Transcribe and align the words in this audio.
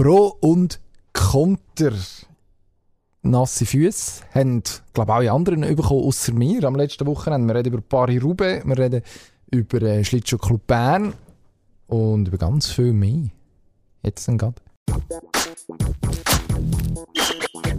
Pro 0.00 0.34
und 0.40 0.80
Konter. 1.12 1.92
Nasse 3.20 3.66
Füße 3.66 4.22
haben, 4.32 4.62
glaube 4.94 5.10
ich, 5.10 5.14
alle 5.14 5.32
anderen 5.32 5.60
bekommen, 5.76 6.04
außer 6.06 6.32
mir 6.32 6.64
am 6.64 6.76
letzten 6.76 7.06
Wochenende. 7.06 7.52
Wir 7.52 7.58
reden 7.58 7.74
über 7.74 7.82
Paris-Roubaix, 7.82 8.64
wir 8.64 8.78
reden 8.78 9.02
über 9.50 9.82
äh, 9.82 10.02
Schlittschuh 10.02 10.38
Club 10.38 10.66
Bern 10.66 11.12
und 11.86 12.28
über 12.28 12.38
ganz 12.38 12.70
viel 12.70 12.94
mehr. 12.94 13.28
Jetzt 14.02 14.26
dann 14.26 14.38
gerade. 14.38 14.54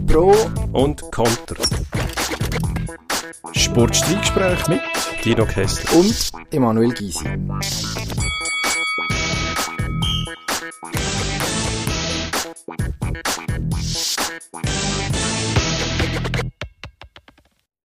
Pro 0.06 0.32
und 0.74 1.02
Konter. 1.10 1.56
Sportstreitgespräch 3.50 4.68
mit 4.68 4.80
Dino 5.24 5.44
Kessler 5.44 5.98
und 5.98 6.30
Emanuel 6.52 6.92
Gysi. 6.94 7.26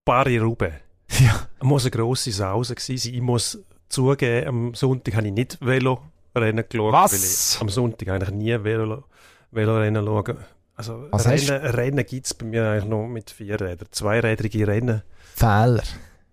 Paris-Roubaix. 0.06 0.76
Ja. 1.20 1.48
muss 1.62 1.84
eine 1.84 1.92
grosse 1.92 2.32
Sause 2.32 2.76
gewesen 2.76 2.98
sein. 2.98 3.14
Ich 3.14 3.22
muss 3.22 3.60
zugeben, 3.90 4.48
am 4.48 4.74
Sonntag 4.74 5.16
habe 5.16 5.28
ich 5.28 5.34
nicht 5.34 5.58
Velo-Rennen 5.66 6.66
geschaut. 6.70 6.94
Was? 6.94 7.56
Ich 7.56 7.62
am 7.62 7.70
Sonntag 7.70 8.08
eigentlich 8.10 8.32
nie 8.32 8.64
Velo, 8.64 9.04
Velorennen 9.52 10.06
schaue. 10.06 10.38
Also 10.76 11.08
Was 11.12 11.28
Rennen, 11.28 11.66
Rennen 11.66 12.06
gibt 12.06 12.26
es 12.26 12.34
bei 12.34 12.46
mir 12.46 12.70
eigentlich 12.70 12.86
nur 12.86 13.08
mit 13.08 13.32
vier 13.32 13.60
Rädern. 13.60 13.88
Zweirädrige 13.92 14.68
Rennen. 14.68 15.02
Fehler. 15.36 15.84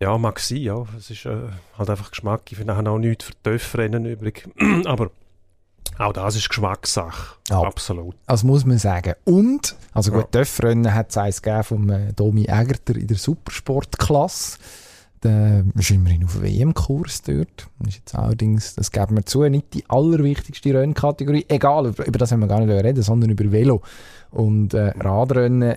Ja, 0.01 0.19
mag 0.19 0.39
sein, 0.39 0.59
ja. 0.59 0.85
Es 0.99 1.11
ist 1.11 1.25
äh, 1.25 1.49
halt 1.79 1.91
einfach 1.91 2.11
Geschmack. 2.11 2.43
Ich 2.51 2.59
finde 2.59 2.77
auch 2.77 2.99
nichts 2.99 3.25
für 3.25 3.33
Töffrennen 3.43 4.05
übrig. 4.05 4.47
Aber 4.85 5.11
auch 5.99 6.13
das 6.13 6.37
ist 6.37 6.49
Geschmackssache. 6.49 7.37
Ja. 7.49 7.63
Absolut. 7.63 8.17
Also 8.27 8.47
muss 8.47 8.65
man 8.65 8.79
sagen. 8.79 9.15
Und, 9.25 9.77
also 9.93 10.11
gut, 10.11 10.23
Ja. 10.23 10.27
Töffrennen 10.41 10.93
hat 10.93 11.11
es 11.11 11.17
eins 11.17 11.43
gegeben 11.43 11.65
vom 11.65 11.91
äh, 11.91 12.13
Domi 12.13 12.47
Egerter 12.49 12.97
in 12.97 13.07
der 13.07 13.17
Supersportklasse. 13.17 14.59
Der 15.23 15.65
ist 15.75 15.91
immerhin 15.91 16.25
auf 16.25 16.43
WM-Kurs 16.43 17.23
dort. 17.23 17.69
Ist 17.87 17.97
jetzt 17.97 18.15
allerdings, 18.15 18.75
das 18.75 18.91
geben 18.91 19.17
wir 19.17 19.25
zu, 19.25 19.43
nicht 19.45 19.73
die 19.73 19.85
allerwichtigste 19.89 20.75
Rennkategorie. 20.75 21.47
Egal, 21.49 21.87
über, 21.87 22.07
über 22.07 22.19
das 22.19 22.33
haben 22.33 22.41
wir 22.41 22.49
gar 22.49 22.61
nicht 22.61 22.69
reden, 22.71 23.03
sondern 23.03 23.31
über 23.31 23.51
Velo. 23.51 23.81
Und 24.31 24.75
äh, 24.75 24.93
Radrennen 24.99 25.77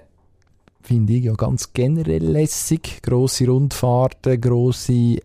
finde 0.81 1.13
ich 1.13 1.23
ja 1.25 1.33
ganz 1.33 1.71
generell 1.73 2.25
lässig. 2.25 3.01
Grosse 3.03 3.45
Rundfahrten, 3.47 4.41
grosse 4.41 5.17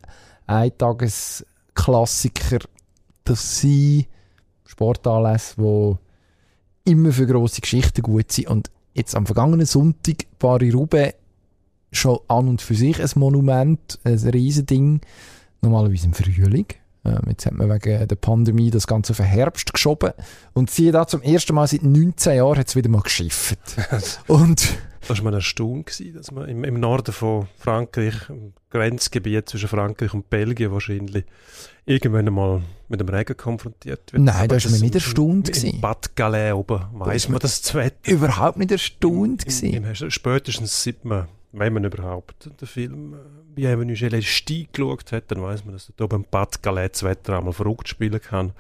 Eintagesklassiker. 0.47 2.59
Das 3.25 3.61
sind 3.61 4.07
Sportanlässe, 4.73 5.55
die 5.59 6.91
immer 6.91 7.13
für 7.13 7.27
grosse 7.27 7.61
Geschichten 7.61 8.03
gut 8.03 8.33
sind. 8.33 8.49
Und 8.49 8.71
jetzt 8.95 9.15
am 9.15 9.27
vergangenen 9.27 9.67
Sonntag 9.67 10.27
Paris-Roubaix 10.39 11.15
schon 11.93 12.19
an 12.29 12.49
und 12.49 12.63
für 12.63 12.75
sich 12.75 13.01
ein 13.01 13.11
Monument, 13.17 13.99
ein 14.05 14.19
Riesending. 14.19 15.01
Normalerweise 15.61 16.07
im 16.07 16.15
Frühling. 16.15 16.67
Ähm, 17.05 17.21
jetzt 17.29 17.47
hat 17.47 17.53
man 17.53 17.69
wegen 17.69 18.09
der 18.09 18.17
Pandemie 18.17 18.71
das 18.71 18.87
Ganze 18.87 19.13
auf 19.13 19.19
den 19.19 19.27
Herbst 19.27 19.73
geschoben. 19.73 20.13
Und 20.55 20.71
siehe 20.71 20.93
da, 20.93 21.07
zum 21.07 21.23
ersten 21.23 21.55
Mal 21.55 21.67
seit 21.67 21.83
19 21.83 22.37
Jahren 22.37 22.59
hat 22.59 22.69
es 22.69 22.77
wieder 22.77 22.89
mal 22.89 23.03
geschifft. 23.03 23.59
und 24.27 24.77
Das 25.09 25.23
war 25.23 25.31
mir 25.31 25.37
erstaunt, 25.37 25.87
gewesen, 25.87 26.15
dass 26.15 26.31
man 26.31 26.49
im, 26.49 26.65
im 26.65 26.79
Norden 26.81 27.13
von 27.13 27.49
Frankreich, 27.59 28.15
im 28.29 28.53
Grenzgebiet 28.71 29.49
zwischen 29.49 29.69
Frankreich 29.69 30.15
und 30.15 30.31
Belgien 30.31 30.71
wahrscheinlich, 30.73 31.25
irgendwann 31.87 32.27
einmal 32.29 32.63
mit 32.89 33.01
dem 33.01 33.09
Regen 33.09 33.37
konfrontiert 33.37 34.13
wird. 34.13 34.23
Nein, 34.23 34.35
Aber 34.37 34.47
da 34.49 34.57
ist 34.57 34.65
man 34.67 34.73
das- 34.75 34.81
nicht 34.83 34.95
erstaunt 34.95 35.49
In 35.49 35.55
gewesen. 35.55 35.81
Bad 35.81 36.15
Calais 36.17 36.53
oben 36.53 36.81
weiss 36.93 37.29
man 37.29 37.41
das 37.41 37.63
zu 37.63 37.75
Wetter. 37.79 38.11
überhaupt 38.13 38.59
nicht 38.59 38.71
erstaunt 38.71 39.63
Im, 39.63 39.85
im, 39.85 39.95
spätestens 40.11 40.85
seit 40.85 41.05
man, 41.05 41.27
wenn 41.53 41.73
man 41.73 41.85
überhaupt 41.85 42.49
den 42.61 42.67
Film 42.69 43.15
äh, 43.15 43.17
Bienvenue 43.55 43.97
chez 43.97 44.11
les 44.11 44.25
Ch'tis 44.25 44.69
geschaut 44.73 45.11
hat, 45.13 45.31
dann 45.31 45.43
weiß 45.43 45.65
man, 45.65 45.75
dass 45.75 45.93
oben 46.01 46.23
im 46.23 46.27
Bad 46.31 46.63
Calais 46.63 46.91
das 46.93 47.03
Wetter 47.03 47.37
einmal 47.39 47.53
verrückt 47.53 47.89
spielen 47.89 48.21
kann. 48.21 48.53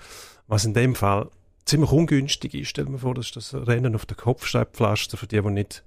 Was 0.48 0.64
in 0.64 0.74
dem 0.74 0.94
Fall 0.94 1.28
ziemlich 1.64 1.92
ungünstig 1.92 2.52
ist. 2.54 2.68
Stell 2.68 2.86
dir 2.86 2.98
vor, 2.98 3.14
das 3.14 3.26
ist 3.26 3.36
das 3.36 3.54
Rennen 3.54 3.94
auf 3.94 4.04
der 4.04 4.16
Kopfsteinpflaster 4.16 5.16
für 5.16 5.26
die, 5.28 5.40
die 5.40 5.48
nicht 5.50 5.84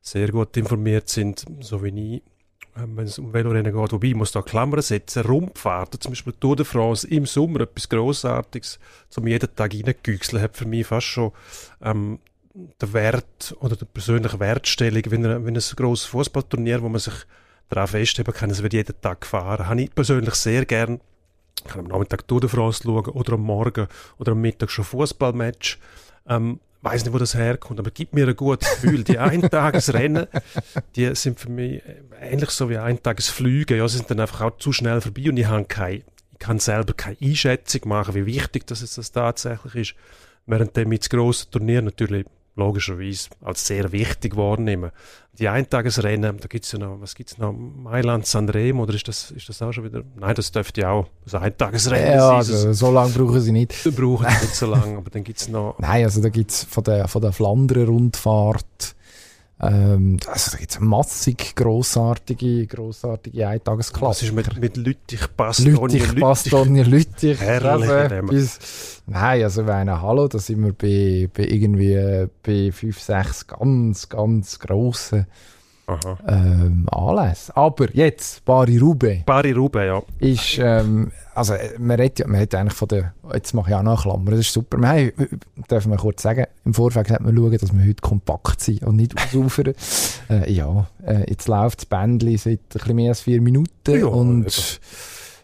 sehr 0.00 0.28
gut 0.28 0.56
informiert 0.56 1.08
sind, 1.08 1.44
so 1.60 1.82
wie 1.82 2.16
ich, 2.16 2.22
ähm, 2.76 2.96
wenn 2.96 3.06
es 3.06 3.18
um 3.18 3.32
Velorennen 3.32 3.72
geht. 3.72 3.92
Wobei, 3.92 4.08
ich 4.08 4.14
muss 4.14 4.32
da 4.32 4.42
Klammern 4.42 4.82
setzen. 4.82 5.22
Rundfahrten, 5.24 6.00
zum 6.00 6.12
Beispiel 6.12 6.34
Tour 6.38 6.56
de 6.56 6.64
France 6.64 7.06
im 7.08 7.26
Sommer, 7.26 7.60
etwas 7.60 7.88
Grossartiges, 7.88 8.78
zum 9.08 9.26
jeden 9.26 9.54
Tag 9.54 9.74
reingegüchseln, 9.74 10.42
hat 10.42 10.56
für 10.56 10.66
mich 10.66 10.86
fast 10.86 11.06
schon 11.06 11.32
ähm, 11.82 12.18
der 12.80 12.92
Wert 12.92 13.56
oder 13.60 13.76
die 13.76 13.84
persönliche 13.84 14.40
Wertstellung, 14.40 15.02
wenn, 15.08 15.24
er, 15.24 15.44
wenn 15.44 15.56
ein 15.56 15.62
grosses 15.76 16.06
Fußballturnier, 16.06 16.82
wo 16.82 16.88
man 16.88 17.00
sich 17.00 17.14
darauf 17.68 17.90
festheben 17.90 18.34
kann, 18.34 18.50
es 18.50 18.62
wird 18.62 18.72
jeden 18.72 19.00
Tag 19.00 19.20
gefahren, 19.22 19.68
habe 19.68 19.82
ich 19.82 19.94
persönlich 19.94 20.34
sehr 20.34 20.64
gern. 20.64 21.00
Ich 21.64 21.72
kann 21.72 21.80
am 21.80 21.86
Nachmittag 21.86 22.26
Tour 22.26 22.40
de 22.40 22.48
France 22.48 22.82
schauen 22.84 23.04
oder 23.06 23.34
am 23.34 23.42
Morgen 23.42 23.88
oder 24.18 24.32
am 24.32 24.40
Mittag 24.40 24.70
schon 24.70 24.84
Fußballmatch. 24.84 25.78
Ähm, 26.28 26.60
weiß 26.82 27.04
nicht, 27.04 27.12
wo 27.12 27.18
das 27.18 27.34
herkommt, 27.34 27.80
aber 27.80 27.90
gibt 27.90 28.14
mir 28.14 28.26
ein 28.28 28.36
gutes 28.36 28.70
Gefühl. 28.70 29.04
Die 29.04 29.18
Eintagesrennen, 29.18 30.26
die 30.96 31.14
sind 31.14 31.40
für 31.40 31.50
mich 31.50 31.82
äh, 31.84 32.02
ähnlich 32.20 32.50
so 32.50 32.70
wie 32.70 32.78
Eintagesflüge. 32.78 33.76
Ja, 33.76 33.88
sie 33.88 33.98
sind 33.98 34.10
dann 34.10 34.20
einfach 34.20 34.42
auch 34.42 34.56
zu 34.58 34.72
schnell 34.72 35.00
vorbei 35.00 35.28
und 35.28 35.36
ich 35.36 35.46
habe 35.46 35.64
keine, 35.64 35.96
ich 35.96 36.38
kann 36.38 36.58
selber 36.58 36.94
keine 36.94 37.16
Einschätzung 37.20 37.82
machen, 37.86 38.14
wie 38.14 38.26
wichtig 38.26 38.66
das 38.66 38.80
jetzt 38.80 38.98
das 38.98 39.12
tatsächlich 39.12 39.74
ist. 39.74 39.94
Während 40.46 40.76
dem 40.76 40.88
mit 40.88 41.02
das 41.02 41.10
grosse 41.10 41.50
Turnier 41.50 41.82
natürlich 41.82 42.26
logischerweise 42.58 43.28
als 43.42 43.66
sehr 43.66 43.90
wichtig 43.92 44.36
wahrnehmen. 44.36 44.90
Die 45.38 45.48
Eintagesrennen, 45.48 46.38
da 46.38 46.46
gibt's 46.48 46.72
ja 46.72 46.80
noch, 46.80 47.00
was 47.00 47.14
gibt's 47.14 47.38
noch? 47.38 47.52
Mailand, 47.52 48.26
Sanremo, 48.26 48.82
oder 48.82 48.94
ist 48.94 49.06
das, 49.06 49.30
ist 49.30 49.48
das 49.48 49.62
auch 49.62 49.72
schon 49.72 49.84
wieder? 49.84 50.02
Nein, 50.16 50.34
das 50.34 50.50
dürfte 50.50 50.80
ja 50.80 50.90
auch 50.90 51.06
ein 51.32 51.40
Eintagesrennen 51.42 52.14
Ja, 52.14 52.26
sein. 52.28 52.36
also, 52.56 52.72
so 52.72 52.90
lange 52.90 53.10
brauchen 53.12 53.40
sie 53.40 53.52
nicht. 53.52 53.86
Das 53.86 53.94
brauchen 53.96 54.26
sie 54.28 54.44
nicht 54.46 54.54
so 54.56 54.66
lange, 54.66 54.96
aber 54.98 55.10
dann 55.10 55.22
gibt's 55.22 55.48
noch 55.48 55.76
Nein, 55.78 56.04
also 56.04 56.20
da 56.20 56.28
gibt 56.28 56.50
es 56.50 56.64
von 56.64 56.82
der, 56.82 57.06
von 57.06 57.22
der 57.22 57.32
Flandern-Rundfahrt, 57.32 58.96
ähm, 59.60 60.18
also 60.26 60.52
da 60.52 60.58
gibt 60.58 60.70
es 60.70 60.80
massig 60.80 61.56
grossartige, 61.56 62.66
grossartige 62.66 63.40
Was 63.40 63.48
Eintagesklasse. 63.48 64.26
ist 64.26 64.32
mit, 64.32 64.60
mit 64.60 64.76
Lüttich, 64.76 65.26
Bastogne, 65.36 65.96
Lüttich, 65.98 66.20
Bastogne, 66.20 66.82
Lüttich. 66.84 67.40
Herrlich, 67.40 68.22
bis, 68.28 69.02
nein, 69.06 69.42
also 69.42 69.66
wenn 69.66 69.74
einer 69.74 70.00
Hallo, 70.00 70.28
da 70.28 70.38
sind 70.38 70.62
wir 70.64 70.72
bei, 70.72 71.28
bei 71.34 71.44
irgendwie 71.44 71.92
äh, 71.92 72.28
bei 72.42 72.70
5, 72.70 73.00
6 73.00 73.46
ganz, 73.48 74.08
ganz 74.08 74.58
grossen. 74.60 75.26
Ähm, 76.26 76.86
Anlässen. 76.90 77.54
Aber 77.56 77.90
jetzt, 77.92 78.44
Paris-Roubaix. 78.44 79.24
Paris-Roubaix, 79.24 79.86
ja. 79.86 80.02
ist, 80.18 80.58
ähm, 80.58 81.10
also 81.34 81.54
man 81.78 81.98
redet, 81.98 82.20
ja, 82.20 82.26
man 82.26 82.40
hat 82.40 82.54
eigentlich 82.54 82.74
von 82.74 82.88
der, 82.88 83.14
jetzt 83.32 83.54
mache 83.54 83.70
ich 83.70 83.76
auch 83.76 83.82
noch 83.82 84.04
eine 84.04 84.12
Klammer, 84.14 84.30
das 84.32 84.40
ist 84.40 84.52
super. 84.52 84.78
Wir 84.78 84.88
haben, 84.88 85.12
dürfen 85.70 85.92
wir 85.92 85.98
kurz 85.98 86.22
sagen, 86.22 86.46
im 86.64 86.74
Vorfeld 86.74 87.10
hat 87.10 87.20
man 87.20 87.36
schauen, 87.36 87.56
dass 87.56 87.72
wir 87.72 87.82
heute 87.86 88.02
kompakt 88.02 88.60
sind 88.60 88.82
und 88.82 88.96
nicht 88.96 89.14
ausufern. 89.16 89.74
äh, 90.30 90.52
ja, 90.52 90.86
äh, 91.06 91.30
jetzt 91.30 91.48
läuft 91.48 91.78
das 91.78 91.86
Bändchen 91.86 92.38
seit 92.38 92.58
ein 92.58 92.60
bisschen 92.72 92.96
mehr 92.96 93.10
als 93.10 93.20
vier 93.20 93.40
Minuten 93.40 93.98
Ja, 94.00 94.06
und 94.06 94.80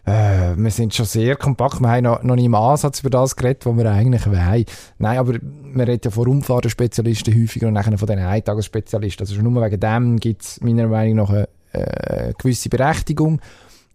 äh, 0.05 0.55
wir 0.55 0.71
sind 0.71 0.93
schon 0.93 1.07
sehr 1.07 1.35
kompakt. 1.35 1.79
Wir 1.79 1.89
haben 1.89 2.03
noch, 2.03 2.21
noch 2.21 2.35
nicht 2.35 2.45
im 2.45 2.53
Ansatz 2.53 2.99
über 2.99 3.09
das 3.09 3.35
geredet, 3.35 3.65
was 3.65 3.75
wir 3.75 3.91
eigentlich 3.91 4.27
wollen. 4.27 4.65
Nein, 4.99 5.17
aber 5.17 5.39
man 5.41 5.85
redet 5.85 6.05
ja 6.05 6.11
von 6.11 6.27
Umfahrenspezialisten 6.27 7.33
häufiger 7.33 7.67
und 7.67 7.73
nachher 7.73 7.97
von 7.97 8.07
den 8.07 8.19
Eintagesspezialisten. 8.19 9.23
Also 9.23 9.35
schon 9.35 9.51
nur 9.51 9.63
wegen 9.63 9.79
dem 9.79 10.19
gibt 10.19 10.43
es 10.43 10.61
meiner 10.61 10.87
Meinung 10.87 11.15
nach 11.15 11.29
eine, 11.29 11.49
äh, 11.71 12.33
gewisse 12.37 12.69
Berechtigung. 12.69 13.41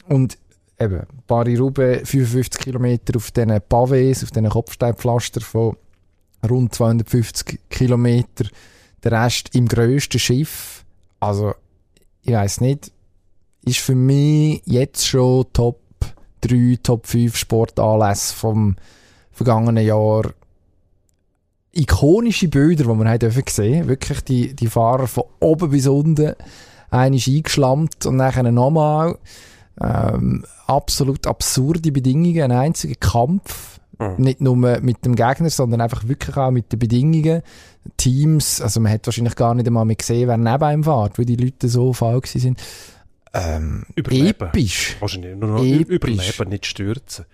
Und 0.09 0.37
eben, 0.81 1.07
Paris-Roubaix, 1.29 2.11
55 2.11 2.61
Kilometer 2.61 3.17
auf 3.17 3.31
diesen 3.31 3.53
Pavés, 3.53 4.25
auf 4.25 4.33
diesen 4.33 4.49
Kopfsteinpflaster 4.49 5.41
von 5.41 5.77
rund 6.49 6.75
250 6.75 7.61
Kilometer. 7.71 8.47
Der 9.05 9.13
Rest 9.13 9.55
im 9.55 9.69
grössten 9.69 10.19
Schiff. 10.19 10.85
Also, 11.21 11.55
ich 12.23 12.33
weiß 12.33 12.63
nicht, 12.63 12.91
ist 13.65 13.79
für 13.79 13.95
mich 13.95 14.63
jetzt 14.65 15.07
schon 15.07 15.47
Top 15.53 15.79
3, 16.41 16.79
Top 16.83 17.07
5 17.07 17.37
Sportanlässe 17.37 18.35
vom 18.35 18.77
vergangenen 19.33 19.85
Jahr. 19.85 20.33
Ikonische 21.73 22.49
Bilder, 22.49 22.85
die 22.85 22.91
man 22.91 23.09
haben 23.09 23.19
dürfen 23.21 23.45
sehen. 23.49 23.89
Wirklich 23.89 24.23
die, 24.23 24.55
die 24.55 24.67
Fahrer 24.67 25.07
von 25.07 25.25
oben 25.39 25.71
bis 25.71 25.87
unten. 25.87 26.35
Einer 26.91 27.17
ist 27.17 27.29
eingeschlammt 27.29 28.07
und 28.07 28.17
nachher 28.17 28.51
nochmal. 28.51 29.17
Ähm, 29.81 30.45
absolut 30.67 31.27
absurde 31.27 31.93
Bedingungen, 31.93 32.43
ein 32.43 32.53
einziger 32.53 32.97
Kampf. 32.97 33.81
Mhm. 33.99 34.15
Nicht 34.19 34.41
nur 34.41 34.57
mit 34.57 35.05
dem 35.05 35.15
Gegner, 35.15 35.51
sondern 35.51 35.81
einfach 35.81 36.09
wirklich 36.09 36.37
auch 36.37 36.51
mit 36.51 36.73
den 36.73 36.79
Bedingungen. 36.79 37.43
Teams, 37.97 38.61
also 38.61 38.81
man 38.81 38.93
hat 38.93 39.07
wahrscheinlich 39.07 39.37
gar 39.37 39.55
nicht 39.55 39.67
einmal 39.67 39.85
mehr 39.85 39.97
gesehen, 39.97 40.29
wer 40.29 40.37
neben 40.37 40.65
einem 40.65 40.85
fährt, 40.85 41.19
weil 41.19 41.25
die 41.25 41.37
Leute 41.37 41.69
so 41.69 41.93
faul 41.93 42.21
sind. 42.25 42.61
Ähm, 43.33 43.85
Überleben. 43.95 44.49
episch. 44.49 44.97
Wahrscheinlich 45.01 45.37
nur 45.37 45.51
noch 45.51 45.65
Episch. 45.65 45.89
überleben, 45.89 46.49
nicht 46.49 46.67
stürzen. 46.67 47.27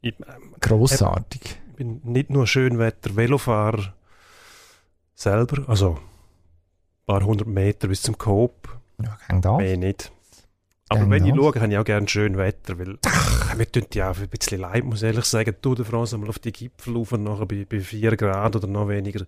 Ich, 0.00 0.14
ähm, 0.20 0.54
Grossartig. 0.60 1.40
ich 1.44 1.76
bin 1.76 2.00
nicht 2.04 2.30
nur 2.30 2.46
Schönwetter 2.46 3.14
Velofahrer, 3.16 3.94
selber, 5.14 5.68
also 5.68 5.92
ein 5.94 7.06
paar 7.06 7.22
hundert 7.24 7.48
Meter 7.48 7.88
bis 7.88 8.02
zum 8.02 8.18
Coop. 8.18 8.76
Ja, 9.02 9.16
kein 9.26 9.40
da. 9.40 9.58
Mehr 9.58 9.76
nicht. 9.76 10.10
Aber 10.88 11.00
Gern 11.00 11.10
wenn 11.10 11.26
ich 11.26 11.34
schaue, 11.34 11.54
habe 11.60 11.72
ich 11.72 11.78
auch 11.78 11.84
gerne 11.84 12.08
schön 12.08 12.36
Wetter, 12.38 12.78
weil 12.78 12.96
mir 13.56 13.70
tut 13.72 13.94
ja 13.96 14.10
auch 14.12 14.18
ein 14.18 14.28
bisschen 14.28 14.60
leid, 14.60 14.84
muss 14.84 15.02
ich 15.02 15.08
ehrlich 15.08 15.24
sagen, 15.24 15.54
Tour 15.60 15.74
de 15.74 15.84
France 15.84 16.14
einmal 16.14 16.28
auf 16.30 16.38
die 16.38 16.52
Gipfel 16.52 16.94
rauf 16.94 17.10
und 17.12 17.24
nachher 17.24 17.46
bei, 17.46 17.66
bei 17.68 17.80
4 17.80 18.16
Grad 18.16 18.54
oder 18.54 18.68
noch 18.68 18.88
weniger 18.88 19.24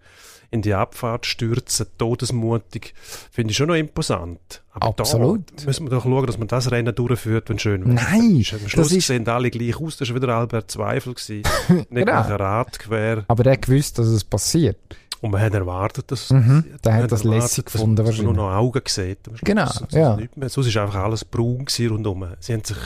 in 0.51 0.63
die 0.63 0.73
Abfahrt 0.73 1.27
stürzen, 1.27 1.87
todesmutig, 1.99 2.95
finde 3.31 3.51
ich 3.51 3.57
schon 3.57 3.69
noch 3.69 3.75
imposant. 3.75 4.63
Aber 4.71 4.87
Absolut. 4.87 5.43
da 5.57 5.65
müssen 5.67 5.87
wir 5.87 5.91
doch 5.91 6.05
schauen, 6.05 6.27
dass 6.27 6.39
man 6.39 6.47
das 6.49 6.71
Rennen 6.71 6.95
durchführt, 6.95 7.51
wenn 7.51 7.59
schön 7.59 7.83
Wetter 7.85 7.93
Nein, 8.09 8.37
ist. 8.41 8.55
Am 8.55 8.61
Schluss 8.69 8.89
das 8.89 8.97
ist- 8.97 9.07
sehen 9.09 9.29
alle 9.29 9.51
gleich 9.51 9.79
aus, 9.81 9.97
das 9.97 10.09
war 10.11 10.17
wieder 10.23 10.35
Albert 10.37 10.71
Zweifel. 10.71 11.15
Gewesen. 11.15 11.43
Nicht 11.69 11.89
Genau. 11.91 12.13
nach 12.13 12.27
einem 12.29 12.37
Rad 12.37 12.79
quer. 12.79 13.25
Aber 13.29 13.43
der 13.43 13.57
gewusst, 13.57 13.99
dass 13.99 14.07
es 14.07 14.23
passiert. 14.25 14.79
Und 15.21 15.31
man 15.33 15.41
hat 15.41 15.53
erwartet, 15.55 16.11
dass 16.13 16.25
es 16.25 16.31
Mhm, 16.31 16.65
der 16.85 16.93
hat 16.95 17.01
Man 17.01 17.09
das 17.09 17.21
erwartet, 17.25 17.43
lässig 17.43 17.65
dass- 17.65 17.73
gefunden 17.73 17.97
dass 17.97 18.05
man 18.05 18.07
wahrscheinlich. 18.07 18.37
nur 18.37 18.47
noch 18.51 18.55
Augen 18.57 18.83
sieht. 18.87 19.19
Genau, 19.43 19.67
Sonst- 19.67 19.93
ja. 19.93 20.17
Nicht 20.17 20.37
mehr. 20.37 20.49
Sonst 20.49 20.67
ist 20.69 20.77
einfach 20.77 21.01
alles 21.03 21.25
braun 21.25 21.67
rundum. 21.91 22.27
Sie 22.41 22.53
haben 22.53 22.65
sich 22.65 22.77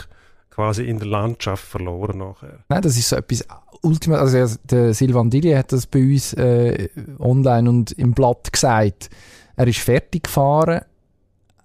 quasi 0.49 0.83
in 0.83 0.99
der 0.99 1.07
Landschaft 1.07 1.63
verloren 1.63 2.19
nachher. 2.19 2.59
Nein, 2.69 2.81
das 2.81 2.97
ist 2.97 3.09
so 3.09 3.15
etwas 3.15 3.45
Ultima. 3.81 4.17
Also 4.17 4.55
der 4.63 4.93
Silvan 4.93 5.29
Dilli 5.29 5.51
hat 5.53 5.71
das 5.71 5.85
bei 5.87 5.99
uns 5.99 6.33
äh, 6.33 6.89
online 7.19 7.69
und 7.69 7.91
im 7.93 8.13
Blatt 8.13 8.51
gesagt. 8.53 9.09
Er 9.55 9.67
ist 9.67 9.79
fertig 9.79 10.23
gefahren, 10.23 10.81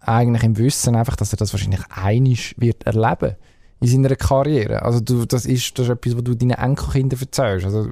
eigentlich 0.00 0.43
im 0.43 0.56
Wissen 0.59 0.94
einfach, 0.97 1.17
dass 1.17 1.32
er 1.32 1.37
das 1.38 1.53
wahrscheinlich 1.53 1.81
einisch 1.91 2.55
wird 2.59 2.85
erleben 2.85 3.37
in 3.81 3.88
seiner 3.88 4.17
Karriere. 4.17 4.82
Also 4.82 5.00
du, 5.00 5.25
das 5.25 5.47
ist, 5.47 5.79
das 5.79 5.87
ist 5.87 5.91
etwas, 5.93 6.17
was 6.17 6.25
du 6.25 6.35
deinen 6.35 6.50
Enkelkindern 6.53 7.20
erzählst. 7.20 7.67
Also 7.67 7.91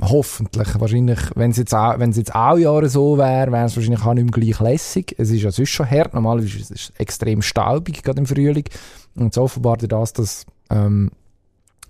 hoffentlich. 0.00 0.68
Wahrscheinlich, 0.80 1.18
wenn 1.34 1.50
es 1.50 1.56
jetzt, 1.56 1.74
auch- 1.74 1.98
wenn 1.98 2.10
es 2.10 2.16
jetzt 2.16 2.34
auch 2.34 2.56
Jahre 2.56 2.88
so 2.88 3.18
wäre, 3.18 3.50
wäre 3.52 3.66
es 3.66 3.76
wahrscheinlich 3.76 4.04
auch 4.04 4.14
nicht 4.14 4.24
mehr 4.24 4.32
gleich 4.32 4.60
lässig. 4.60 5.14
Es 5.18 5.30
ist 5.30 5.42
ja 5.42 5.50
sonst 5.50 5.70
schon 5.70 5.90
hart. 5.90 6.14
Normalerweise 6.14 6.58
ist 6.58 6.70
es 6.70 6.92
extrem 6.98 7.42
staubig, 7.42 8.02
gerade 8.02 8.18
im 8.20 8.26
Frühling. 8.26 8.64
Und 9.16 9.34
so 9.34 9.42
offenbar 9.42 9.76
das, 9.76 10.12
dass 10.12 10.46
ähm, 10.70 11.10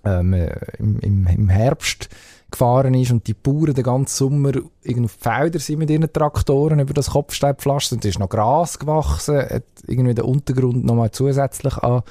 ähm, 0.05 0.33
äh, 0.33 0.55
im, 0.77 0.99
im, 0.99 1.27
im 1.27 1.49
Herbst 1.49 2.09
gefahren 2.51 2.95
ist 2.95 3.11
und 3.11 3.27
die 3.27 3.33
Bauern 3.35 3.73
den 3.75 3.83
ganzen 3.83 4.15
Sommer 4.15 4.51
irgendwie 4.81 5.05
auf 5.05 5.17
Felder 5.19 5.59
sind 5.59 5.79
mit 5.79 5.89
ihren 5.91 6.11
Traktoren 6.11 6.79
über 6.79 6.93
das 6.93 7.11
Kopfsteinpflaster 7.11 7.95
und 7.95 8.05
es 8.05 8.09
ist 8.11 8.19
noch 8.19 8.29
Gras 8.29 8.79
gewachsen, 8.79 9.37
hat 9.37 9.65
irgendwie 9.85 10.15
den 10.15 10.25
Untergrund 10.25 10.83
nochmal 10.83 11.11
zusätzlich 11.11 11.77
an 11.77 12.01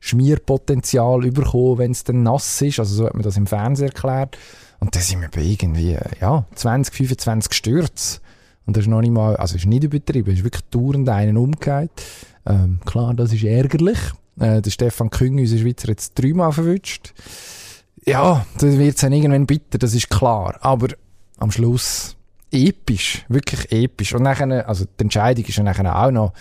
Schmierpotenzial 0.00 1.20
bekommen, 1.30 1.78
wenn 1.78 1.90
es 1.90 2.04
dann 2.04 2.22
nass 2.22 2.60
ist. 2.62 2.78
Also 2.78 2.94
so 2.94 3.06
hat 3.06 3.14
man 3.14 3.22
das 3.22 3.36
im 3.36 3.46
Fernsehen 3.46 3.88
erklärt. 3.88 4.36
Und 4.78 4.94
da 4.94 5.00
sind 5.00 5.20
wir 5.20 5.28
bei 5.28 5.42
irgendwie, 5.42 5.96
ja, 6.20 6.44
20, 6.54 6.94
25 6.94 7.54
Stürze. 7.54 8.20
Und 8.66 8.76
das 8.76 8.84
ist 8.84 8.90
noch 8.90 9.00
nicht 9.00 9.12
mal, 9.12 9.36
also 9.36 9.56
ist 9.56 9.66
nicht 9.66 9.84
übertrieben, 9.84 10.30
es 10.30 10.38
ist 10.38 10.44
wirklich 10.44 10.64
dauernd 10.70 11.08
einen 11.08 11.36
umgekehrt. 11.36 11.90
Ähm, 12.44 12.80
klar, 12.84 13.14
das 13.14 13.32
ist 13.32 13.44
ärgerlich. 13.44 13.98
Äh, 14.38 14.60
der 14.60 14.70
Stefan 14.70 15.10
Küng, 15.10 15.38
unser 15.38 15.58
Schweizer, 15.58 15.88
hat 15.88 16.00
es 16.00 16.12
dreimal 16.12 16.52
verwünscht. 16.52 17.14
Ja, 18.04 18.44
das 18.58 18.76
wird 18.76 19.02
dann 19.02 19.12
irgendwann 19.12 19.46
bitter, 19.46 19.78
das 19.78 19.94
ist 19.94 20.10
klar. 20.10 20.58
Aber 20.60 20.88
am 21.38 21.50
Schluss 21.50 22.16
episch, 22.50 23.24
wirklich 23.28 23.72
episch. 23.72 24.14
Und 24.14 24.22
nachher, 24.22 24.68
also 24.68 24.84
die 24.84 25.04
Entscheidung 25.04 25.44
ist 25.44 25.58
nachher 25.58 25.96
auch 25.96 26.10
noch 26.10 26.32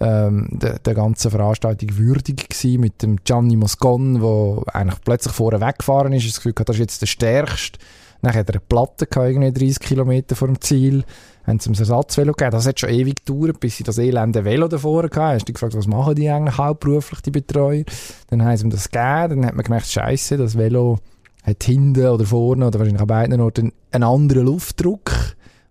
ähm, 0.00 0.48
der, 0.50 0.78
der 0.78 0.94
ganzen 0.94 1.30
Veranstaltung 1.30 1.96
würdig 1.96 2.48
gewesen 2.48 2.80
mit 2.80 3.02
dem 3.02 3.16
Gianni 3.24 3.56
Moscon, 3.56 4.20
der 4.20 4.74
eigentlich 4.74 5.00
plötzlich 5.04 5.34
vorne 5.34 5.60
weggefahren 5.60 6.12
ist. 6.12 6.26
Das 6.26 6.36
Gefühl 6.36 6.52
gehabt, 6.52 6.68
das 6.68 6.76
ist 6.76 6.80
jetzt 6.80 7.02
der 7.02 7.06
Stärkste. 7.06 7.78
Dann 8.22 8.34
hat 8.34 8.48
er 8.48 8.54
eine 8.54 8.60
Platte 8.60 9.06
gehabt, 9.06 9.28
irgendwie 9.28 9.52
30 9.52 9.80
Kilometer 9.80 10.34
vor 10.34 10.48
dem 10.48 10.60
Ziel. 10.60 11.04
Haben 11.46 11.60
sie 11.60 11.68
ihm 11.68 11.74
ein 11.74 11.78
Ersatzvelo 11.78 12.32
gegeben. 12.32 12.52
Das 12.52 12.66
hat 12.66 12.80
schon 12.80 12.88
ewig 12.88 13.24
gedauert, 13.24 13.60
bis 13.60 13.76
sie 13.76 13.84
das 13.84 13.98
elende 13.98 14.44
Velo 14.44 14.66
davor 14.66 15.04
hatten. 15.04 15.20
Hast 15.20 15.48
du 15.48 15.52
gefragt, 15.52 15.76
was 15.76 15.86
machen 15.86 16.14
die 16.14 16.30
eigentlich 16.30 16.56
hauptberuflich, 16.56 17.20
die 17.20 17.30
Betreuer? 17.30 17.84
Dann 18.30 18.42
haben 18.42 18.56
sie 18.56 18.64
ihm 18.64 18.70
das 18.70 18.90
gegeben. 18.90 19.42
Dann 19.42 19.46
hat 19.46 19.54
man 19.54 19.64
gemerkt, 19.64 19.86
Scheiße, 19.88 20.38
das 20.38 20.56
Velo 20.56 21.00
hat 21.42 21.62
hinten 21.62 22.06
oder 22.06 22.24
vorne 22.24 22.66
oder 22.66 22.78
wahrscheinlich 22.78 23.02
an 23.02 23.06
beiden 23.06 23.40
Orten 23.40 23.72
einen 23.92 24.04
anderen 24.04 24.46
Luftdruck. 24.46 25.12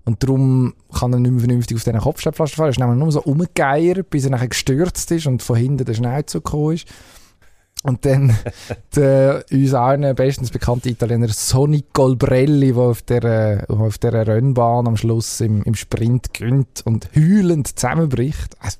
Und 0.05 0.21
darum 0.21 0.73
kann 0.93 1.13
er 1.13 1.19
nicht 1.19 1.31
mehr 1.31 1.39
vernünftig 1.39 1.77
auf 1.77 1.83
diesen 1.83 1.99
Kopfsteinpflaster 1.99 2.57
fahren. 2.57 2.67
Er 2.67 2.71
ist 2.71 2.79
nämlich 2.79 2.99
nur 2.99 3.11
so 3.11 3.21
umgegeiert, 3.21 4.09
bis 4.09 4.25
er 4.25 4.31
nachher 4.31 4.49
gestürzt 4.49 5.09
ist 5.11 5.27
und 5.27 5.41
von 5.41 5.55
hinten 5.55 5.85
der 5.85 5.93
Schnauze 5.93 6.39
gekommen 6.39 6.73
ist. 6.73 6.87
Und 7.83 8.05
dann 8.05 8.35
der 8.95 9.45
uns 9.51 9.73
allen 9.73 10.15
bestens 10.15 10.51
bekannte 10.51 10.89
Italiener 10.89 11.29
Sonny 11.29 11.85
Colbrelli, 11.93 12.73
der 12.73 12.81
auf 12.81 13.01
der, 13.01 13.65
auf 13.69 13.97
der 13.97 14.27
Rennbahn 14.27 14.87
am 14.87 14.97
Schluss 14.97 15.39
im, 15.41 15.63
im 15.63 15.75
Sprint 15.75 16.33
gönnt 16.33 16.81
und 16.85 17.09
heulend 17.15 17.67
zusammenbricht. 17.67 18.57
Also, 18.59 18.77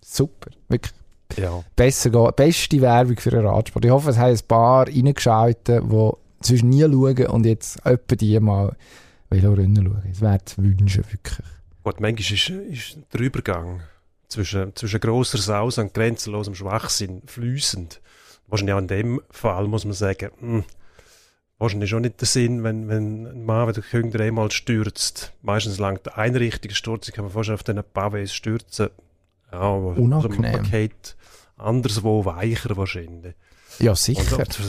super, 0.00 0.50
wirklich. 0.68 0.94
Ja. 1.36 1.62
Besser 1.76 2.10
gehen. 2.10 2.30
Beste 2.36 2.80
Werbung 2.82 3.16
für 3.16 3.32
einen 3.32 3.46
Radsport. 3.46 3.86
Ich 3.86 3.90
hoffe, 3.90 4.10
es 4.10 4.18
haben 4.18 4.32
ein 4.32 4.40
paar 4.46 4.86
reingeschaltet, 4.86 5.82
die 5.90 6.10
sonst 6.42 6.62
nie 6.62 6.82
schauen 6.82 7.26
und 7.28 7.46
jetzt 7.46 7.84
etwa 7.86 8.16
die 8.16 8.38
mal 8.38 8.76
Velorennen 9.32 9.84
schauen. 9.86 10.02
Das 10.08 10.20
wäre 10.20 10.44
zu 10.44 10.62
wünschen, 10.62 11.04
wirklich. 11.10 11.46
Gut, 11.84 12.00
manchmal 12.00 12.20
ist, 12.20 12.48
ist 12.50 12.98
der 13.12 13.20
Übergang 13.20 13.80
zwischen, 14.28 14.74
zwischen 14.76 15.00
grosser 15.00 15.38
Saus 15.38 15.78
und 15.78 15.92
grenzenlosem 15.94 16.54
Schwachsinn 16.54 17.22
fließend. 17.26 18.00
Wahrscheinlich 18.46 18.74
auch 18.74 18.78
in 18.78 18.88
dem 18.88 19.20
Fall 19.30 19.66
muss 19.66 19.84
man 19.84 19.94
sagen, 19.94 20.30
hm, 20.38 20.64
wahrscheinlich 21.58 21.90
schon 21.90 22.02
nicht 22.02 22.20
der 22.20 22.28
Sinn, 22.28 22.62
wenn, 22.64 22.88
wenn 22.88 23.26
ein 23.26 23.44
Mann 23.44 23.68
wie 23.68 23.72
der 23.72 23.82
König 23.82 24.18
einmal 24.20 24.50
stürzt. 24.50 25.32
Meistens 25.42 25.78
langt 25.78 26.06
der 26.06 26.18
einrichtige 26.18 26.74
Sturz, 26.74 27.08
ich 27.08 27.14
kann 27.14 27.24
mir 27.24 27.30
vorstellen, 27.30 27.56
auf 27.56 27.62
diesen 27.62 27.80
Pavés 27.80 28.28
stürzen. 28.32 28.90
Ja, 29.50 29.58
aber 29.60 29.96
Unangenehm. 29.96 30.52
Man 30.52 30.70
geht 30.70 31.16
anderswo 31.56 32.24
weicher 32.24 32.76
wahrscheinlich. 32.76 33.34
Ja, 33.78 33.92
Und 33.92 33.98
sicher. 33.98 34.38
auch 34.38 34.42
die 34.44 34.62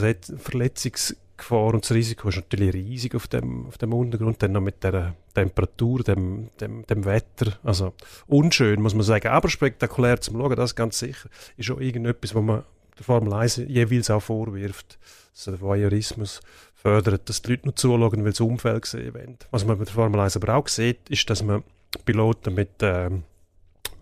Verletzungsgefahr 1.37 1.73
und 1.73 1.83
das 1.83 1.91
Risiko 1.91 2.29
ist 2.29 2.35
natürlich 2.37 2.73
riesig 2.73 3.15
auf 3.15 3.27
dem, 3.27 3.65
auf 3.67 3.77
dem 3.77 3.93
Untergrund, 3.93 4.41
dann 4.41 4.53
noch 4.53 4.61
mit 4.61 4.83
der 4.83 5.15
Temperatur, 5.33 6.03
dem, 6.03 6.49
dem, 6.59 6.85
dem 6.85 7.05
Wetter. 7.05 7.59
Also 7.63 7.93
unschön, 8.27 8.81
muss 8.81 8.93
man 8.93 9.03
sagen, 9.03 9.27
aber 9.27 9.49
spektakulär 9.49 10.21
zum 10.21 10.37
Schauen, 10.37 10.55
das 10.55 10.75
ganz 10.75 10.99
sicher. 10.99 11.29
Ist 11.57 11.71
auch 11.71 11.79
irgendetwas, 11.79 12.35
was 12.35 12.43
man 12.43 12.63
der 12.97 13.05
Formel 13.05 13.33
1 13.33 13.57
jeweils 13.67 14.09
auch 14.09 14.21
vorwirft, 14.21 14.99
dass 15.33 15.45
der 15.45 15.61
Voyeurismus 15.61 16.41
fördert, 16.75 17.27
dass 17.27 17.41
die 17.41 17.51
Leute 17.51 17.65
nur 17.65 17.75
zuschauen, 17.75 18.23
weil 18.23 18.35
sie 18.35 18.43
Unfälle 18.43 18.81
sehen 18.83 19.13
wollen. 19.13 19.37
Was 19.51 19.65
man 19.65 19.77
bei 19.77 19.85
der 19.85 19.93
Formel 19.93 20.19
1 20.19 20.37
aber 20.37 20.55
auch 20.55 20.67
sieht, 20.67 21.09
ist, 21.09 21.29
dass 21.29 21.41
man 21.43 21.63
Piloten 22.05 22.53
mit, 22.53 22.69
ähm, 22.81 23.23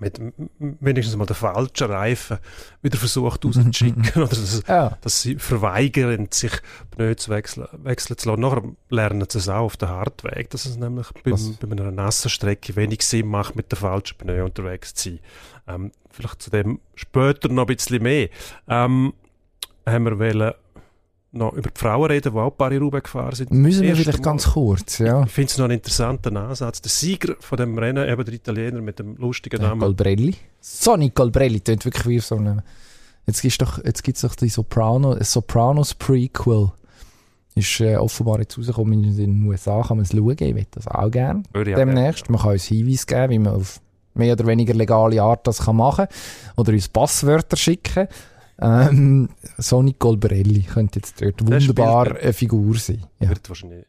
mit 0.01 0.19
wenigstens 0.79 1.15
mal 1.15 1.27
den 1.27 1.35
falschen 1.35 1.91
Reifen 1.91 2.39
wieder 2.81 2.97
versucht 2.97 3.45
rauszuschicken 3.45 4.03
oder 4.15 4.27
dass, 4.27 4.63
Ja. 4.67 4.97
dass 4.99 5.21
sie 5.21 5.35
verweigern, 5.35 6.27
sich 6.31 6.51
Pneu 6.89 7.13
zu 7.13 7.29
wechseln, 7.29 7.67
wechseln 7.83 8.17
zu 8.17 8.29
lassen. 8.29 8.41
Nachher 8.41 8.63
lernen 8.89 9.25
sie 9.29 9.37
es 9.37 9.47
auch 9.47 9.65
auf 9.65 9.77
den 9.77 9.89
Hartweg, 9.89 10.49
dass 10.49 10.65
es 10.65 10.75
nämlich 10.77 11.07
bei, 11.23 11.31
bei 11.31 11.71
einer 11.71 11.91
nassen 11.91 12.29
Strecke 12.29 12.75
wenig 12.75 13.03
Sinn 13.03 13.27
macht, 13.27 13.55
mit 13.55 13.71
der 13.71 13.77
falschen 13.77 14.17
Pneu 14.17 14.43
unterwegs 14.43 14.95
zu 14.95 15.09
sein. 15.11 15.19
Ähm, 15.67 15.91
vielleicht 16.09 16.41
zu 16.41 16.49
dem 16.49 16.79
später 16.95 17.47
noch 17.49 17.63
ein 17.63 17.75
bisschen 17.75 18.01
mehr. 18.01 18.29
Ähm, 18.67 19.13
haben 19.85 20.05
wir 20.05 20.17
wollen 20.19 20.53
noch 21.33 21.53
über 21.53 21.69
die 21.69 21.79
Frauen 21.79 22.11
reden, 22.11 22.33
die 22.33 22.39
auch 22.39 22.51
ein 22.51 22.57
paar 22.57 22.71
in 22.71 22.81
Roubaix 22.81 23.03
gefahren 23.05 23.35
sind. 23.35 23.51
Müssen 23.51 23.83
wir 23.83 23.95
vielleicht 23.95 24.19
Mal. 24.19 24.23
ganz 24.23 24.51
kurz, 24.51 24.97
ja. 24.97 25.23
Ich 25.23 25.31
finde 25.31 25.49
es 25.51 25.57
noch 25.57 25.65
einen 25.65 25.75
interessanten 25.75 26.35
Ansatz. 26.35 26.81
Der 26.81 26.91
Sieger 26.91 27.35
von 27.39 27.57
dem 27.57 27.77
Rennen, 27.77 28.07
eben 28.07 28.25
der 28.25 28.33
Italiener 28.33 28.81
mit 28.81 28.99
dem 28.99 29.15
lustigen 29.15 29.59
Der 29.59 29.69
Namen, 29.69 29.81
Colbrelli. 29.81 30.35
Sonny 30.59 31.09
Colbrelli, 31.09 31.61
klingt 31.61 31.85
wirklich 31.85 32.05
wie 32.07 32.17
auf 32.19 32.25
so 32.25 32.35
einem... 32.35 32.61
Jetzt 33.27 33.41
gibt's 33.41 33.59
doch, 33.59 33.83
jetzt 33.83 34.03
gibt's 34.03 34.21
doch 34.21 34.35
die 34.35 34.49
Soprano, 34.49 35.13
ein 35.13 35.23
Sopranos 35.23 35.93
Prequel. 35.93 36.71
Ist 37.55 37.79
äh, 37.81 37.95
offenbar 37.97 38.39
jetzt 38.39 38.57
rausgekommen 38.57 39.03
in 39.03 39.15
den 39.15 39.47
USA, 39.47 39.83
kann 39.83 39.97
man 39.97 40.05
es 40.05 40.11
schauen, 40.11 40.31
ich 40.31 40.55
will 40.55 40.65
das 40.71 40.87
auch 40.87 41.11
gerne. 41.11 41.43
würde 41.53 41.71
auch 41.71 41.75
gerne- 41.77 41.93
demnächst. 41.93 42.29
Man 42.29 42.41
kann 42.41 42.51
uns 42.51 42.65
Hinweise 42.65 43.05
geben, 43.05 43.29
wie 43.29 43.39
man 43.39 43.55
auf 43.55 43.79
mehr 44.13 44.33
oder 44.33 44.47
weniger 44.47 44.73
legale 44.73 45.21
Art 45.21 45.47
das 45.47 45.59
kann 45.65 45.77
machen 45.77 46.07
Oder 46.57 46.73
uns 46.73 46.87
Passwörter 46.89 47.55
schicken. 47.57 48.07
Ähm, 48.61 49.29
Sonny 49.57 49.93
Colbrelli 49.93 50.61
könnte 50.63 50.99
jetzt 50.99 51.21
dort 51.21 51.39
Der 51.41 51.47
wunderbar 51.47 52.15
eine 52.15 52.33
Figur 52.33 52.77
sein. 52.77 53.03
Ja. 53.19 53.29
wird 53.29 53.47
wahrscheinlich. 53.49 53.85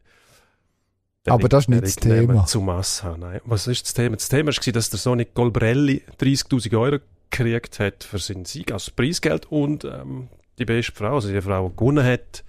Aber 1.27 1.49
das 1.49 1.65
ist 1.65 1.69
nicht 1.69 1.83
das 1.85 1.97
Thema. 1.97 2.47
Zu 2.47 2.61
Masse 2.61 3.05
haben. 3.05 3.21
Nein. 3.21 3.41
Was 3.45 3.67
ist 3.67 3.85
das 3.85 3.95
Thema? 3.95 4.17
Das 4.17 4.29
Thema 4.29 4.51
war, 4.51 4.73
dass 4.73 4.91
der 4.91 4.99
Sonic 4.99 5.35
Colbrelli 5.35 6.03
30.000 6.19 6.79
Euro 6.79 6.99
gekriegt 7.31 7.79
hat 7.79 8.03
für 8.03 8.19
seinen 8.19 8.45
Sieg 8.45 8.73
als 8.73 8.91
Preisgeld 8.91 9.47
und 9.47 9.85
ähm, 9.85 10.29
die 10.59 10.65
beste 10.65 10.93
Frau, 10.93 11.15
also 11.15 11.29
die 11.31 11.41
Frau, 11.41 11.69
die 11.69 11.77
gewonnen 11.77 12.05
hat, 12.05 12.45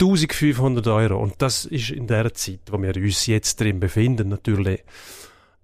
1500 0.00 0.86
Euro. 0.88 1.22
Und 1.22 1.34
das 1.38 1.64
ist 1.64 1.90
in 1.90 2.06
der 2.08 2.34
Zeit, 2.34 2.60
wo 2.70 2.80
wir 2.82 2.96
uns 2.96 3.26
jetzt 3.26 3.60
drin 3.60 3.78
befinden, 3.78 4.28
natürlich 4.28 4.82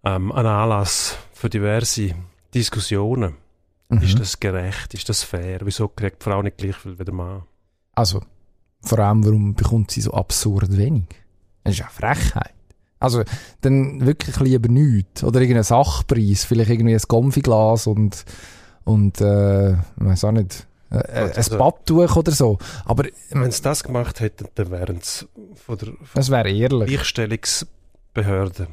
ähm, 0.04 0.30
ein 0.32 0.46
Anlass 0.46 1.16
für 1.32 1.50
diverse 1.50 2.14
Diskussionen. 2.54 3.34
Mhm. 3.90 4.02
Ist 4.02 4.18
das 4.18 4.38
gerecht? 4.40 4.92
Ist 4.94 5.08
das 5.08 5.22
fair? 5.22 5.60
Wieso 5.64 5.88
kriegt 5.88 6.20
die 6.22 6.24
Frau 6.24 6.42
nicht 6.42 6.58
gleich 6.58 6.76
viel 6.76 6.98
wie 6.98 7.04
der 7.04 7.14
Mann? 7.14 7.42
Also, 7.94 8.22
vor 8.82 8.98
allem, 8.98 9.24
warum 9.24 9.54
bekommt 9.54 9.90
sie 9.90 10.00
so 10.02 10.12
absurd 10.12 10.76
wenig? 10.76 11.06
Das 11.64 11.72
ist 11.74 11.80
ja 11.80 11.88
Frechheit. 11.88 12.52
Also, 13.00 13.22
dann 13.62 14.04
wirklich 14.04 14.38
lieber 14.40 14.68
nichts. 14.68 15.22
Oder 15.24 15.40
irgendeinen 15.40 15.64
Sachpreis, 15.64 16.44
vielleicht 16.44 16.70
irgendwie 16.70 16.94
ein 16.94 17.00
Konfiglas 17.08 17.86
und, 17.86 18.24
und, 18.84 19.20
äh, 19.20 19.72
ich 19.72 19.78
weiß 19.96 20.24
auch 20.24 20.32
nicht, 20.32 20.66
äh, 20.90 20.96
äh, 20.98 21.32
Also- 21.36 21.52
ein 21.52 21.58
Badtuch 21.58 22.16
oder 22.16 22.32
so. 22.32 22.58
Aber, 22.84 23.04
Wenn 23.30 23.50
sie 23.50 23.62
das 23.62 23.82
gemacht 23.84 24.20
hätten, 24.20 24.48
dann 24.54 24.70
wären 24.70 24.98
sie 25.00 25.26
von 25.54 25.78
der 25.78 25.88
von 25.88 25.98
das 26.14 26.30
wäre 26.30 26.50
ehrlich. 26.50 26.88
Gleichstellungsbehörde 26.88 28.68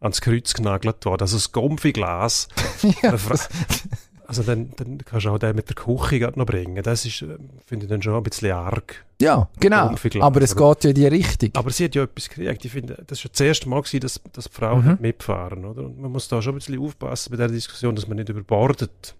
ans 0.00 0.20
Kreuz 0.20 0.54
genagelt 0.54 1.04
worden. 1.04 1.22
Also 1.22 1.36
das 1.36 1.52
Gomfiglas. 1.52 2.48
ja, 3.02 3.16
Also 4.28 4.42
dann, 4.42 4.70
dann 4.76 4.98
kannst 5.04 5.26
du 5.26 5.30
auch 5.30 5.38
den 5.38 5.54
mit 5.56 5.68
der 5.68 5.76
Küche 5.76 6.32
noch 6.34 6.46
bringen. 6.46 6.82
Das 6.82 7.04
ist, 7.04 7.22
äh, 7.22 7.36
finde 7.64 7.86
ich 7.86 7.90
dann 7.90 8.02
schon 8.02 8.14
ein 8.14 8.22
bisschen 8.22 8.52
arg. 8.52 9.04
ja, 9.20 9.48
genau. 9.60 9.94
Aber 10.20 10.42
es 10.42 10.56
geht 10.56 10.84
ja 10.84 10.90
in 10.90 10.94
die 10.96 11.06
Richtung. 11.06 11.50
Aber 11.54 11.70
sie 11.70 11.84
hat 11.84 11.94
ja 11.94 12.02
etwas 12.02 12.28
gekriegt. 12.28 12.64
Ich 12.64 12.72
finde, 12.72 13.02
das 13.06 13.24
war 13.24 13.30
das 13.30 13.40
erste 13.40 13.68
Mal, 13.68 13.80
gewesen, 13.82 14.00
dass, 14.00 14.20
dass 14.32 14.46
die 14.46 14.52
Frauen 14.52 14.82
Mhm. 14.84 14.90
nicht 14.90 15.00
mitfahren. 15.00 15.64
Oder? 15.64 15.84
Und 15.84 16.00
man 16.00 16.10
muss 16.10 16.28
da 16.28 16.42
schon 16.42 16.54
ein 16.54 16.58
bisschen 16.58 16.78
aufpassen 16.80 17.30
bei 17.30 17.36
der 17.36 17.48
Diskussion, 17.48 17.94
dass 17.94 18.08
man 18.08 18.16
nicht 18.16 18.28
überbordet. 18.28 19.14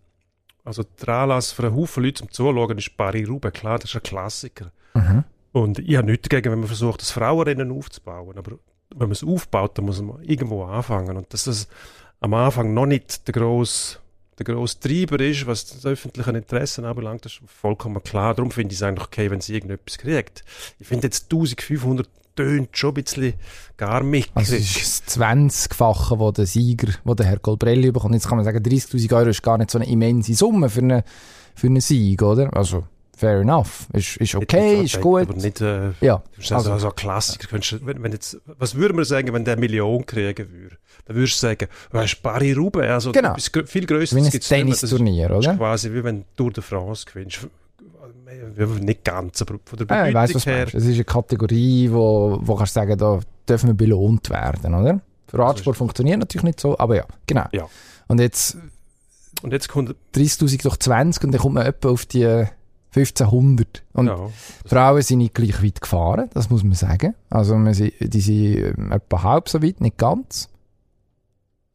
Also 0.64 0.82
der 0.82 1.08
Anlass 1.14 1.52
für 1.52 1.62
einen 1.66 1.76
Haufen 1.76 2.02
Leute 2.02 2.14
zum 2.14 2.30
Zuschauen 2.32 2.76
ist 2.76 2.96
Paris-Roubaix. 2.96 3.60
Klar, 3.60 3.78
das 3.78 3.90
ist 3.90 3.96
ein 3.96 4.02
Klassiker. 4.02 4.72
Mhm. 4.94 5.22
Und 5.52 5.78
ich 5.78 5.96
habe 5.96 6.10
nichts 6.10 6.28
dagegen, 6.28 6.50
wenn 6.52 6.58
man 6.58 6.68
versucht, 6.68 7.00
das 7.00 7.12
Frauenrennen 7.12 7.70
aufzubauen. 7.70 8.36
Aber 8.36 8.52
wenn 8.90 8.98
man 9.08 9.12
es 9.12 9.22
aufbaut, 9.22 9.78
dann 9.78 9.84
muss 9.84 10.02
man 10.02 10.20
irgendwo 10.24 10.64
anfangen. 10.64 11.16
Und 11.16 11.32
dass 11.32 11.44
das 11.44 11.68
am 12.20 12.34
Anfang 12.34 12.74
noch 12.74 12.86
nicht 12.86 13.26
der 13.28 13.32
grosse, 13.32 13.98
der 14.38 14.44
grosse 14.44 14.80
Treiber 14.80 15.18
ist, 15.20 15.46
was 15.46 15.66
das 15.66 15.86
öffentliche 15.86 16.30
Interesse 16.30 16.86
anbelangt, 16.86 17.24
das 17.24 17.32
ist 17.32 17.40
vollkommen 17.46 18.02
klar. 18.02 18.34
Darum 18.34 18.50
finde 18.50 18.72
ich 18.72 18.78
es 18.78 18.82
eigentlich 18.82 19.06
okay, 19.06 19.30
wenn 19.30 19.40
sie 19.40 19.54
irgendetwas 19.54 19.98
kriegt. 19.98 20.44
Ich 20.78 20.86
finde 20.86 21.06
jetzt 21.06 21.24
1500 21.24 22.08
tönt 22.36 22.76
schon 22.76 22.90
ein 22.90 23.02
bisschen 23.02 23.34
gar 23.76 24.02
mickrig. 24.02 24.32
Also 24.34 24.56
es 24.56 24.76
ist 24.76 25.06
das 25.06 25.18
20-fache, 25.18 26.18
wo 26.18 26.30
der 26.30 26.46
Sieger, 26.46 26.92
wo 27.04 27.14
der 27.14 27.26
Herr 27.26 27.38
Colbrelli 27.38 27.90
bekommt. 27.90 28.14
Jetzt 28.14 28.28
kann 28.28 28.36
man 28.36 28.44
sagen, 28.44 28.62
30'000 28.62 29.16
Euro 29.16 29.30
ist 29.30 29.42
gar 29.42 29.56
nicht 29.58 29.70
so 29.70 29.78
eine 29.78 29.88
immense 29.88 30.34
Summe 30.34 30.68
für 30.68 30.80
einen, 30.80 31.02
für 31.54 31.66
einen 31.66 31.80
Sieg, 31.80 32.22
oder? 32.22 32.54
Also, 32.54 32.84
fair 33.16 33.40
enough. 33.40 33.86
Ist, 33.92 34.16
ist 34.18 34.34
okay, 34.34 34.82
ist 34.82 35.00
gut. 35.00 35.22
Aber 35.28 35.34
nicht, 35.34 35.60
äh, 35.60 35.92
Ja, 36.00 36.22
also, 36.38 36.54
also, 36.54 36.72
also 36.72 36.88
ein 36.90 36.94
Klassiker. 36.96 37.58
Du- 37.58 37.86
Wenn, 37.86 38.02
wenn 38.02 38.12
jetzt, 38.12 38.38
was 38.58 38.74
würde 38.74 38.94
man 38.94 39.04
sagen, 39.04 39.32
wenn 39.32 39.44
der 39.44 39.58
Million 39.58 40.04
kriegen 40.06 40.50
würde? 40.52 40.76
Dann 41.06 41.16
würdest 41.16 41.34
du 41.42 41.46
sagen, 41.46 41.68
du 41.90 41.98
hast 41.98 42.20
Paris-Roubaix, 42.22 42.90
also 42.90 43.12
Genau. 43.12 43.30
etwas 43.34 43.50
viel 43.70 43.86
mehr. 43.86 43.98
Das 44.00 44.12
ist- 44.12 44.48
Tennisturnier, 44.48 45.28
Das 45.28 45.38
ist 45.40 45.46
oder? 45.48 45.56
quasi 45.56 45.92
wie 45.92 46.04
wenn 46.04 46.18
du 46.20 46.24
Tour 46.36 46.52
de 46.52 46.62
France 46.62 47.04
gewinnst. 47.06 47.46
Ja, 48.58 48.66
Nicht 48.66 49.04
ganz, 49.04 49.40
aber 49.42 49.56
von 49.64 49.78
der 49.78 49.86
Ja, 49.88 50.06
ich 50.06 50.12
Bedeutung 50.12 50.14
weiss, 50.14 50.34
was 50.34 50.46
her. 50.46 50.66
Es 50.68 50.74
ist 50.84 50.94
eine 50.94 51.04
Kategorie, 51.04 51.90
wo, 51.90 52.38
wo 52.42 52.54
kannst 52.56 52.74
du 52.76 52.80
sagen, 52.80 52.98
da 52.98 53.20
dürfen 53.48 53.68
wir 53.68 53.74
belohnt 53.74 54.28
werden, 54.30 54.74
oder? 54.74 55.00
Für 55.28 55.38
Radsport 55.38 55.76
funktioniert 55.76 56.18
natürlich 56.18 56.44
nicht 56.44 56.60
so, 56.60 56.76
aber 56.78 56.96
ja, 56.96 57.04
genau. 57.26 57.46
Ja. 57.52 57.68
Und 58.08 58.20
jetzt 58.20 58.56
Und 59.42 59.52
jetzt 59.52 59.68
kommt, 59.68 59.94
30'000 60.14 60.62
durch 60.62 60.78
20 60.78 61.24
und 61.24 61.32
dann 61.32 61.40
kommt 61.40 61.54
man 61.54 61.66
etwa 61.66 61.90
auf 61.90 62.06
die 62.06 62.44
1500. 62.96 63.84
Und 63.92 64.06
ja, 64.06 64.30
Frauen 64.64 65.02
sind 65.02 65.18
nicht 65.18 65.34
gleich 65.34 65.62
weit 65.62 65.80
gefahren, 65.80 66.30
das 66.32 66.50
muss 66.50 66.64
man 66.64 66.74
sagen. 66.74 67.14
Also 67.30 67.54
sind, 67.72 67.92
die 68.00 68.20
sind 68.20 68.78
ähm, 68.78 68.92
etwa 68.92 69.22
halb 69.22 69.48
so 69.48 69.62
weit, 69.62 69.80
nicht 69.80 69.98
ganz. 69.98 70.48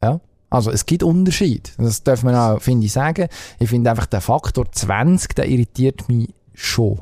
Ja. 0.03 0.19
Also 0.49 0.71
es 0.71 0.85
gibt 0.85 1.03
Unterschied. 1.03 1.73
Das 1.77 2.03
darf 2.03 2.23
man 2.23 2.35
auch, 2.35 2.61
finde 2.61 2.85
ich, 2.85 2.91
sagen. 2.91 3.29
Ich 3.59 3.69
finde 3.69 3.89
einfach, 3.89 4.05
der 4.05 4.21
Faktor 4.21 4.69
20, 4.69 5.33
der 5.35 5.47
irritiert 5.47 6.09
mich 6.09 6.33
schon. 6.53 7.01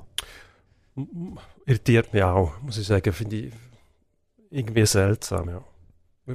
irritiert 1.65 2.13
mich 2.13 2.23
auch, 2.23 2.51
muss 2.61 2.77
ich 2.77 2.85
sagen. 2.85 3.11
Finde 3.11 3.35
ich 3.37 3.53
irgendwie 4.51 4.85
seltsam, 4.85 5.49
ja. 5.49 5.61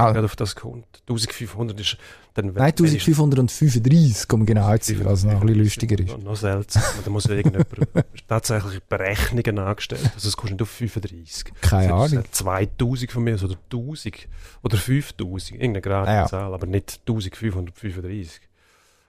Ah. 0.01 0.13
gerade 0.13 0.25
auf 0.25 0.37
das 0.37 0.55
kommt. 0.57 0.87
1500 1.09 1.79
ist 1.81 1.97
dann... 2.35 2.47
Nein, 2.47 2.73
1535, 2.73 4.33
um 4.33 4.47
genau 4.47 4.77
zu 4.79 4.95
sein, 4.95 5.05
was 5.05 5.25
noch 5.25 5.33
ein 5.41 5.41
bisschen 5.47 5.63
lustiger 5.63 5.99
ist. 5.99 6.09
Noch, 6.09 6.23
noch 6.23 6.37
seltsam. 6.37 6.83
da 7.05 7.11
muss 7.11 7.27
irgendjemand 7.27 7.69
tatsächlich 8.29 8.83
Berechnungen 8.85 9.59
angestellt. 9.59 10.11
Also 10.15 10.29
es 10.29 10.37
kostet 10.37 10.53
nicht 10.59 10.63
auf 10.63 10.71
35. 10.71 11.53
Keine 11.61 11.89
Das 11.89 12.13
Ahnung. 12.13 12.25
ist 12.25 12.35
2000 12.35 13.13
von 13.13 13.25
mir 13.25 13.35
oder 13.43 13.57
1000 13.73 14.29
oder 14.63 14.77
5000, 14.77 15.53
irgendeine 15.61 15.81
gerade 15.83 16.09
Ah 16.11 16.15
ja. 16.15 16.27
Zahl, 16.27 16.53
aber 16.55 16.67
nicht 16.67 17.01
1535. 17.07 18.41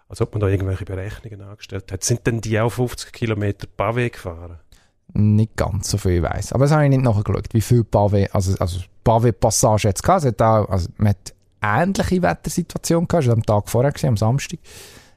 Als 0.08 0.22
ob 0.22 0.34
man 0.34 0.42
da 0.42 0.48
irgendwelche 0.48 0.86
Berechnungen 0.86 1.42
angestellt 1.42 1.92
hat. 1.92 2.04
Sind 2.04 2.27
denn 2.27 2.39
die 2.42 2.60
auch 2.60 2.70
50 2.70 3.12
Kilometer 3.12 3.68
Pavé 3.75 4.12
gefahren? 4.12 4.60
Nicht 5.13 5.56
ganz 5.56 5.89
so 5.89 5.98
viel 5.98 6.22
weiss. 6.22 6.51
Aber 6.54 6.65
das 6.65 6.72
habe 6.72 6.84
ich 6.84 6.89
nicht 6.89 7.01
nachgeschaut, 7.01 7.48
wie 7.54 7.62
viel 7.62 7.82
Pavé, 7.82 8.30
also, 8.32 8.56
also 8.60 8.82
Pavé-Passage 9.06 9.88
jetzt 9.88 10.04
gehabt. 10.04 10.24
Es 10.24 10.28
hat 10.28 10.42
auch, 10.42 10.70
also 10.70 10.90
man 10.98 11.10
hat 11.10 11.34
ähnliche 11.62 12.22
Wettersituation 12.22 13.08
gehabt. 13.08 13.24
Es 13.24 13.30
war 13.30 13.36
am 13.36 13.44
Tag 13.44 13.70
vorher, 13.70 13.92
gewesen, 13.92 14.10
am 14.10 14.18
Samstag, 14.18 14.60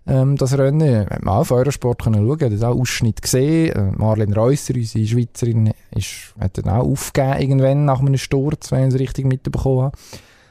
ähm, 0.06 0.36
das 0.36 0.56
Rennen. 0.56 1.08
Hat 1.08 1.24
man 1.24 1.34
auch 1.34 1.40
auf 1.40 1.50
Eurosport 1.50 2.02
können 2.02 2.26
schauen, 2.26 2.52
hat 2.52 2.64
auch 2.64 2.78
Ausschnitt 2.78 3.22
gesehen. 3.22 3.72
Äh, 3.72 3.90
Marlene 3.96 4.36
Reusser, 4.36 4.74
unsere 4.74 5.06
Schweizerin, 5.06 5.72
ist, 5.94 6.34
hat 6.38 6.58
dann 6.58 6.68
auch 6.68 6.86
aufgegeben 6.86 7.40
irgendwann 7.40 7.84
nach 7.84 8.00
einem 8.00 8.16
Sturz, 8.16 8.70
wenn 8.70 8.88
ich 8.88 8.94
es 8.94 9.00
richtig 9.00 9.26
mitbekommen 9.26 9.84
habe. 9.86 9.98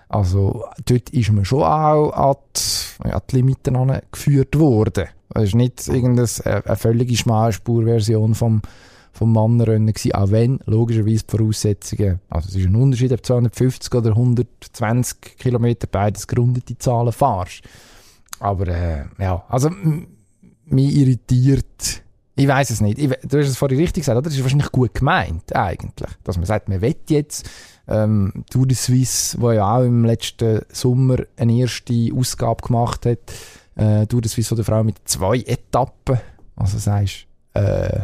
Also 0.10 0.65
dort 0.86 1.10
ist 1.10 1.32
man 1.32 1.44
schon 1.44 1.63
auch 1.63 2.12
an 2.12 2.36
die, 2.56 3.12
an 3.12 3.22
die 3.29 3.36
Limiten 3.36 3.75
angeführt 3.75 4.58
worden. 4.58 5.08
Es 5.34 5.44
ist 5.44 5.56
nicht 5.56 5.88
irgendeine 5.88 6.29
äh, 6.46 6.62
eine 6.65 6.75
völlige 6.77 7.15
Schmalspurversion 7.15 8.34
vom 8.34 8.62
vom 9.17 9.33
Mannrennen 9.33 9.93
gewesen, 9.93 10.13
auch 10.13 10.29
wenn 10.31 10.59
logischerweise 10.65 11.25
die 11.25 11.38
Voraussetzungen, 11.38 12.19
also 12.29 12.50
es 12.50 12.55
ist 12.55 12.67
ein 12.67 12.75
Unterschied, 12.75 13.12
ob 13.12 13.17
du 13.17 13.27
250 13.27 13.93
oder 13.95 14.09
120 14.12 15.38
Kilometer 15.38 15.88
beides 15.88 16.27
gerundete 16.27 16.77
Zahlen 16.77 17.12
fahrst. 17.12 17.63
Aber 18.39 18.67
äh, 18.67 19.05
ja, 19.19 19.43
also 19.50 19.71
mich 20.65 20.95
irritiert, 20.95 22.03
ich 22.36 22.47
weiß 22.47 22.69
es 22.69 22.81
nicht, 22.81 23.00
ich, 23.00 23.09
du 23.09 23.39
hast 23.39 23.47
es 23.47 23.57
vorhin 23.57 23.79
richtig 23.79 24.03
gesagt, 24.03 24.17
oder? 24.17 24.25
das 24.25 24.36
ist 24.36 24.43
wahrscheinlich 24.43 24.71
gut 24.71 24.93
gemeint 24.93 25.55
eigentlich, 25.55 26.12
dass 26.24 26.38
man 26.38 26.45
sagt, 26.45 26.69
man 26.69 26.81
will 26.81 26.95
jetzt 27.09 27.50
ähm, 27.88 28.45
Tour 28.51 28.67
de 28.67 28.75
Suisse, 28.75 29.41
wo 29.41 29.51
ja 29.51 29.77
auch 29.77 29.83
im 29.83 30.05
letzten 30.05 30.62
Sommer 30.71 31.17
eine 31.38 31.53
erste 31.53 32.09
Ausgabe 32.15 32.62
gemacht 32.62 33.07
hat, 33.07 33.33
äh, 33.75 34.05
Tour 34.05 34.21
de 34.21 34.29
Suisse 34.29 34.50
von 34.50 34.57
der 34.57 34.65
Frau 34.65 34.83
mit 34.83 34.97
zwei 35.05 35.38
Etappen, 35.38 36.19
also 36.55 36.77
sagst 36.77 37.25
äh, 37.55 38.01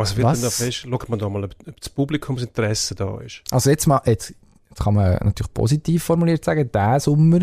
Was 0.00 0.16
wird 0.16 0.26
Was? 0.26 0.40
denn 0.40 0.44
da 0.44 0.50
fest? 0.50 0.78
Schaut 0.78 1.08
man 1.10 1.18
da 1.18 1.28
mal, 1.28 1.44
ob 1.44 1.54
das 1.78 1.90
Publikumsinteresse 1.90 2.94
da 2.94 3.20
ist. 3.20 3.42
Also 3.50 3.68
jetzt 3.68 3.86
mal, 3.86 4.00
jetzt, 4.06 4.34
jetzt 4.70 4.80
kann 4.80 4.94
man 4.94 5.12
natürlich 5.22 5.52
positiv 5.52 6.02
formuliert 6.02 6.42
sagen, 6.42 6.70
diesen 6.72 7.00
Sommer 7.00 7.40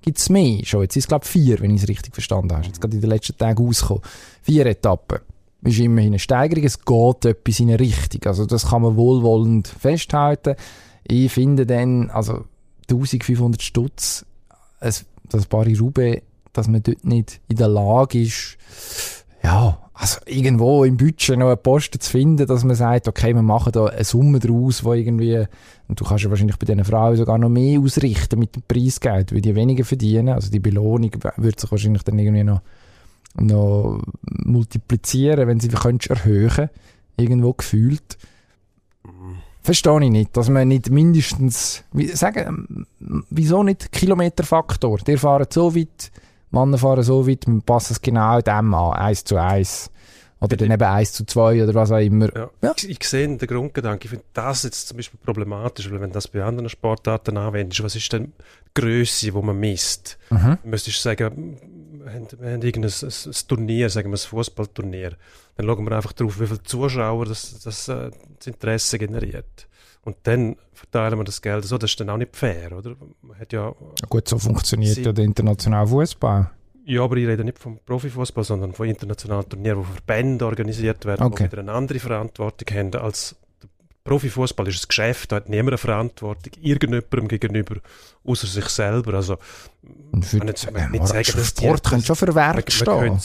gibt 0.00 0.18
es 0.18 0.30
mehr 0.30 0.64
schon. 0.64 0.82
Jetzt 0.82 0.94
sind 0.94 1.00
es 1.02 1.08
glaube 1.08 1.24
ich 1.26 1.30
vier, 1.30 1.60
wenn 1.60 1.74
ich 1.74 1.82
es 1.82 1.88
richtig 1.88 2.14
verstanden 2.14 2.52
habe. 2.54 2.64
Jetzt 2.66 2.80
gerade 2.80 2.94
in 2.94 3.02
den 3.02 3.10
letzten 3.10 3.36
Tagen 3.36 3.62
rausgekommen. 3.62 4.02
Vier 4.40 4.64
Etappen. 4.64 5.18
Ist 5.62 5.78
immerhin 5.78 6.12
eine 6.12 6.18
Steigerung, 6.18 6.64
es 6.64 6.82
geht 6.82 7.24
etwas 7.24 7.60
in 7.60 7.68
eine 7.68 7.80
Richtung. 7.80 8.22
Also 8.24 8.46
das 8.46 8.68
kann 8.68 8.82
man 8.82 8.96
wohlwollend 8.96 9.68
festhalten. 9.68 10.54
Ich 11.04 11.30
finde 11.30 11.66
dann, 11.66 12.08
also 12.10 12.44
1500 12.88 13.60
Stutz, 13.60 14.24
es, 14.80 15.04
das 15.28 15.46
Paris-Roubaix, 15.46 16.22
dass 16.52 16.68
man 16.68 16.82
dort 16.82 17.04
nicht 17.04 17.40
in 17.48 17.56
der 17.56 17.68
Lage 17.68 18.22
ist, 18.22 18.56
ja, 19.42 19.78
also 19.98 20.20
irgendwo 20.26 20.84
im 20.84 20.98
Budget 20.98 21.38
noch 21.38 21.48
einen 21.48 21.62
Posten 21.62 21.98
zu 21.98 22.10
finden, 22.10 22.46
dass 22.46 22.64
man 22.64 22.76
sagt, 22.76 23.08
okay, 23.08 23.34
wir 23.34 23.40
machen 23.40 23.72
da 23.72 23.86
eine 23.86 24.04
Summe 24.04 24.38
draus, 24.38 24.84
wo 24.84 24.92
irgendwie, 24.92 25.46
und 25.88 25.98
du 25.98 26.04
kannst 26.04 26.22
ja 26.22 26.28
wahrscheinlich 26.28 26.58
bei 26.58 26.66
diesen 26.66 26.84
Frauen 26.84 27.16
sogar 27.16 27.38
noch 27.38 27.48
mehr 27.48 27.80
ausrichten 27.80 28.38
mit 28.38 28.54
dem 28.54 28.62
Preisgeld, 28.68 29.32
weil 29.32 29.40
die 29.40 29.54
weniger 29.54 29.84
verdienen, 29.86 30.28
also 30.28 30.50
die 30.50 30.60
Belohnung 30.60 31.12
wird 31.38 31.60
sich 31.60 31.70
wahrscheinlich 31.70 32.02
dann 32.02 32.18
irgendwie 32.18 32.44
noch, 32.44 32.60
noch 33.36 34.02
multiplizieren, 34.44 35.48
wenn 35.48 35.60
sie 35.60 35.68
könntest 35.68 36.10
erhöhen, 36.10 36.68
irgendwo 37.16 37.54
gefühlt. 37.54 38.18
Verstehe 39.62 40.04
ich 40.04 40.10
nicht, 40.10 40.36
dass 40.36 40.50
man 40.50 40.68
nicht 40.68 40.90
mindestens, 40.90 41.84
wie, 41.92 42.06
sagen, 42.08 42.86
ähm, 43.00 43.24
wieso 43.30 43.62
nicht 43.62 43.90
Kilometerfaktor? 43.90 44.98
Die 44.98 45.16
fahren 45.16 45.46
so 45.50 45.74
weit, 45.74 46.12
Männer 46.56 46.78
fahren 46.78 47.02
so 47.02 47.26
weit, 47.26 47.46
wir 47.46 47.60
passen 47.60 47.92
es 47.92 48.00
genau 48.00 48.40
dem 48.40 48.74
an, 48.74 48.92
eins 48.94 49.24
zu 49.24 49.36
eins. 49.36 49.90
Oder 50.38 50.56
dann 50.56 50.70
eben 50.70 50.82
eins 50.82 51.12
zu 51.12 51.24
zwei 51.24 51.62
oder 51.62 51.74
was 51.74 51.90
auch 51.90 51.98
immer. 51.98 52.34
Ja. 52.34 52.50
Ja. 52.62 52.74
Ich, 52.76 52.90
ich 52.90 53.08
sehe 53.08 53.26
den 53.26 53.38
Grundgedanken. 53.38 54.04
Ich 54.04 54.10
finde 54.10 54.24
das 54.34 54.64
jetzt 54.64 54.88
zum 54.88 54.98
Beispiel 54.98 55.18
problematisch, 55.24 55.90
weil 55.90 56.00
wenn 56.00 56.12
das 56.12 56.28
bei 56.28 56.42
anderen 56.42 56.68
Sportarten 56.68 57.38
anwendest, 57.38 57.82
was 57.82 57.96
ist 57.96 58.12
denn 58.12 58.32
die 58.68 58.80
Größe, 58.80 59.26
die 59.26 59.32
man 59.32 59.58
misst? 59.58 60.18
Mhm. 60.28 60.58
Müsstest 60.64 60.98
du 60.98 61.02
sagen, 61.02 61.18
wir 61.18 61.26
haben, 61.26 62.28
wir 62.38 62.52
haben 62.52 62.62
irgendein 62.62 62.90
ein, 62.90 63.08
ein 63.08 63.48
Turnier, 63.48 63.88
sagen 63.88 64.10
wir 64.10 64.16
ein 64.16 64.18
Fußballturnier, 64.18 65.12
dann 65.56 65.66
schauen 65.66 65.84
wir 65.84 65.96
einfach 65.96 66.12
darauf, 66.12 66.38
wie 66.38 66.46
viele 66.46 66.62
Zuschauer 66.62 67.24
das, 67.24 67.58
das, 67.64 67.88
äh, 67.88 68.10
das 68.38 68.46
Interesse 68.46 68.98
generiert. 68.98 69.66
Und 70.06 70.16
dann 70.22 70.54
verteilen 70.72 71.18
wir 71.18 71.24
das 71.24 71.42
Geld 71.42 71.64
so, 71.64 71.78
das 71.78 71.90
ist 71.90 71.98
dann 72.00 72.10
auch 72.10 72.16
nicht 72.16 72.36
fair, 72.36 72.70
oder? 72.78 72.94
Man 73.22 73.36
hat 73.40 73.52
ja, 73.52 73.64
Ja, 73.66 74.06
gut, 74.08 74.28
so 74.28 74.38
funktioniert 74.38 74.94
Sie- 74.94 75.02
ja 75.02 75.12
der 75.12 75.24
internationale 75.24 75.88
Fußball. 75.88 76.48
ja, 76.84 77.02
aber 77.02 77.16
ich 77.16 77.26
rede 77.26 77.44
nicht 77.44 77.58
vom 77.58 77.80
Profifußball, 77.84 78.44
sondern 78.44 78.72
von 78.72 78.88
internationalen 78.88 79.48
Turnieren, 79.48 79.78
wo 79.80 79.82
Verbände 79.82 80.46
organisiert 80.46 81.04
werden, 81.06 81.24
Okay. 81.26 81.44
die 81.46 81.50
wieder 81.52 81.62
eine 81.62 81.72
andere 81.72 81.98
Verantwortung 81.98 82.76
haben 82.76 82.94
als 82.94 83.34
der 83.60 83.68
Profifußball 84.04 84.68
ist 84.68 84.84
ein 84.84 84.88
Geschäft, 84.88 85.32
da 85.32 85.36
hat 85.36 85.48
niemand 85.48 85.70
eine 85.70 85.78
Verantwortung 85.78 86.52
irgendjemandem 86.62 87.26
gegenüber, 87.26 87.78
außer 88.24 88.46
sich 88.46 88.66
selber. 88.66 89.14
Also, 89.14 89.38
für, 90.22 90.36
man 90.38 90.46
jetzt, 90.46 90.70
man 90.70 90.92
nicht 90.92 91.08
sagen, 91.08 91.32
dass 91.34 91.48
Sport 91.48 91.84
die, 91.84 91.90
könnte 91.90 92.06
schon 92.06 92.14
für 92.16 92.32
Wert 92.36 92.72
stehen. 92.72 93.18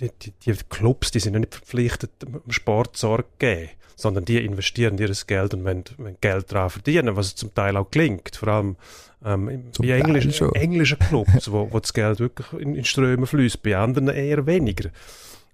Die, 0.00 0.10
die, 0.20 0.32
die, 0.44 0.54
Clubs, 0.68 1.12
die 1.12 1.20
sind 1.20 1.38
nicht 1.38 1.54
verpflichtet, 1.54 2.10
dem 2.20 2.40
Sport 2.50 2.96
Sorge 2.96 3.28
geben, 3.38 3.68
sondern 3.98 4.24
die 4.24 4.38
investieren 4.44 4.96
ihr 4.96 5.10
Geld 5.26 5.54
und 5.54 5.64
wenn, 5.64 5.82
wenn 5.98 6.16
Geld 6.20 6.52
daran 6.52 6.70
verdienen, 6.70 7.16
was 7.16 7.34
zum 7.34 7.52
Teil 7.52 7.76
auch 7.76 7.90
klingt, 7.90 8.36
vor 8.36 8.48
allem 8.48 8.76
ähm, 9.24 9.64
bei 9.76 9.88
englischen, 9.88 10.54
englischen 10.54 11.00
Clubs, 11.00 11.50
wo, 11.50 11.68
wo 11.72 11.80
das 11.80 11.92
Geld 11.92 12.20
wirklich 12.20 12.46
in, 12.52 12.76
in 12.76 12.84
Strömen 12.84 13.26
fließt, 13.26 13.60
bei 13.60 13.76
anderen 13.76 14.08
eher 14.08 14.46
weniger. 14.46 14.90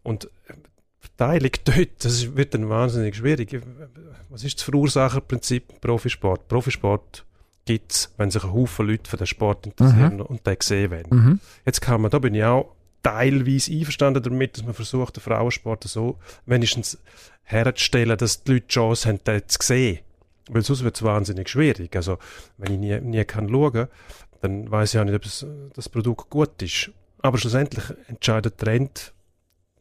Und 0.02 0.28
Verteilung 1.00 1.52
dort, 1.64 2.04
das 2.04 2.36
wird 2.36 2.52
dann 2.52 2.68
wahnsinnig 2.68 3.16
schwierig. 3.16 3.58
Was 4.28 4.44
ist 4.44 4.58
das 4.58 4.64
Verursacherprinzip 4.64 5.70
im 5.72 5.80
Profisport? 5.80 6.46
Profisport 6.46 7.24
gibt 7.64 7.92
es, 7.92 8.12
wenn 8.18 8.30
sich 8.30 8.44
ein 8.44 8.52
Haufen 8.52 8.86
Leute 8.86 9.08
für 9.08 9.16
den 9.16 9.26
Sport 9.26 9.64
interessieren 9.64 10.16
mhm. 10.16 10.20
und 10.20 10.46
den 10.46 10.58
gesehen 10.58 10.90
werden. 10.90 11.16
Mhm. 11.16 11.40
Jetzt 11.64 11.80
kann 11.80 12.02
man, 12.02 12.10
da 12.10 12.18
bin 12.18 12.34
ich 12.34 12.44
auch 12.44 12.74
teilweise 13.04 13.70
einverstanden 13.72 14.22
damit, 14.22 14.56
dass 14.56 14.64
man 14.64 14.74
versucht, 14.74 15.16
den 15.16 15.20
Frauensport 15.20 15.84
so 15.84 16.18
wenigstens 16.46 16.98
herzustellen, 17.44 18.18
dass 18.18 18.42
die 18.42 18.54
Leute 18.54 18.66
die 18.66 18.72
Chance 18.72 19.08
haben, 19.08 19.22
den 19.24 19.46
zu 19.46 19.58
sehen. 19.62 20.00
Weil 20.48 20.62
sonst 20.62 20.82
wird 20.82 20.96
es 20.96 21.02
wahnsinnig 21.02 21.48
schwierig. 21.48 21.94
Also, 21.94 22.18
wenn 22.58 22.72
ich 22.72 22.78
nie, 22.78 23.00
nie 23.00 23.24
kann 23.24 23.48
schauen 23.48 23.88
dann 24.40 24.70
weiß 24.70 24.92
ich 24.92 25.00
auch 25.00 25.04
nicht, 25.04 25.14
ob 25.14 25.22
das, 25.74 25.88
Produkt 25.88 26.28
gut 26.28 26.60
ist. 26.60 26.90
Aber 27.22 27.38
schlussendlich 27.38 27.84
entscheidet 28.08 28.60
der 28.60 28.66
Trend, 28.66 29.13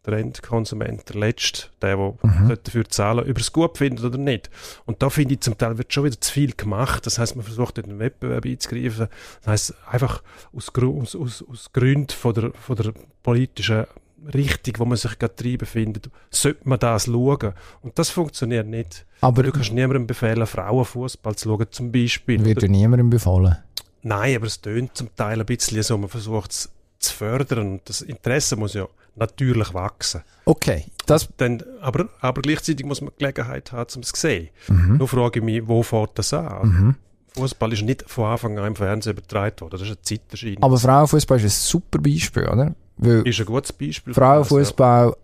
der 0.06 0.14
Endkonsument, 0.14 1.08
der 1.10 1.16
Letzte, 1.20 1.68
der, 1.82 1.96
der 1.96 2.14
mhm. 2.22 2.58
dafür 2.64 2.88
zahlen 2.90 3.20
ob 3.20 3.28
er 3.28 3.38
es 3.38 3.54
gut 3.54 3.78
findet 3.78 4.04
oder 4.04 4.18
nicht. 4.18 4.50
Und 4.86 5.02
da 5.02 5.10
finde 5.10 5.36
ich, 5.36 5.42
zum 5.42 5.58
Teil 5.58 5.78
wird 5.78 5.94
schon 5.94 6.04
wieder 6.04 6.20
zu 6.20 6.32
viel 6.32 6.54
gemacht. 6.54 7.06
Das 7.06 7.20
heißt, 7.20 7.36
man 7.36 7.46
versucht 7.46 7.78
in 7.78 7.86
den 7.86 8.00
Wettbewerb 8.00 8.46
einzugreifen. 8.46 9.08
Das 9.42 9.48
heißt, 9.48 9.76
einfach 9.90 10.22
aus, 10.54 10.72
aus, 10.76 11.16
aus, 11.16 11.46
aus 11.50 11.72
Gründen 11.72 12.10
von 12.10 12.34
der, 12.34 12.52
von 12.54 12.76
der 12.76 12.94
politischen 13.22 13.86
Richtung, 14.34 14.76
wo 14.78 14.86
man 14.86 14.98
sich 14.98 15.18
gerade 15.20 15.34
drin 15.36 15.58
befindet, 15.58 16.10
sollte 16.30 16.68
man 16.68 16.80
das 16.80 17.06
schauen. 17.06 17.54
Und 17.82 17.98
das 18.00 18.10
funktioniert 18.10 18.68
nicht. 18.68 19.06
Aber 19.22 19.44
du 19.44 19.52
kannst 19.52 19.72
niemandem 19.72 20.08
befehlen, 20.08 20.46
Frauenfußball 20.46 21.36
zu 21.36 21.50
schauen, 21.50 21.68
zum 21.72 21.92
Beispiel. 21.92 22.44
Wird 22.44 22.62
dir 22.62 22.70
niemandem 22.70 23.10
befallen? 23.10 23.58
Nein, 24.02 24.36
aber 24.36 24.48
es 24.48 24.60
tönt 24.60 24.96
zum 24.96 25.16
Teil 25.16 25.40
ein 25.40 25.46
bisschen 25.46 25.82
so, 25.82 25.98
man 25.98 26.10
versucht 26.10 26.52
es 26.52 26.70
zu 27.00 27.14
fördern. 27.14 27.80
Das 27.86 28.02
Interesse 28.02 28.56
muss 28.56 28.74
ja 28.74 28.88
natürlich 29.16 29.74
wachsen. 29.74 30.22
Okay. 30.46 30.86
Das 31.06 31.30
Dann, 31.38 31.64
aber, 31.82 32.10
aber 32.20 32.42
gleichzeitig 32.42 32.86
muss 32.86 33.02
man 33.02 33.12
Gelegenheit 33.18 33.72
haben, 33.72 33.90
um 33.96 34.02
es 34.02 34.10
zu 34.10 34.20
sehen. 34.20 34.50
Mhm. 34.68 34.98
Nur 34.98 35.08
frage 35.08 35.40
ich 35.40 35.46
mich, 35.46 35.68
wo 35.68 35.84
fährt 35.84 36.18
das 36.18 36.34
an? 36.34 36.68
Mhm. 36.68 36.96
Fußball 37.36 37.74
ist 37.74 37.82
nicht 37.82 38.10
von 38.10 38.26
Anfang 38.26 38.58
an 38.60 38.68
im 38.68 38.76
Fernsehen 38.76 39.14
übertragen 39.14 39.62
worden. 39.62 39.72
Das 39.72 39.82
ist 39.82 39.88
eine 39.88 40.02
Zeiterscheinung. 40.02 40.64
Aber 40.64 40.78
Frauenfußball 40.78 41.38
ist 41.38 41.44
ein 41.44 41.50
super 41.50 42.00
Beispiel, 42.00 42.48
oder? 42.48 42.76
Weil 42.98 43.28
ist 43.28 43.40
ein 43.40 43.46
gutes 43.46 43.74
Beispiel. 43.74 44.14
Frauenfußball 44.14 45.16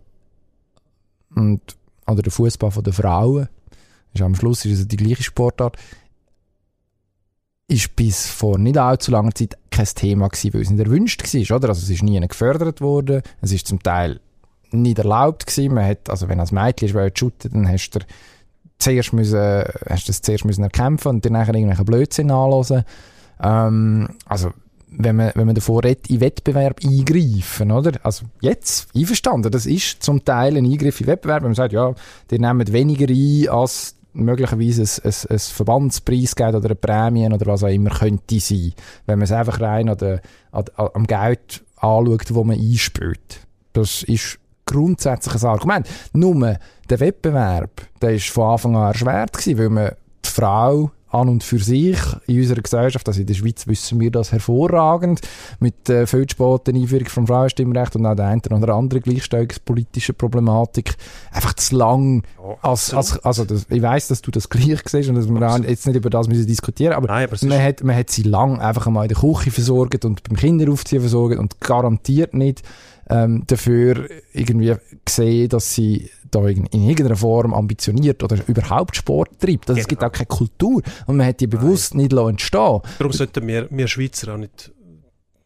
und 1.36 1.60
oder 2.06 2.22
der 2.22 2.32
Fußball 2.32 2.70
der 2.82 2.92
Frauen 2.92 3.48
ist 4.12 4.22
am 4.22 4.34
Schluss 4.34 4.64
ist 4.64 4.80
es 4.80 4.88
die 4.88 4.96
gleiche 4.96 5.22
Sportart 5.22 5.76
ist 7.70 7.94
bis 7.94 8.26
vor 8.26 8.58
nicht 8.58 8.76
allzu 8.76 9.10
langer 9.12 9.34
Zeit 9.34 9.56
kein 9.70 9.86
Thema 9.86 10.28
gewesen, 10.28 10.54
weil 10.54 10.62
es 10.62 10.70
nicht 10.70 10.84
erwünscht 10.84 11.22
war, 11.22 11.56
oder? 11.56 11.68
Also 11.68 11.82
es 11.82 11.90
ist 11.90 12.02
nie 12.02 12.20
gefördert 12.20 12.80
worden, 12.80 13.22
es 13.40 13.52
ist 13.52 13.66
zum 13.66 13.82
Teil 13.82 14.20
nicht 14.72 14.98
erlaubt 14.98 15.46
gewesen. 15.46 15.74
Man 15.74 15.86
hat, 15.86 16.10
also 16.10 16.28
wenn 16.28 16.40
als 16.40 16.52
Mädchen 16.52 16.88
ist, 16.88 17.18
shooten, 17.18 17.52
dann 17.52 17.68
hast 17.68 17.90
du 17.90 18.00
zuerst 18.78 19.12
müssen, 19.12 19.64
hast 19.88 20.08
das 20.08 20.22
zuerst 20.22 20.44
müssen 20.44 20.64
erkämpfen 20.64 21.08
und 21.08 21.24
dann 21.24 21.34
nachher 21.34 21.54
irgendwelchen 21.54 21.84
Blödsinn 21.84 22.30
anhören. 22.30 22.84
Ähm, 23.40 24.08
also 24.26 24.50
wenn 24.90 25.14
man, 25.16 25.30
wenn 25.36 25.46
man 25.46 25.54
davor 25.54 25.84
redet, 25.84 26.10
in 26.10 26.20
Wettbewerb 26.20 26.80
eingreifen, 26.84 27.70
oder? 27.70 27.92
Also 28.02 28.24
jetzt, 28.40 28.88
einverstanden, 28.96 29.52
das 29.52 29.66
ist 29.66 30.02
zum 30.02 30.24
Teil 30.24 30.56
ein 30.56 30.64
Eingriff 30.64 31.00
in 31.00 31.06
Wettbewerb, 31.06 31.42
wenn 31.42 31.50
man 31.50 31.54
sagt, 31.54 31.72
ja, 31.72 31.94
die 32.30 32.38
nehmen 32.40 32.72
weniger 32.72 33.06
ein, 33.08 33.48
als 33.48 33.94
möglicherweise 34.12 34.82
ein, 34.82 35.10
ein, 35.10 35.30
ein 35.30 35.38
Verbandspreis 35.38 36.34
gibt 36.34 36.54
oder 36.54 36.66
eine 36.66 36.74
Prämie 36.74 37.26
oder 37.26 37.46
was 37.46 37.64
auch 37.64 37.68
immer 37.68 37.90
könnte 37.90 38.40
sein, 38.40 38.72
wenn 39.06 39.18
man 39.18 39.24
es 39.24 39.32
einfach 39.32 39.60
rein 39.60 39.88
an 39.88 39.98
der, 39.98 40.20
an, 40.52 40.64
am 40.76 41.06
Geld 41.06 41.64
anschaut, 41.76 42.34
wo 42.34 42.44
man 42.44 42.58
einspielt. 42.58 43.46
Das 43.72 44.02
ist 44.02 44.38
grundsätzlich 44.66 45.42
ein 45.42 45.48
Argument. 45.48 45.88
Nur 46.12 46.56
der 46.88 47.00
Wettbewerb, 47.00 47.82
der 48.00 48.14
ist 48.14 48.28
von 48.28 48.52
Anfang 48.52 48.76
an 48.76 48.88
erschwert 48.88 49.32
gewesen, 49.32 49.58
weil 49.58 49.70
man 49.70 49.90
die 50.24 50.28
Frau 50.28 50.90
an 51.10 51.28
und 51.28 51.44
für 51.44 51.58
sich. 51.58 51.98
In 52.26 52.40
unserer 52.40 52.60
Gesellschaft, 52.60 53.06
also 53.08 53.20
in 53.20 53.26
der 53.26 53.34
Schweiz 53.34 53.66
wissen 53.66 54.00
wir 54.00 54.10
das 54.10 54.32
hervorragend, 54.32 55.20
mit 55.58 55.88
äh, 55.88 56.06
viel 56.06 56.28
späten 56.28 56.76
Einführung 56.76 57.06
vom 57.06 57.26
Frauenstimmrecht 57.26 57.96
und 57.96 58.06
auch 58.06 58.14
der 58.14 58.26
einen 58.26 58.40
oder 58.40 58.74
anderen 58.74 59.02
gleichstellungspolitischen 59.02 60.14
Problematik. 60.14 60.94
Einfach 61.32 61.54
zu 61.54 61.76
lang. 61.76 62.22
Als, 62.62 62.94
als 62.94 63.18
also 63.24 63.44
das, 63.44 63.66
ich 63.68 63.82
weiß, 63.82 64.08
dass 64.08 64.22
du 64.22 64.30
das 64.30 64.48
gleich 64.48 64.80
siehst 64.86 65.08
und 65.08 65.16
dass 65.16 65.28
wir 65.28 65.68
jetzt 65.68 65.86
nicht 65.86 65.96
über 65.96 66.10
das 66.10 66.28
müssen 66.28 66.46
diskutieren, 66.46 66.92
aber, 66.92 67.08
Nein, 67.08 67.28
aber 67.28 67.36
man, 67.46 67.62
hat, 67.62 67.82
man 67.82 67.96
hat 67.96 68.10
sie 68.10 68.22
lang 68.22 68.60
einfach 68.60 68.86
einmal 68.86 69.04
in 69.04 69.08
der 69.08 69.18
Küche 69.18 69.50
versorgt 69.50 70.04
und 70.04 70.22
beim 70.22 70.36
Kinderaufziehen 70.36 71.00
versorgt 71.00 71.38
und 71.38 71.60
garantiert 71.60 72.34
nicht 72.34 72.62
ähm, 73.10 73.44
dafür 73.46 74.08
irgendwie 74.32 74.74
gesehen, 75.04 75.48
dass 75.48 75.74
sie 75.74 76.10
da 76.30 76.46
in, 76.46 76.66
in 76.66 76.88
irgendeiner 76.88 77.16
Form 77.16 77.52
ambitioniert 77.52 78.22
oder 78.22 78.38
überhaupt 78.46 78.96
Sport 78.96 79.40
treibt. 79.40 79.68
Also 79.68 79.74
genau. 79.74 79.80
Es 79.80 79.88
gibt 79.88 80.04
auch 80.04 80.12
keine 80.12 80.26
Kultur 80.26 80.82
und 81.06 81.16
man 81.16 81.26
hat 81.26 81.40
die 81.40 81.46
bewusst 81.46 81.94
Nein. 81.94 82.04
nicht 82.04 82.12
entstehen 82.12 82.80
Darum 82.98 83.12
sollten 83.12 83.46
wir, 83.46 83.68
wir 83.70 83.88
Schweizer 83.88 84.34
auch 84.34 84.38
nicht 84.38 84.72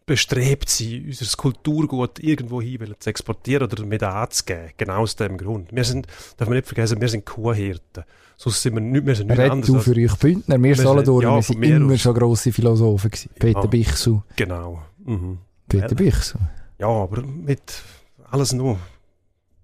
bestrebt 0.07 0.69
sein, 0.69 1.05
unser 1.07 1.37
Kulturgut 1.37 2.19
irgendwo 2.19 2.61
hin 2.61 2.95
zu 2.99 3.11
exportieren 3.11 3.67
oder 3.67 3.77
damit 3.77 4.03
anzugeben. 4.03 4.71
Genau 4.77 4.99
aus 4.99 5.17
dem 5.17 5.39
Grund. 5.39 5.69
Wir 5.73 5.85
sind, 5.85 6.07
darf 6.37 6.49
man 6.49 6.57
nicht 6.57 6.67
vergessen, 6.67 7.01
wir 7.01 7.09
sind 7.09 7.25
Kuhhirten. 7.25 8.05
Sonst 8.37 8.63
sind 8.63 8.75
wir 8.75 8.81
nicht, 8.81 9.07
wir 9.07 9.15
sind 9.15 9.29
nicht 9.29 9.39
anders. 9.39 9.67
Du 9.67 9.79
für 9.79 9.95
euch 9.97 10.17
Bündner, 10.17 10.59
wir, 10.59 10.65
wir 10.65 10.77
Solothurn, 10.77 11.23
ja, 11.23 11.37
wir 11.37 11.43
sind 11.43 11.63
immer 11.63 11.95
aus. 11.95 12.01
schon 12.01 12.15
grosse 12.15 12.53
Philosophen 12.53 13.11
gewesen. 13.11 13.31
Peter 13.39 13.61
ja, 13.61 13.67
Bichsel. 13.67 14.23
Genau. 14.37 14.83
Mhm. 15.05 15.39
Peter 15.69 15.95
Bichsel. 15.95 16.41
Ja, 16.79 16.89
aber 16.89 17.23
mit 17.23 17.83
alles 18.31 18.53
nur 18.53 18.79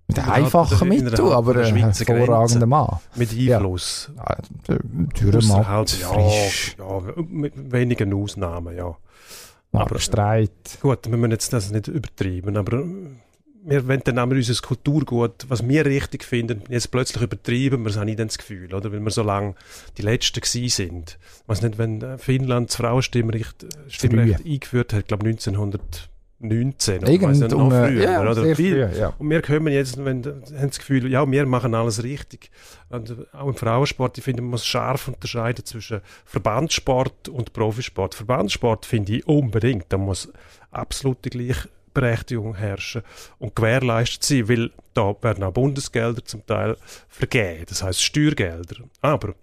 mit 0.08 0.28
einfachen 0.28 0.88
Mitteln, 0.88 1.20
aber 1.20 1.56
ein 1.56 1.76
hervorragender 1.76 2.66
Mann. 2.66 2.98
Mit 3.14 3.30
Einfluss. 3.30 4.10
Ja, 4.16 4.36
Dürrematt, 5.20 5.68
halt, 5.68 6.00
ja, 6.00 6.18
ja, 6.18 7.22
mit 7.28 7.72
wenigen 7.72 8.12
Ausnahmen, 8.12 8.76
ja. 8.76 8.96
Aber 9.72 9.98
Streit. 10.00 10.78
Gut, 10.82 11.08
wir 11.08 11.16
müssen 11.16 11.30
jetzt 11.30 11.52
das 11.52 11.70
nicht 11.70 11.86
übertreiben, 11.86 12.56
aber 12.56 12.82
wir 13.62 13.86
wollen 13.86 14.00
dann 14.04 14.18
auch 14.18 14.26
unser 14.26 14.54
Kulturgut, 14.62 15.46
was 15.48 15.66
wir 15.68 15.84
richtig 15.84 16.24
finden, 16.24 16.62
jetzt 16.68 16.90
plötzlich 16.90 17.22
übertreiben 17.22 17.82
wir 17.82 17.90
es 17.90 17.98
auch 17.98 18.04
nicht 18.04 18.18
das 18.18 18.38
Gefühl, 18.38 18.74
oder? 18.74 18.90
Weil 18.90 19.00
wir 19.00 19.10
so 19.10 19.22
lange 19.22 19.54
die 19.96 20.02
Letzten 20.02 20.40
gewesen 20.40 20.70
sind. 20.70 21.18
Ich 21.42 21.48
weiß 21.48 21.62
nicht, 21.62 21.78
wenn 21.78 22.18
Finnland 22.18 22.70
das 22.70 22.76
Frauenstimmrecht 22.76 23.66
Stimmrecht 23.88 24.44
eingeführt 24.44 24.92
hat, 24.92 25.00
ich 25.00 25.06
glaube 25.06 25.26
1900 25.26 26.09
19 26.40 27.02
oder 27.02 27.12
Irgend 27.12 27.38
nicht, 27.38 27.50
noch 27.50 27.68
früher, 27.68 28.02
ja, 28.02 28.20
oder 28.22 28.54
viel. 28.54 28.88
Früh, 28.88 28.98
ja. 28.98 29.12
Und 29.18 29.28
wir 29.28 29.42
kommen 29.42 29.72
jetzt, 29.72 30.02
wenn, 30.02 30.24
haben 30.24 30.68
das 30.68 30.78
Gefühl, 30.78 31.10
ja, 31.10 31.30
wir 31.30 31.46
machen 31.46 31.74
alles 31.74 32.02
richtig. 32.02 32.50
Und 32.88 33.14
auch 33.34 33.48
im 33.48 33.54
Frauensport, 33.54 34.16
ich 34.16 34.24
finde, 34.24 34.40
man 34.40 34.52
muss 34.52 34.66
scharf 34.66 35.08
unterscheiden 35.08 35.64
zwischen 35.66 36.00
Verbandssport 36.24 37.28
und 37.28 37.52
Profisport. 37.52 38.14
Verbandssport 38.14 38.86
finde 38.86 39.16
ich 39.16 39.26
unbedingt, 39.26 39.86
da 39.90 39.98
muss 39.98 40.32
absolute 40.70 41.28
Gleichberechtigung 41.28 42.54
herrschen 42.54 43.02
und 43.38 43.54
gewährleistet 43.54 44.24
sein, 44.24 44.48
weil 44.48 44.70
da 44.94 45.14
werden 45.20 45.44
auch 45.44 45.52
Bundesgelder 45.52 46.24
zum 46.24 46.46
Teil 46.46 46.76
vergeben, 47.08 47.66
das 47.68 47.82
heißt 47.82 48.02
Steuergelder. 48.02 48.76
Aber 49.02 49.34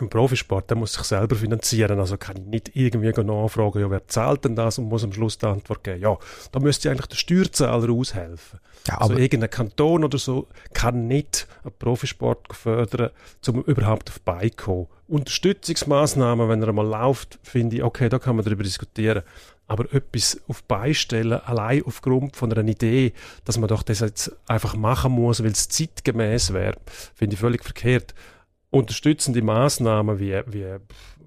im 0.00 0.08
Profisport, 0.08 0.70
der 0.70 0.76
muss 0.76 0.92
sich 0.92 1.02
selber 1.02 1.34
finanzieren, 1.34 1.98
also 1.98 2.16
kann 2.16 2.36
ich 2.36 2.44
nicht 2.44 2.76
irgendwie 2.76 3.10
nachfragen, 3.22 3.80
ja, 3.80 3.90
wer 3.90 4.06
zahlt 4.06 4.44
denn 4.44 4.54
das 4.54 4.78
und 4.78 4.84
muss 4.84 5.02
am 5.02 5.12
Schluss 5.12 5.38
die 5.38 5.46
Antwort 5.46 5.82
geben, 5.82 6.00
ja, 6.00 6.16
da 6.52 6.60
müsste 6.60 6.90
eigentlich 6.90 7.06
der 7.06 7.16
Steuerzahler 7.16 7.90
aushelfen. 7.92 8.60
Ja, 8.86 8.98
also 8.98 9.14
irgendein 9.14 9.50
Kanton 9.50 10.04
oder 10.04 10.18
so 10.18 10.46
kann 10.72 11.08
nicht 11.08 11.46
einen 11.64 11.72
Profisport 11.78 12.54
fördern, 12.54 13.10
um 13.46 13.62
überhaupt 13.64 14.10
auf 14.10 14.20
Beine 14.20 14.50
zu 14.50 14.56
kommen. 14.56 14.86
Unterstützungsmaßnahmen, 15.08 16.48
wenn 16.48 16.62
er 16.62 16.68
einmal 16.68 16.86
läuft, 16.86 17.38
finde 17.42 17.76
ich, 17.76 17.82
okay, 17.82 18.08
da 18.08 18.18
kann 18.18 18.36
man 18.36 18.44
darüber 18.44 18.62
diskutieren. 18.62 19.22
Aber 19.66 19.92
etwas 19.92 20.40
auf 20.48 20.62
beistellen, 20.62 21.40
allein 21.40 21.82
aufgrund 21.84 22.36
von 22.36 22.50
einer 22.50 22.66
Idee, 22.66 23.12
dass 23.44 23.58
man 23.58 23.68
doch 23.68 23.82
das 23.82 24.00
jetzt 24.00 24.32
einfach 24.46 24.76
machen 24.76 25.12
muss, 25.12 25.42
weil 25.42 25.50
es 25.50 25.68
zeitgemäß 25.68 26.54
wäre, 26.54 26.76
finde 27.14 27.34
ich 27.34 27.40
völlig 27.40 27.64
verkehrt 27.64 28.14
unterstützende 28.70 29.42
Maßnahmen 29.42 30.18
wie, 30.18 30.40
wie 30.46 30.66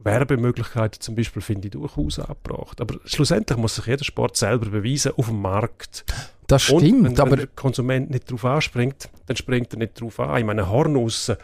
Werbemöglichkeiten 0.03 1.01
zum 1.01 1.15
Beispiel 1.15 1.41
finde 1.41 1.67
ich 1.67 1.71
durchaus 1.71 2.19
abgebracht. 2.19 2.81
Aber 2.81 2.95
schlussendlich 3.05 3.57
muss 3.57 3.75
sich 3.75 3.85
jeder 3.85 4.03
Sport 4.03 4.37
selber 4.37 4.67
beweisen 4.67 5.13
auf 5.15 5.27
dem 5.27 5.41
Markt. 5.41 6.05
Das 6.47 6.63
stimmt, 6.63 6.83
Und 6.83 7.03
wenn, 7.05 7.19
aber 7.19 7.31
wenn 7.31 7.39
der 7.39 7.47
Konsument 7.47 8.09
nicht 8.09 8.29
darauf 8.29 8.45
anspringt, 8.45 9.09
dann 9.25 9.37
springt 9.37 9.73
er 9.73 9.79
nicht 9.79 9.99
darauf 9.99 10.19
an. 10.19 10.37
Ich 10.37 10.45
meine, 10.45 10.69
Hornussen 10.69 11.37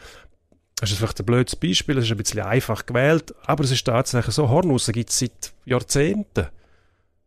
Das 0.79 0.91
ist 0.91 0.97
vielleicht 0.97 1.19
ein 1.19 1.25
blödes 1.25 1.55
Beispiel, 1.55 1.97
es 1.97 2.05
ist 2.05 2.11
ein 2.11 2.17
bisschen 2.17 2.41
einfach 2.41 2.85
gewählt, 2.85 3.33
aber 3.45 3.63
es 3.63 3.71
ist 3.71 3.85
tatsächlich 3.85 4.35
so, 4.35 4.49
Hornussen 4.49 4.93
gibt 4.93 5.09
es 5.09 5.19
seit 5.19 5.53
Jahrzehnten. 5.65 6.47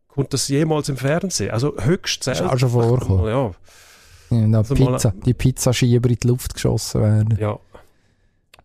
Kommt 0.09 0.33
das 0.33 0.49
jemals 0.49 0.89
im 0.89 0.97
Fernsehen? 0.97 1.51
Also 1.51 1.75
höchst 1.81 2.25
selten. 2.25 2.45
Ist 2.45 2.51
auch 2.51 2.59
schon 2.59 2.71
vorgekommen. 2.71 3.27
Ja. 3.27 3.53
Ja, 4.31 4.59
also 4.59 4.75
Pizza, 4.75 5.13
die 5.25 5.35
Pizzaschieber 5.35 6.09
in 6.09 6.17
die 6.23 6.29
Luft 6.29 6.55
geschossen 6.55 7.01
werden. 7.03 7.39
Ja. 7.41 7.59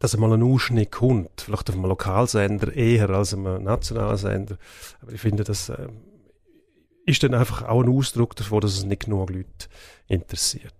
Dass 0.05 0.13
einmal 0.13 0.33
ein 0.33 0.43
Ausschnitt 0.43 0.91
kommt, 0.91 1.41
vielleicht 1.41 1.67
auf 1.67 1.75
einem 1.75 1.85
Lokalsender 1.85 2.71
eher 2.75 3.09
als 3.09 3.33
einem 3.33 3.63
nationalen 3.63 4.17
Sender. 4.17 4.57
Aber 5.01 5.11
ich 5.11 5.19
finde, 5.19 5.43
das 5.43 5.69
äh, 5.69 5.87
ist 7.07 7.23
dann 7.23 7.33
einfach 7.33 7.63
auch 7.63 7.81
ein 7.81 7.89
Ausdruck 7.89 8.35
davon, 8.35 8.61
dass 8.61 8.77
es 8.77 8.85
nicht 8.85 9.05
genug 9.05 9.31
Leute 9.31 9.47
interessiert. 10.07 10.75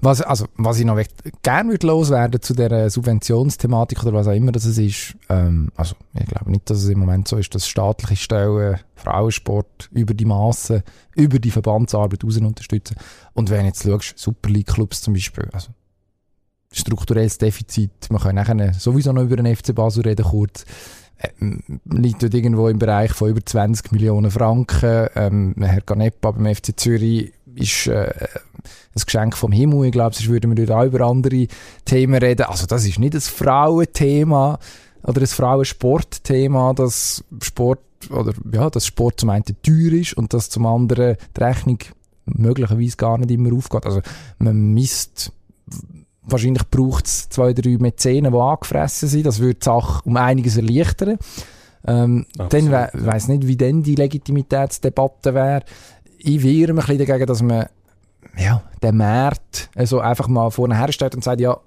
Was, 0.00 0.22
also, 0.22 0.46
was 0.56 0.78
ich 0.78 0.86
noch 0.86 0.98
gerne 1.42 1.76
loswerden 1.82 2.40
zu 2.40 2.54
der 2.54 2.88
Subventionsthematik 2.88 4.02
oder 4.02 4.14
was 4.14 4.28
auch 4.28 4.32
immer 4.32 4.50
das 4.50 4.64
ist, 4.64 5.14
ähm, 5.28 5.70
also 5.76 5.94
ich 6.14 6.24
glaube 6.24 6.50
nicht, 6.50 6.70
dass 6.70 6.78
es 6.78 6.88
im 6.88 7.00
Moment 7.00 7.28
so 7.28 7.36
ist, 7.36 7.54
dass 7.54 7.68
staatliche 7.68 8.16
Stellen 8.16 8.80
Frauensport 8.94 9.90
über 9.92 10.14
die 10.14 10.24
Masse, 10.24 10.84
über 11.14 11.38
die 11.38 11.50
Verbandsarbeit 11.50 12.24
raus 12.24 12.38
unterstützen. 12.38 12.96
Und 13.34 13.50
wenn 13.50 13.66
jetzt 13.66 13.82
schaust, 13.82 14.18
Super 14.18 14.48
League 14.48 14.68
Clubs 14.68 15.02
zum 15.02 15.12
Beispiel, 15.12 15.50
also 15.52 15.68
strukturelles 16.72 17.38
Defizit, 17.38 18.10
man 18.10 18.20
kann 18.20 18.36
nachher 18.36 18.74
sowieso 18.74 19.12
noch 19.12 19.22
über 19.22 19.36
den 19.36 19.54
FC 19.54 19.74
Basel 19.74 20.04
reden 20.04 20.24
kurz, 20.24 20.64
äh, 21.18 21.28
liegt 21.84 22.22
dort 22.22 22.34
irgendwo 22.34 22.68
im 22.68 22.78
Bereich 22.78 23.12
von 23.12 23.30
über 23.30 23.44
20 23.44 23.92
Millionen 23.92 24.30
Franken. 24.30 25.08
Ähm, 25.14 25.54
Herr 25.58 25.80
Ganepa 25.80 26.30
beim 26.30 26.54
FC 26.54 26.78
Zürich 26.78 27.32
ist 27.54 27.88
äh, 27.88 28.12
ein 28.94 29.02
Geschenk 29.04 29.36
vom 29.36 29.52
Himmel. 29.52 29.86
Ich 29.86 29.92
glaube, 29.92 30.14
sonst 30.14 30.30
würden 30.30 30.56
wir 30.56 30.66
dort 30.66 30.78
auch 30.78 30.86
über 30.86 31.06
andere 31.06 31.46
Themen 31.84 32.14
reden. 32.14 32.46
Also 32.46 32.66
das 32.66 32.86
ist 32.86 32.98
nicht 32.98 33.14
ein 33.14 33.20
Frauenthema 33.20 34.58
oder 35.02 35.20
ein 35.20 35.26
Frauensportthema, 35.26 36.72
dass 36.74 37.24
Sport 37.42 37.80
oder 38.10 38.32
ja, 38.50 38.70
dass 38.70 38.86
Sport 38.86 39.20
zum 39.20 39.30
einen 39.30 39.44
teuer 39.44 39.92
ist 39.92 40.14
und 40.14 40.32
dass 40.32 40.48
zum 40.48 40.66
anderen 40.66 41.16
die 41.36 41.42
Rechnung 41.42 41.78
möglicherweise 42.24 42.96
gar 42.96 43.18
nicht 43.18 43.30
immer 43.30 43.54
aufgeht. 43.54 43.84
Also 43.84 44.00
man 44.38 44.72
misst 44.72 45.32
wahrscheinlich 46.22 46.68
braucht 46.70 47.06
es 47.06 47.28
zwei, 47.28 47.52
drei 47.52 47.76
Mäzenen, 47.78 48.32
die 48.32 48.38
angefressen 48.38 49.08
sind. 49.08 49.26
Das 49.26 49.40
würde 49.40 49.54
die 49.54 49.64
Sache 49.64 50.02
um 50.04 50.16
einiges 50.16 50.56
erleichtern. 50.56 51.18
Ähm, 51.86 52.26
dann 52.36 52.70
we 52.70 52.90
weiss 52.92 53.28
nicht, 53.28 53.46
wie 53.46 53.56
denn 53.56 53.82
die 53.82 53.94
Legitimitätsdebatte 53.94 55.32
wäre 55.34 55.62
ich 56.22 56.42
wehre 56.42 56.72
mich 56.72 56.88
ein 56.88 56.96
bisschen 56.98 57.06
dagegen, 57.06 57.26
dass 57.26 57.42
man 57.42 57.66
ja, 58.36 58.62
den 58.82 58.96
Markt 58.96 59.70
also 59.74 60.00
einfach 60.00 60.28
mal 60.28 60.50
vorne 60.50 60.76
herstellt 60.76 61.14
und 61.14 61.24
sagt, 61.24 61.40
ja, 61.40 61.58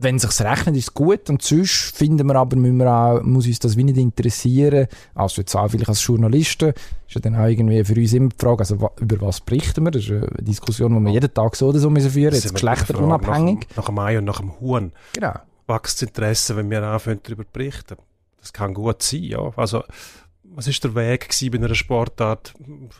wenn 0.00 0.16
es 0.16 0.22
sich 0.22 0.40
rechnet, 0.40 0.76
ist 0.76 0.88
es 0.88 0.94
gut 0.94 1.28
und 1.28 1.42
sonst 1.42 1.96
finden 1.96 2.26
wir 2.26 2.36
aber, 2.36 2.56
müssen 2.56 2.78
wir 2.78 2.92
auch, 2.92 3.22
muss 3.22 3.46
uns 3.46 3.58
das 3.58 3.76
wie 3.76 3.84
nicht 3.84 3.96
interessieren, 3.96 4.86
also 5.14 5.42
jetzt 5.42 5.54
auch 5.54 5.68
vielleicht 5.68 5.88
als 5.88 6.06
Journalisten, 6.06 6.68
ist 6.70 7.14
ja 7.14 7.20
dann 7.20 7.36
auch 7.36 7.46
irgendwie 7.46 7.82
für 7.84 7.94
uns 7.94 8.12
immer 8.12 8.28
die 8.28 8.36
Frage, 8.38 8.60
also 8.60 8.90
über 9.00 9.20
was 9.20 9.40
berichten 9.40 9.84
wir, 9.84 9.90
das 9.90 10.04
ist 10.04 10.10
eine 10.10 10.26
Diskussion, 10.40 10.94
die 10.94 11.04
wir 11.04 11.12
jeden 11.12 11.32
Tag 11.32 11.56
so 11.56 11.68
oder 11.68 11.78
so 11.78 11.90
müssen 11.90 12.10
führen, 12.10 12.34
jetzt 12.34 12.52
geschlechterunabhängig. 12.52 13.66
Nach, 13.70 13.76
nach 13.76 13.86
dem 13.86 13.98
Ei 13.98 14.18
und 14.18 14.24
nach 14.24 14.40
dem 14.40 14.60
Huhn. 14.60 14.92
Genau. 15.12 15.34
Wächst 15.66 16.00
das 16.00 16.08
Interesse, 16.08 16.56
wenn 16.56 16.70
wir 16.70 16.82
anfangen 16.82 17.20
darüber 17.22 17.44
berichten. 17.52 17.96
Das 18.40 18.52
kann 18.52 18.72
gut 18.72 19.02
sein, 19.02 19.24
ja. 19.24 19.52
Also 19.56 19.82
was 20.58 20.66
ist 20.66 20.82
der 20.82 20.96
Weg 20.96 21.28
gewesen 21.28 21.52
bei 21.52 21.58
einer 21.58 21.72
Sportart, 21.72 22.52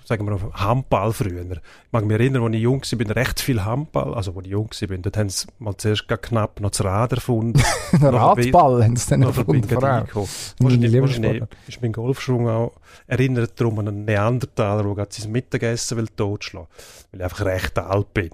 sagen 0.05 0.25
wir 0.25 0.39
mal 0.39 0.53
Handball 0.53 1.13
früher? 1.13 1.43
Ich 1.43 1.59
mag 1.91 2.05
mich 2.05 2.17
erinnern, 2.17 2.45
als 2.45 2.55
ich 2.55 2.63
jung 2.63 2.81
war, 2.81 2.99
bin 2.99 3.11
recht 3.11 3.41
viel 3.41 3.65
Handball, 3.65 4.15
also 4.15 4.33
als 4.33 4.47
ich 4.47 4.53
jung 4.53 4.71
war, 4.71 4.99
dort 4.99 5.17
haben 5.17 5.29
sie 5.29 5.49
mal 5.59 5.77
zuerst 5.77 6.07
knapp 6.07 6.61
noch 6.61 6.71
das 6.71 6.85
Rad 6.85 7.15
erfunden. 7.15 7.61
Radball 8.01 8.85
haben 8.85 8.95
sie 8.95 9.11
dann 9.11 9.23
erfunden, 9.23 9.69
vor 9.69 9.83
allem. 9.83 10.07
Wahrscheinlich, 10.61 11.43
ist 11.67 11.83
mein 11.83 11.93
Golfschwung 11.93 12.49
auch 12.49 12.75
erinnert 13.09 13.61
darum 13.61 13.81
an 13.81 13.89
einen 13.89 14.05
Neandertaler, 14.05 14.85
der 14.85 14.95
gerade 14.95 15.13
sein 15.13 15.33
Mittagessen 15.33 15.99
will 15.99 16.09
totschlagen 16.09 16.69
weil 17.11 17.21
ich 17.21 17.25
einfach 17.25 17.45
recht 17.45 17.77
alt 17.77 18.15
bin. 18.15 18.31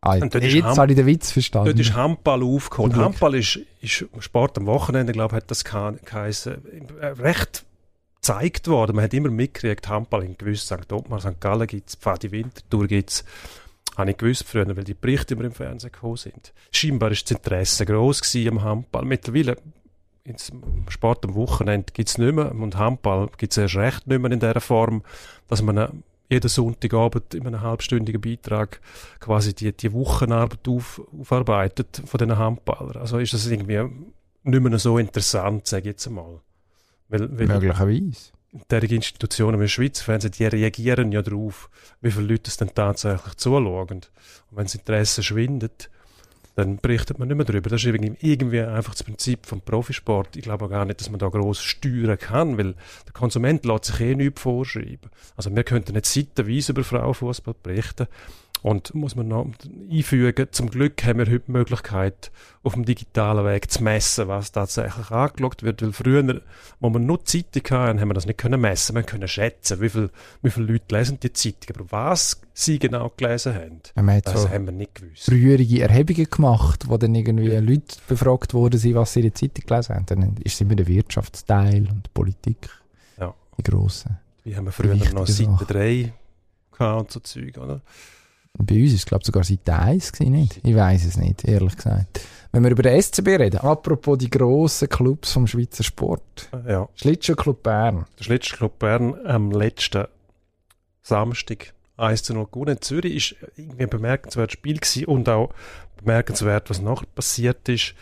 Ah, 0.00 0.16
jetzt 0.16 0.34
habe 0.78 0.90
ich 0.90 0.96
den 0.96 1.06
Witz 1.06 1.32
verstanden. 1.32 1.66
Dort 1.66 1.80
ist 1.80 1.92
Handball 1.92 2.42
aufgekommen. 2.42 2.96
Handball 2.96 3.34
ist, 3.34 3.58
ist 3.82 4.06
Sport 4.20 4.56
am 4.56 4.64
Wochenende, 4.64 5.12
glaube 5.12 5.34
ich, 5.34 5.42
hat 5.42 5.50
das 5.50 5.64
geheißen. 5.64 6.62
Recht 7.18 7.66
gezeigt 8.28 8.68
worden. 8.68 8.96
Man 8.96 9.04
hat 9.04 9.14
immer 9.14 9.30
mitgekriegt, 9.30 9.88
Handball 9.88 10.22
in 10.22 10.36
gewiss 10.36 10.66
St. 10.66 10.92
Ottmar, 10.92 11.20
St. 11.20 11.40
Gallen 11.40 11.66
gibt 11.66 11.88
es, 11.88 11.96
Pfadi 11.96 12.30
Winterthur 12.30 12.86
gibt 12.86 13.10
es. 13.10 13.24
Habe 13.96 14.10
ich 14.10 14.18
gewusst 14.18 14.44
früher, 14.44 14.76
weil 14.76 14.84
die 14.84 14.94
Berichte 14.94 15.34
immer 15.34 15.44
im 15.44 15.52
Fernsehen 15.52 15.90
gekommen 15.90 16.16
sind. 16.16 16.52
Scheinbar 16.70 17.10
war 17.10 17.16
das 17.16 17.30
Interesse 17.30 17.86
gross 17.86 18.22
am 18.46 18.62
Handball. 18.62 19.04
Mittlerweile 19.04 19.56
ins 20.24 20.52
Sport 20.88 21.24
am 21.24 21.34
Wochenende 21.34 21.92
gibt 21.92 22.10
es 22.10 22.18
nicht 22.18 22.34
mehr 22.34 22.54
und 22.54 22.76
Handball 22.76 23.30
gibt 23.38 23.52
es 23.52 23.56
erst 23.56 23.76
recht 23.76 24.06
nicht 24.06 24.20
mehr 24.20 24.30
in 24.30 24.40
dieser 24.40 24.60
Form, 24.60 25.02
dass 25.48 25.62
man 25.62 26.02
jeden 26.28 26.48
Sonntagabend 26.48 27.34
in 27.34 27.46
einem 27.46 27.62
halbstündigen 27.62 28.20
Beitrag 28.20 28.80
quasi 29.20 29.54
die, 29.54 29.72
die 29.72 29.92
Wochenarbeit 29.94 30.68
auf, 30.68 31.00
aufarbeitet 31.18 32.02
von 32.04 32.18
diesen 32.18 32.36
Handballern. 32.36 32.98
Also 32.98 33.18
ist 33.18 33.32
das 33.32 33.46
irgendwie 33.46 33.82
nicht 34.42 34.62
mehr 34.62 34.78
so 34.78 34.98
interessant, 34.98 35.66
sage 35.66 35.88
ich 35.88 35.94
jetzt 35.94 36.06
einmal. 36.06 36.42
Weil, 37.08 37.38
weil 37.38 37.46
Möglicherweise. 37.46 38.32
Derige 38.70 38.94
Institutionen 38.94 39.58
wie 39.60 39.64
der 39.64 39.68
Schweizer 39.68 40.04
Fernsehen, 40.04 40.32
die 40.32 40.46
reagieren 40.46 41.12
ja 41.12 41.20
darauf, 41.20 41.68
wie 42.00 42.10
viele 42.10 42.26
Leute 42.26 42.48
es 42.48 42.56
dann 42.56 42.74
tatsächlich 42.74 43.34
zuschauen. 43.34 43.88
Und 43.90 44.10
wenn 44.50 44.64
das 44.64 44.74
Interesse 44.74 45.22
schwindet, 45.22 45.90
dann 46.58 46.78
berichtet 46.78 47.20
man 47.20 47.28
nicht 47.28 47.36
mehr 47.36 47.44
darüber. 47.44 47.70
Das 47.70 47.84
ist 47.84 47.86
irgendwie 47.86 48.60
einfach 48.60 48.92
das 48.92 49.04
Prinzip 49.04 49.46
vom 49.46 49.60
Profisport. 49.60 50.34
Ich 50.34 50.42
glaube 50.42 50.64
auch 50.64 50.70
gar 50.70 50.84
nicht, 50.86 51.00
dass 51.00 51.08
man 51.08 51.20
da 51.20 51.28
groß 51.28 51.62
steuern 51.62 52.18
kann, 52.18 52.58
weil 52.58 52.74
der 53.06 53.12
Konsument 53.12 53.64
lässt 53.64 53.84
sich 53.84 54.00
eh 54.00 54.14
nichts 54.16 54.40
vorschreiben. 54.40 55.10
Also 55.36 55.54
wir 55.54 55.62
könnten 55.62 55.92
nicht 55.92 56.06
seitenweise 56.06 56.72
über 56.72 56.82
Frauenfußball 56.82 57.54
berichten, 57.62 58.08
und 58.62 58.94
muss 58.94 59.14
man 59.14 59.28
noch 59.28 59.46
einfügen, 59.90 60.48
zum 60.50 60.70
Glück 60.70 61.04
haben 61.04 61.18
wir 61.18 61.26
heute 61.26 61.44
die 61.46 61.52
Möglichkeit, 61.52 62.30
auf 62.62 62.74
dem 62.74 62.84
digitalen 62.84 63.44
Weg 63.46 63.70
zu 63.70 63.82
messen, 63.82 64.28
was 64.28 64.52
tatsächlich 64.52 65.10
angeschaut 65.10 65.62
wird. 65.62 65.80
Weil 65.82 65.92
früher, 65.92 66.42
wo 66.80 66.90
wir 66.90 66.98
nur 66.98 67.24
Zeitung 67.24 67.62
hatten, 67.70 68.00
haben 68.00 68.08
wir 68.08 68.14
das 68.14 68.26
nicht 68.26 68.38
können 68.38 68.60
messen. 68.60 68.96
Wir 68.96 69.04
können 69.04 69.28
schätzen, 69.28 69.80
wie, 69.80 69.88
viel, 69.88 70.10
wie 70.42 70.50
viele 70.50 70.72
Leute 70.72 70.94
lesen 70.94 71.20
die 71.20 71.32
Zeitung. 71.32 71.76
Aber 71.76 71.92
was 71.92 72.40
sie 72.52 72.78
genau 72.78 73.12
gelesen 73.16 73.54
haben, 73.54 73.80
ja, 73.96 74.20
das 74.20 74.42
so 74.42 74.50
haben 74.50 74.66
wir 74.66 74.72
nicht 74.72 74.96
gewusst. 74.96 75.24
Frühere 75.24 75.80
Erhebungen 75.80 76.28
gemacht, 76.28 76.88
wo 76.88 76.96
dann 76.96 77.14
irgendwie 77.14 77.52
ja. 77.52 77.60
Leute 77.60 77.96
befragt 78.08 78.54
wurden, 78.54 78.94
was 78.94 79.12
sie 79.12 79.20
in 79.20 79.26
der 79.26 79.34
Zeitung 79.34 79.66
gelesen 79.66 79.94
haben. 79.94 80.06
Dann 80.06 80.36
ist 80.42 80.60
immer 80.60 80.74
der 80.74 80.88
Wirtschaftsteil 80.88 81.88
und 81.88 82.06
die 82.06 82.10
Politik. 82.12 82.68
Ja. 83.18 83.34
Die 83.56 83.62
grossen. 83.62 84.18
Wie 84.44 84.56
haben 84.56 84.64
wir 84.64 84.72
früher 84.72 84.96
noch 85.12 85.26
Seite 85.26 85.64
3 85.66 86.12
und 86.78 87.10
so 87.10 87.20
Zeug, 87.20 87.58
oder? 87.58 87.82
Bei 88.54 88.74
uns 88.82 88.92
ist 88.92 89.00
es, 89.00 89.06
glaube 89.06 89.22
ich, 89.22 89.26
sogar 89.26 89.44
Seite 89.44 89.74
1 89.74 90.12
gewesen, 90.12 90.32
nicht? 90.32 90.60
Ich 90.62 90.74
weiß 90.74 91.04
es 91.04 91.16
nicht, 91.16 91.44
ehrlich 91.44 91.76
gesagt. 91.76 92.20
Wenn 92.52 92.64
wir 92.64 92.70
über 92.70 92.82
den 92.82 93.00
SCB 93.00 93.28
reden, 93.28 93.58
apropos 93.58 94.18
die 94.18 94.30
grossen 94.30 94.88
Clubs 94.88 95.32
vom 95.32 95.46
Schweizer 95.46 95.84
Sport. 95.84 96.48
Ja. 96.66 96.88
Schlittschuhclub 96.94 97.62
Bern. 97.62 98.06
Der 98.18 98.24
Schlittschuhclub 98.24 98.78
Bern 98.78 99.14
am 99.26 99.50
letzten 99.50 100.06
Samstag 101.02 101.74
1 101.98 102.22
zu 102.22 102.34
0 102.34 102.46
gewonnen. 102.50 102.76
In 102.76 102.82
Zürich 102.82 103.36
war 103.40 103.48
irgendwie 103.56 103.82
ein 103.82 103.90
bemerkenswertes 103.90 104.54
Spiel 104.54 104.78
gewesen 104.78 105.04
und 105.06 105.28
auch 105.28 105.50
bemerkenswert, 105.98 106.70
was 106.70 106.80
noch 106.80 107.04
passiert 107.14 107.68
ist. 107.68 107.94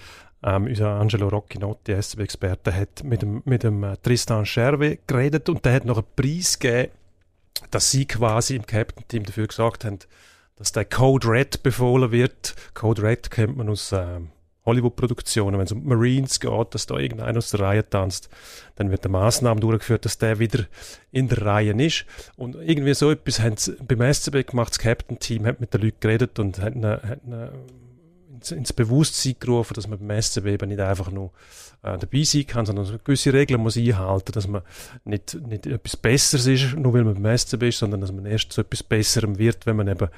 Ähm, 0.42 0.66
unser 0.66 0.90
Angelo 0.90 1.28
Roccinotti, 1.28 2.00
SCB-Experte, 2.00 2.72
hat 2.74 3.02
mit 3.02 3.22
dem, 3.22 3.42
mit 3.46 3.62
dem 3.62 3.82
äh, 3.82 3.96
Tristan 3.96 4.46
Scherwe 4.46 4.98
geredet 5.06 5.48
und 5.48 5.64
der 5.64 5.72
hat 5.72 5.84
noch 5.86 5.96
einen 5.96 6.06
Preis 6.14 6.58
gegeben, 6.58 6.92
dass 7.70 7.90
sie 7.90 8.06
quasi 8.06 8.54
im 8.54 8.66
Captain-Team 8.66 9.24
dafür 9.24 9.46
gesagt 9.46 9.84
haben, 9.84 9.98
dass 10.56 10.72
der 10.72 10.84
Code 10.84 11.28
Red 11.28 11.62
befohlen 11.62 12.10
wird. 12.10 12.54
Code 12.74 13.02
Red 13.02 13.30
kennt 13.30 13.56
man 13.56 13.68
aus 13.68 13.92
äh, 13.92 14.20
Hollywood-Produktionen, 14.66 15.58
wenn 15.58 15.64
es 15.64 15.72
um 15.72 15.84
Marines 15.86 16.40
geht, 16.40 16.74
dass 16.74 16.86
da 16.86 16.98
irgendeiner 16.98 17.38
aus 17.38 17.52
der 17.52 17.60
Reihe 17.60 17.88
tanzt, 17.88 18.28
dann 18.74 18.90
wird 18.90 19.04
eine 19.04 19.12
Maßnahme 19.12 19.60
durchgeführt, 19.60 20.04
dass 20.04 20.18
der 20.18 20.40
wieder 20.40 20.66
in 21.12 21.28
der 21.28 21.46
Reihe 21.46 21.72
ist. 21.80 22.04
Und 22.36 22.56
irgendwie 22.56 22.94
so 22.94 23.10
etwas 23.12 23.40
haben 23.40 23.56
sie 23.56 23.76
beim 23.76 24.12
SCB 24.12 24.48
gemacht, 24.50 24.70
das 24.70 24.80
Captain-Team 24.80 25.46
hat 25.46 25.60
mit 25.60 25.72
den 25.72 25.82
Leuten 25.82 26.00
geredet 26.00 26.38
und 26.40 26.58
hat, 26.58 26.74
eine, 26.74 27.00
hat 27.02 27.20
eine 27.24 27.52
ins, 28.36 28.50
ins 28.50 28.72
Bewusstsein 28.72 29.36
gerufen, 29.38 29.74
dass 29.74 29.88
man 29.88 29.98
beim 29.98 30.20
SCB 30.20 30.46
eben 30.46 30.68
nicht 30.68 30.80
einfach 30.80 31.10
nur 31.10 31.32
äh, 31.82 31.98
dabei 31.98 32.22
sein 32.22 32.46
kann, 32.46 32.66
sondern 32.66 32.98
gewisse 33.04 33.32
Regeln 33.32 33.60
muss 33.60 33.76
einhalten, 33.76 34.32
dass 34.32 34.48
man 34.48 34.62
nicht, 35.04 35.34
nicht 35.46 35.66
etwas 35.66 35.96
Besseres 35.96 36.46
ist, 36.46 36.74
nur 36.74 36.92
weil 36.94 37.04
man 37.04 37.20
beim 37.20 37.36
SCB 37.36 37.64
ist, 37.64 37.78
sondern 37.78 38.00
dass 38.00 38.12
man 38.12 38.26
erst 38.26 38.52
zu 38.52 38.60
etwas 38.60 38.82
Besserem 38.82 39.38
wird, 39.38 39.66
wenn 39.66 39.76
man 39.76 39.88
eben 39.88 40.08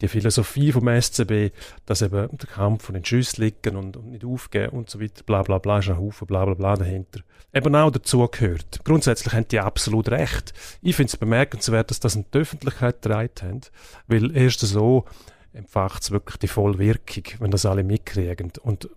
die 0.00 0.08
Philosophie 0.08 0.72
vom 0.72 0.88
SCB, 0.88 1.52
dass 1.86 2.02
eben 2.02 2.28
der 2.36 2.48
Kampf 2.48 2.84
von 2.84 2.94
den 2.94 3.04
Schüssen 3.04 3.42
liegen 3.42 3.76
und, 3.76 3.96
und 3.96 4.10
nicht 4.10 4.24
aufgeben 4.24 4.76
und 4.76 4.90
so 4.90 5.00
weiter, 5.00 5.22
bla 5.24 5.42
bla 5.42 5.58
bla, 5.58 5.78
ist 5.78 5.88
ein 5.88 5.98
Haufen 5.98 6.26
bla 6.26 6.44
bla 6.44 6.54
bla 6.54 6.76
dahinter, 6.76 7.20
eben 7.52 7.74
auch 7.74 7.90
dazugehört. 7.90 8.80
Grundsätzlich 8.84 9.34
haben 9.34 9.48
die 9.48 9.60
absolut 9.60 10.08
recht. 10.08 10.52
Ich 10.82 10.96
finde 10.96 11.10
es 11.10 11.16
bemerkenswert, 11.16 11.90
dass 11.90 12.00
das 12.00 12.16
in 12.16 12.24
die 12.32 12.38
Öffentlichkeit 12.38 13.02
getragen 13.02 13.30
haben, 13.42 13.60
weil 14.06 14.36
erst 14.36 14.60
so 14.60 15.04
entfacht 15.58 16.02
es 16.04 16.10
wirklich 16.10 16.36
die 16.38 16.48
Vollwirkung, 16.48 17.24
wenn 17.40 17.50
das 17.50 17.66
alle 17.66 17.82
mitkriegen. 17.82 18.52
Und 18.62 18.88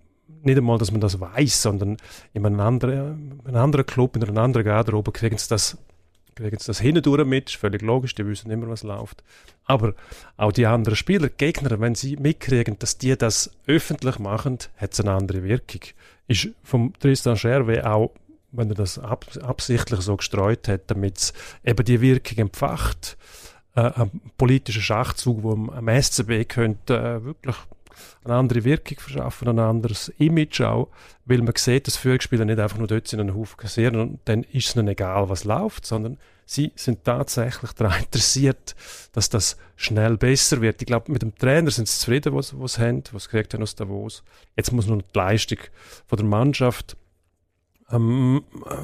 nicht 0.44 0.58
einmal, 0.58 0.78
dass 0.78 0.92
man 0.92 1.02
das 1.02 1.20
weiß, 1.20 1.62
sondern 1.62 1.98
in 2.34 2.46
einem 2.46 2.60
anderen, 2.60 3.42
in 3.42 3.48
einem 3.48 3.64
anderen 3.64 3.86
Club, 3.86 4.16
in 4.16 4.24
einer 4.24 4.42
anderen 4.42 4.66
Garderobe 4.66 5.12
kriegen 5.12 5.38
sie 5.38 5.50
das, 5.50 5.78
kriegen 6.36 6.58
sie 6.58 6.68
das 6.68 6.80
hindurch 6.80 7.26
mit, 7.26 7.50
ist 7.50 7.58
völlig 7.58 7.82
logisch, 7.82 8.16
die 8.16 8.26
wissen 8.26 8.52
immer, 8.52 8.70
was 8.70 8.84
läuft. 8.84 9.24
Aber 9.66 9.94
auch 10.38 10.52
die 10.52 10.66
anderen 10.66 10.96
Spieler, 10.96 11.30
Gegner, 11.30 11.80
wenn 11.80 11.96
sie 11.96 12.16
mitkriegen, 12.16 12.78
dass 12.80 12.98
die 12.98 13.18
das 13.18 13.52
öffentlich 13.68 14.20
machen, 14.20 14.60
hat 14.78 14.94
es 14.94 15.00
eine 15.00 15.12
andere 15.12 15.44
Wirkung. 15.44 15.82
Ist 16.28 16.50
vom 16.64 16.94
Tristan 17.00 17.38
Scherwe 17.38 17.90
auch, 17.90 18.12
wenn 18.52 18.70
er 18.70 18.76
das 18.76 19.00
ab, 19.00 19.26
absichtlich 19.42 20.02
so 20.02 20.18
gestreut 20.18 20.68
hat, 20.68 20.92
damit 20.92 21.18
es 21.18 21.34
eben 21.64 21.86
die 21.86 22.02
Wirkung 22.02 22.38
entfacht, 22.38 23.18
äh, 23.76 23.92
ein 23.96 24.22
politischer 24.38 24.82
Schachzug, 24.82 25.44
wo 25.44 25.52
am 25.52 25.88
SCB 25.88 26.48
könnte 26.48 26.98
äh, 26.98 27.24
wirklich 27.24 27.56
eine 28.24 28.36
andere 28.36 28.64
Wirkung 28.64 29.00
verschaffen, 29.00 29.48
ein 29.48 29.60
anderes 29.60 30.10
Image 30.20 30.62
auch, 30.62 30.90
weil 31.26 31.42
man 31.42 31.54
sieht, 31.56 31.88
dass 31.88 31.98
Führungsspieler 31.98 32.46
nicht 32.46 32.60
einfach 32.60 32.78
nur 32.78 32.88
dort 32.88 33.12
und 33.14 33.20
einen 33.20 33.36
Haufen 33.36 33.58
kassieren 33.58 34.00
und 34.00 34.20
dann 34.26 34.44
ist 34.44 34.70
es 34.70 34.76
ihnen 34.76 34.88
egal, 34.88 35.30
was 35.30 35.44
läuft, 35.44 35.86
sondern 35.86 36.18
sie 36.46 36.72
sind 36.76 37.04
tatsächlich 37.04 37.72
daran 37.74 38.02
interessiert, 38.04 38.76
dass 39.14 39.30
das 39.30 39.58
schnell 39.76 40.18
besser 40.18 40.62
wird. 40.62 40.82
Ich 40.82 40.86
glaube, 40.86 41.12
mit 41.12 41.22
dem 41.22 41.36
Trainer 41.36 41.72
sind 41.72 41.88
sie 41.88 42.00
zufrieden, 42.00 42.34
was 42.36 42.50
sie 42.50 42.82
haben, 42.82 43.04
was 43.12 43.24
sie 43.24 43.30
gekriegt 43.30 43.54
haben 43.54 43.64
aus 43.64 43.76
Davos. 43.76 44.24
Jetzt 44.56 44.72
muss 44.72 44.88
nur 44.88 44.98
die 44.98 45.18
Leistung 45.18 45.60
von 46.08 46.18
der 46.18 46.26
Mannschaft 46.26 46.98
ähm, 47.92 48.44
äh, 48.66 48.76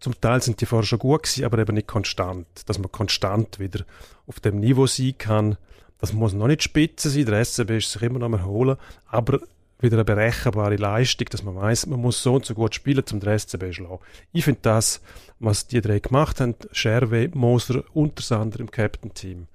zum 0.00 0.20
Teil 0.20 0.42
sind 0.42 0.60
die 0.60 0.66
vorher 0.66 0.86
schon 0.86 0.98
gut 0.98 1.24
gewesen, 1.24 1.44
aber 1.44 1.58
eben 1.58 1.74
nicht 1.74 1.88
konstant. 1.88 2.46
Dass 2.66 2.78
man 2.78 2.90
konstant 2.90 3.58
wieder 3.58 3.84
auf 4.26 4.40
dem 4.40 4.60
Niveau 4.60 4.86
sein 4.86 5.14
kann, 5.18 5.56
das 5.98 6.12
muss 6.12 6.32
noch 6.32 6.46
nicht 6.46 6.62
spitze 6.62 7.10
sein, 7.10 7.26
der 7.26 7.44
SCB 7.44 7.70
ist 7.76 7.92
sich 7.92 8.02
immer 8.02 8.18
noch 8.18 8.30
mal 8.30 8.44
holen, 8.44 8.76
aber 9.06 9.40
wieder 9.80 9.96
eine 9.96 10.04
berechenbare 10.04 10.76
Leistung, 10.76 11.28
dass 11.30 11.42
man 11.42 11.56
weiß, 11.56 11.86
man 11.86 12.00
muss 12.00 12.22
so 12.22 12.34
und 12.34 12.44
so 12.44 12.54
gut 12.54 12.74
spielen, 12.74 13.04
um 13.12 13.20
den 13.20 13.38
SCB 13.38 13.66
zu 13.66 13.72
schlagen. 13.72 13.98
Ich 14.32 14.44
finde 14.44 14.60
das, 14.62 15.00
was 15.38 15.66
die 15.66 15.80
drei 15.80 16.00
gemacht 16.00 16.40
haben, 16.40 16.54
Scherwe, 16.72 17.30
Moser 17.34 17.82
und 17.94 18.18
der 18.18 18.24
Sander 18.24 18.60
im 18.60 18.70
Captain-Team, 18.70 19.46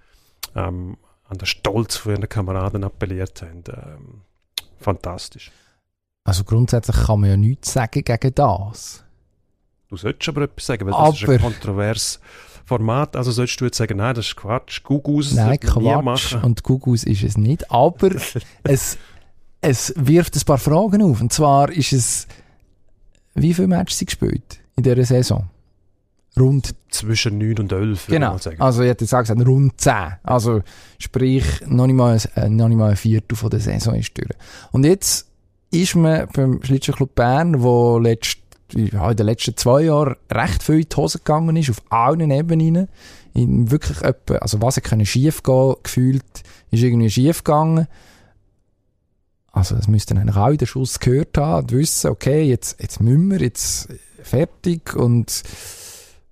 ähm, 0.56 0.98
an 1.28 1.38
den 1.38 1.46
Stolz 1.46 1.98
von 1.98 2.14
ihren 2.14 2.30
Kameraden 2.30 2.84
appelliert 2.84 3.42
haben, 3.42 3.64
ähm, 3.70 4.22
fantastisch. 4.80 5.52
Also 6.26 6.44
grundsätzlich 6.44 6.96
kann 7.06 7.22
man 7.22 7.30
ja 7.30 7.38
nichts 7.38 7.72
sagen 7.72 8.04
gegen 8.04 8.36
das. 8.36 9.04
Du 9.88 9.96
solltest 9.96 10.28
aber 10.28 10.42
etwas 10.42 10.66
sagen, 10.66 10.88
weil 10.88 10.92
das 10.92 11.00
aber, 11.00 11.14
ist 11.14 11.30
ein 11.30 11.40
kontroverses 11.40 12.20
Format. 12.66 13.16
Also 13.16 13.32
solltest 13.32 13.62
du 13.62 13.66
jetzt 13.66 13.78
sagen, 13.78 13.98
nein, 13.98 14.16
das 14.16 14.28
ist 14.28 14.36
Quatsch, 14.36 14.84
Gugus 14.84 15.34
Nein, 15.34 15.60
Quatsch 15.60 16.34
und 16.34 16.64
Gugus 16.64 17.04
ist 17.04 17.24
es 17.24 17.38
nicht. 17.38 17.70
Aber 17.72 18.10
es, 18.64 18.98
es 19.62 19.94
wirft 19.96 20.36
ein 20.36 20.42
paar 20.46 20.58
Fragen 20.58 21.04
auf. 21.04 21.22
Und 21.22 21.32
zwar 21.32 21.70
ist 21.72 21.94
es, 21.94 22.28
wie 23.36 23.54
viele 23.54 23.68
Matches 23.68 24.00
sie 24.00 24.06
gespielt 24.06 24.60
in 24.76 24.84
dieser 24.84 25.06
Saison? 25.06 25.48
Rund 26.38 26.76
zwischen 26.90 27.38
9 27.38 27.60
und 27.60 27.72
11. 27.72 28.08
Genau. 28.08 28.38
Also, 28.58 28.82
ich 28.82 28.90
hätte 28.90 29.06
gesagt, 29.06 29.30
rund 29.30 29.80
10. 29.80 29.94
Also, 30.24 30.64
sprich, 30.98 31.46
noch 31.68 31.86
nicht 31.86 31.96
mal, 31.96 32.20
äh, 32.36 32.50
noch 32.50 32.68
nicht 32.68 32.78
mal 32.78 32.90
ein 32.90 32.98
Viertel 32.98 33.38
von 33.38 33.52
der 33.52 33.62
Saison 33.62 33.96
ist 33.96 34.18
durch. 34.18 34.32
Und 34.72 34.86
jetzt 34.86 35.28
ist 35.82 35.96
man 35.96 36.28
beim 36.34 36.64
Schlittschuhclub 36.64 37.16
Bern, 37.16 37.62
wo 37.62 37.98
letzt, 37.98 38.40
ja, 38.74 39.12
in 39.12 39.18
den 39.18 39.26
letzten 39.26 39.56
zwei 39.58 39.84
Jahren 39.84 40.16
recht 40.32 40.64
viel 40.64 40.82
in 40.82 40.90
die 40.90 40.96
Hose 40.96 41.20
gegangen 41.20 41.56
ist, 41.56 41.70
auf 41.70 41.82
allen 41.90 42.32
Ebenen. 42.32 42.88
In 43.34 43.70
wirklich 43.72 44.02
etwa, 44.02 44.36
also 44.36 44.62
was 44.62 44.82
können 44.82 45.06
schief 45.06 45.44
gehen, 45.44 45.76
gefühlt, 45.84 46.24
ist 46.72 46.84
irgendwie 46.84 47.10
schief 47.10 47.44
gegangen. 47.44 47.88
Also, 49.52 49.76
das 49.76 49.88
müssten 49.88 50.18
eigentlich 50.18 50.36
auch 50.36 50.50
in 50.50 50.58
den 50.58 50.68
Schuss 50.68 51.00
gehört 51.00 51.38
haben 51.38 51.64
und 51.64 51.72
wissen, 51.72 52.10
okay, 52.10 52.44
jetzt, 52.44 52.82
jetzt 52.82 53.00
müssen 53.00 53.32
wir, 53.32 53.40
jetzt 53.40 53.88
fertig 54.22 54.96
und, 54.96 55.44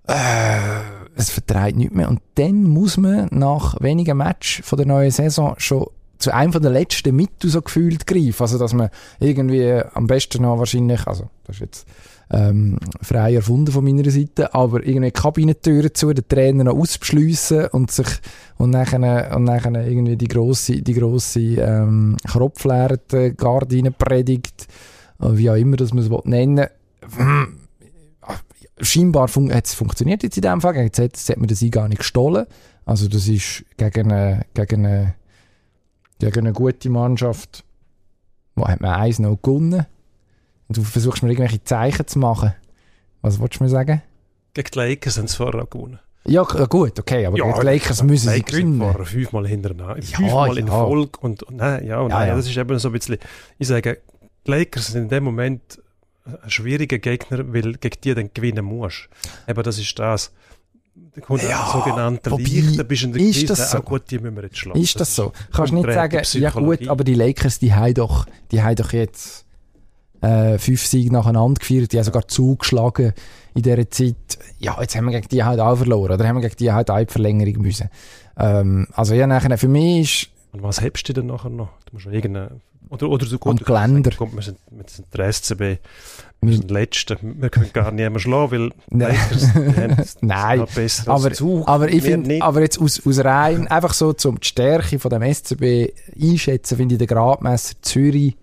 äh, 0.06 0.80
es 1.16 1.30
vertreibt 1.30 1.76
nichts 1.76 1.94
mehr. 1.94 2.08
Und 2.08 2.20
dann 2.34 2.64
muss 2.64 2.96
man 2.96 3.28
nach 3.30 3.80
wenigen 3.80 4.16
Matches 4.16 4.66
von 4.66 4.76
der 4.76 4.86
neuen 4.86 5.10
Saison 5.10 5.54
schon 5.58 5.86
zu 6.18 6.32
einem 6.32 6.52
von 6.52 6.62
den 6.62 6.72
letzten 6.72 7.14
Mitteln 7.14 7.50
so 7.50 7.62
gefühlt 7.62 8.06
greifen. 8.06 8.42
Also, 8.42 8.58
dass 8.58 8.72
man 8.72 8.90
irgendwie 9.20 9.82
am 9.94 10.06
besten 10.06 10.42
noch 10.42 10.58
wahrscheinlich, 10.58 11.06
also, 11.06 11.28
das 11.44 11.56
ist 11.56 11.60
jetzt, 11.60 11.86
ähm, 12.30 12.78
frei 13.02 13.34
erfunden 13.34 13.70
von 13.70 13.84
meiner 13.84 14.10
Seite, 14.10 14.54
aber 14.54 14.84
irgendwie 14.84 15.10
Kabinentüren 15.10 15.94
zu, 15.94 16.12
den 16.12 16.26
Trainer 16.26 16.64
noch 16.64 16.76
ausbeschliessen 16.76 17.66
und 17.66 17.90
sich, 17.90 18.06
und 18.56 18.70
nachher, 18.70 19.36
und 19.36 19.44
nachher 19.44 19.86
irgendwie 19.86 20.16
die 20.16 20.28
grosse, 20.28 20.82
die 20.82 20.94
grosse, 20.94 21.40
ähm, 21.40 22.16
kropfleerte 22.26 23.34
Gardine 23.34 23.90
predigt, 23.90 24.66
wie 25.18 25.50
auch 25.50 25.56
immer, 25.56 25.76
dass 25.76 25.92
man 25.92 26.04
es 26.04 26.24
nennen 26.24 26.66
will. 27.16 27.46
Scheinbar 28.80 29.28
fun 29.28 29.52
hat 29.52 29.66
es 29.66 29.74
funktioniert 29.74 30.24
jetzt 30.24 30.36
in 30.36 30.42
dem 30.42 30.60
Fall. 30.60 30.72
Gegen 30.72 30.92
ZS 30.92 31.28
hat 31.28 31.36
man 31.36 31.46
das 31.46 31.64
gar 31.70 31.88
nicht 31.88 31.98
gestohlen. 31.98 32.46
Also 32.84 33.08
das 33.08 33.28
ist 33.28 33.64
gegen 33.76 34.10
eine, 34.10 34.46
gegen 34.52 34.84
eine 34.84 35.14
gegen 36.30 36.46
eine 36.46 36.52
gute 36.52 36.88
Mannschaft, 36.90 37.64
wo 38.54 38.66
hat 38.66 38.80
man 38.80 38.92
eins 38.92 39.18
noch 39.18 39.36
gewonnen. 39.40 39.86
Und 40.68 40.76
du 40.76 40.82
versuchst 40.82 41.22
mir 41.22 41.30
irgendwelche 41.30 41.62
Zeichen 41.62 42.06
zu 42.06 42.18
machen. 42.18 42.54
Was 43.20 43.38
wolltest 43.38 43.60
du 43.60 43.64
mir 43.64 43.70
sagen? 43.70 44.02
Gegen 44.54 44.70
die 44.72 44.78
Lakers 44.78 45.18
haben 45.18 45.28
sie 45.28 45.36
vorher 45.36 45.66
gewonnen. 45.66 45.98
Ja, 46.26 46.42
gut, 46.42 46.98
okay, 46.98 47.26
aber 47.26 47.36
ja, 47.36 47.44
gegen 47.44 47.60
die 47.60 47.66
Lakers 47.66 48.02
müssen 48.02 48.28
Lakers 48.28 48.54
sie 48.54 48.62
gewinnen. 48.62 48.80
Waren 48.80 49.04
fünfmal 49.04 49.46
hintereinander, 49.46 49.98
ja, 49.98 50.16
fünfmal 50.16 50.54
ja. 50.54 50.60
in 50.60 50.68
Folge 50.68 51.18
und, 51.20 51.42
und 51.42 51.56
nein, 51.56 51.86
ja, 51.86 52.00
und 52.00 52.10
ja, 52.10 52.20
nein, 52.20 52.36
das 52.36 52.46
ist 52.46 52.56
eben 52.56 52.78
so 52.78 52.88
ein 52.88 52.92
bisschen, 52.92 53.18
ich 53.58 53.68
sage, 53.68 53.98
die 54.46 54.50
Lakers 54.50 54.86
sind 54.86 55.02
in 55.02 55.08
dem 55.10 55.24
Moment 55.24 55.82
ein 56.24 56.50
schwieriger 56.50 56.98
Gegner, 56.98 57.52
weil 57.52 57.74
gegen 57.74 58.00
die 58.02 58.14
dann 58.14 58.30
gewinnen 58.32 58.64
musst. 58.64 59.10
Eben, 59.46 59.62
das 59.62 59.78
ist 59.78 59.98
das. 59.98 60.32
Da 60.96 61.20
kommt 61.20 61.42
ja, 61.42 61.64
ein 61.64 61.72
sogenannter 61.72 62.36
Licht, 62.36 62.78
da 62.78 62.84
bist 62.84 63.02
in 63.02 63.12
der 63.12 63.22
ist 63.22 63.38
Krise, 63.38 63.46
das 63.46 63.70
so? 63.72 63.80
gut, 63.80 64.10
die 64.10 64.18
müssen 64.18 64.36
wir 64.36 64.44
jetzt 64.44 64.58
schlagen. 64.58 64.80
Ist 64.80 64.94
das, 64.94 65.08
das 65.08 65.16
so? 65.16 65.32
Kannst 65.52 65.72
du 65.72 65.76
nicht 65.76 65.92
sagen, 65.92 66.22
ja 66.34 66.50
gut, 66.50 66.88
aber 66.88 67.02
die 67.02 67.14
Lakers, 67.14 67.58
die 67.58 67.74
haben 67.74 67.94
doch, 67.94 68.26
die 68.52 68.62
haben 68.62 68.76
doch 68.76 68.92
jetzt 68.92 69.44
äh, 70.20 70.56
fünf 70.58 70.86
Siege 70.86 71.12
nacheinander 71.12 71.58
gefeiert, 71.58 71.92
die 71.92 71.98
haben 71.98 72.04
sogar 72.04 72.28
zugeschlagen 72.28 73.12
in 73.54 73.62
dieser 73.62 73.90
Zeit. 73.90 74.14
Ja, 74.58 74.80
jetzt 74.80 74.94
haben 74.94 75.06
wir 75.06 75.12
gegen 75.12 75.28
die 75.28 75.42
halt 75.42 75.58
auch 75.58 75.76
verloren, 75.76 76.12
oder 76.12 76.28
haben 76.28 76.36
wir 76.36 76.42
gegen 76.42 76.56
die 76.56 76.72
halt 76.72 76.90
auch 76.90 76.98
die 76.98 77.12
Verlängerung 77.12 77.62
müssen. 77.62 77.88
Ähm, 78.38 78.86
also 78.92 79.14
ja, 79.14 79.26
nachher, 79.26 79.58
für 79.58 79.68
mich 79.68 80.22
ist... 80.22 80.30
Und 80.52 80.62
was 80.62 80.80
hebst 80.80 81.08
du 81.08 81.12
denn 81.12 81.26
nachher 81.26 81.50
noch? 81.50 81.70
Du 81.86 81.94
musst 81.94 82.06
irgendeine 82.06 82.60
oder, 82.90 83.08
oder 83.08 83.26
so 83.26 83.38
gut. 83.38 83.60
Am 83.60 83.64
Geländer. 83.64 84.10
Kommt, 84.12 84.34
wir 84.34 84.42
sind, 84.42 84.58
wir 84.70 84.84
sind 84.86 85.06
der 85.12 85.32
SCB, 85.32 85.78
wir 86.46 86.54
sind 86.54 86.70
Letzte, 86.70 87.18
wir 87.20 87.50
können 87.50 87.70
gar 87.72 87.90
nicht 87.90 88.10
mehr 88.10 88.20
schlagen, 88.20 88.50
weil 88.50 88.70
Nein, 88.90 89.16
Nein. 90.20 90.64
aber, 91.06 91.30
aber 91.66 91.88
ich 91.88 92.02
finde, 92.02 92.42
aber 92.42 92.60
jetzt 92.60 92.80
aus, 92.80 93.04
aus 93.06 93.24
rein, 93.24 93.68
einfach 93.68 93.94
so 93.94 94.12
zum 94.12 94.40
die 94.40 94.46
Stärke 94.46 94.98
von 94.98 95.10
dem 95.10 95.22
SCB 95.22 95.92
einschätzen, 96.20 96.76
finde 96.76 96.94
ich 96.94 96.98
den 96.98 97.08
Gradmesser 97.08 97.74
Zürich 97.82 98.36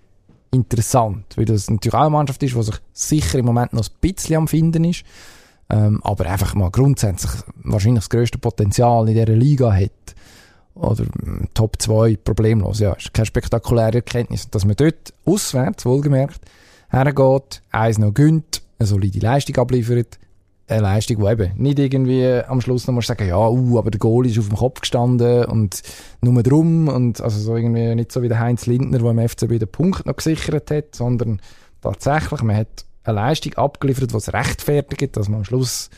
interessant, 0.51 1.25
weil 1.37 1.45
das 1.45 1.69
natürlich 1.69 1.93
auch 1.93 2.01
eine 2.01 2.09
Mannschaft 2.09 2.43
ist, 2.43 2.55
die 2.55 2.63
sich 2.63 2.75
sicher 2.93 3.39
im 3.39 3.45
Moment 3.45 3.73
noch 3.73 3.87
ein 3.87 3.95
bisschen 4.01 4.35
am 4.35 4.47
Finden 4.47 4.83
ist, 4.83 5.03
ähm, 5.69 6.01
aber 6.03 6.25
einfach 6.25 6.55
mal 6.55 6.69
grundsätzlich 6.69 7.31
wahrscheinlich 7.63 8.03
das 8.03 8.09
grösste 8.09 8.37
Potenzial 8.37 9.07
in 9.07 9.15
dieser 9.15 9.33
Liga 9.33 9.73
hat 9.73 9.91
oder 10.75 11.05
hm, 11.05 11.47
Top 11.53 11.81
2 11.81 12.17
problemlos. 12.17 12.79
Ja, 12.79 12.93
ist 12.93 13.13
keine 13.13 13.25
spektakuläre 13.25 13.95
Erkenntnis. 13.95 14.49
Dass 14.49 14.65
man 14.65 14.75
dort 14.75 15.13
auswärts, 15.25 15.85
wohlgemerkt, 15.85 16.41
hergeht, 16.91 17.61
eins 17.71 17.97
noch 17.97 18.13
gönnt, 18.13 18.61
eine 18.77 18.87
solide 18.87 19.19
Leistung 19.19 19.57
abliefert, 19.57 20.19
eine 20.67 20.81
Leistung, 20.81 21.17
die 21.17 21.31
eben 21.31 21.51
nicht 21.57 21.79
irgendwie 21.79 22.43
am 22.47 22.61
Schluss 22.61 22.87
noch 22.87 22.93
mal 22.93 23.01
sagen, 23.01 23.27
ja, 23.27 23.47
uh, 23.47 23.77
aber 23.77 23.91
der 23.91 23.99
Goal 23.99 24.25
ist 24.25 24.39
auf 24.39 24.47
dem 24.47 24.57
Kopf 24.57 24.81
gestanden 24.81 25.45
und 25.45 25.81
nur 26.21 26.43
drum 26.43 26.87
und 26.87 27.21
also 27.21 27.39
so 27.39 27.55
irgendwie 27.55 27.93
nicht 27.95 28.11
so 28.11 28.21
wie 28.21 28.29
der 28.29 28.39
Heinz 28.39 28.65
Lindner, 28.65 28.99
der 28.99 29.11
im 29.11 29.29
FCB 29.29 29.59
den 29.59 29.67
Punkt 29.67 30.05
noch 30.05 30.15
gesichert 30.15 30.71
hat, 30.71 30.95
sondern 30.95 31.41
tatsächlich, 31.81 32.41
man 32.41 32.55
hat 32.55 32.85
eine 33.03 33.15
Leistung 33.15 33.53
abgeliefert, 33.55 34.11
die 34.11 34.17
es 34.17 34.33
rechtfertigt, 34.33 35.17
dass 35.17 35.27
man 35.27 35.39
am 35.39 35.45
Schluss 35.45 35.89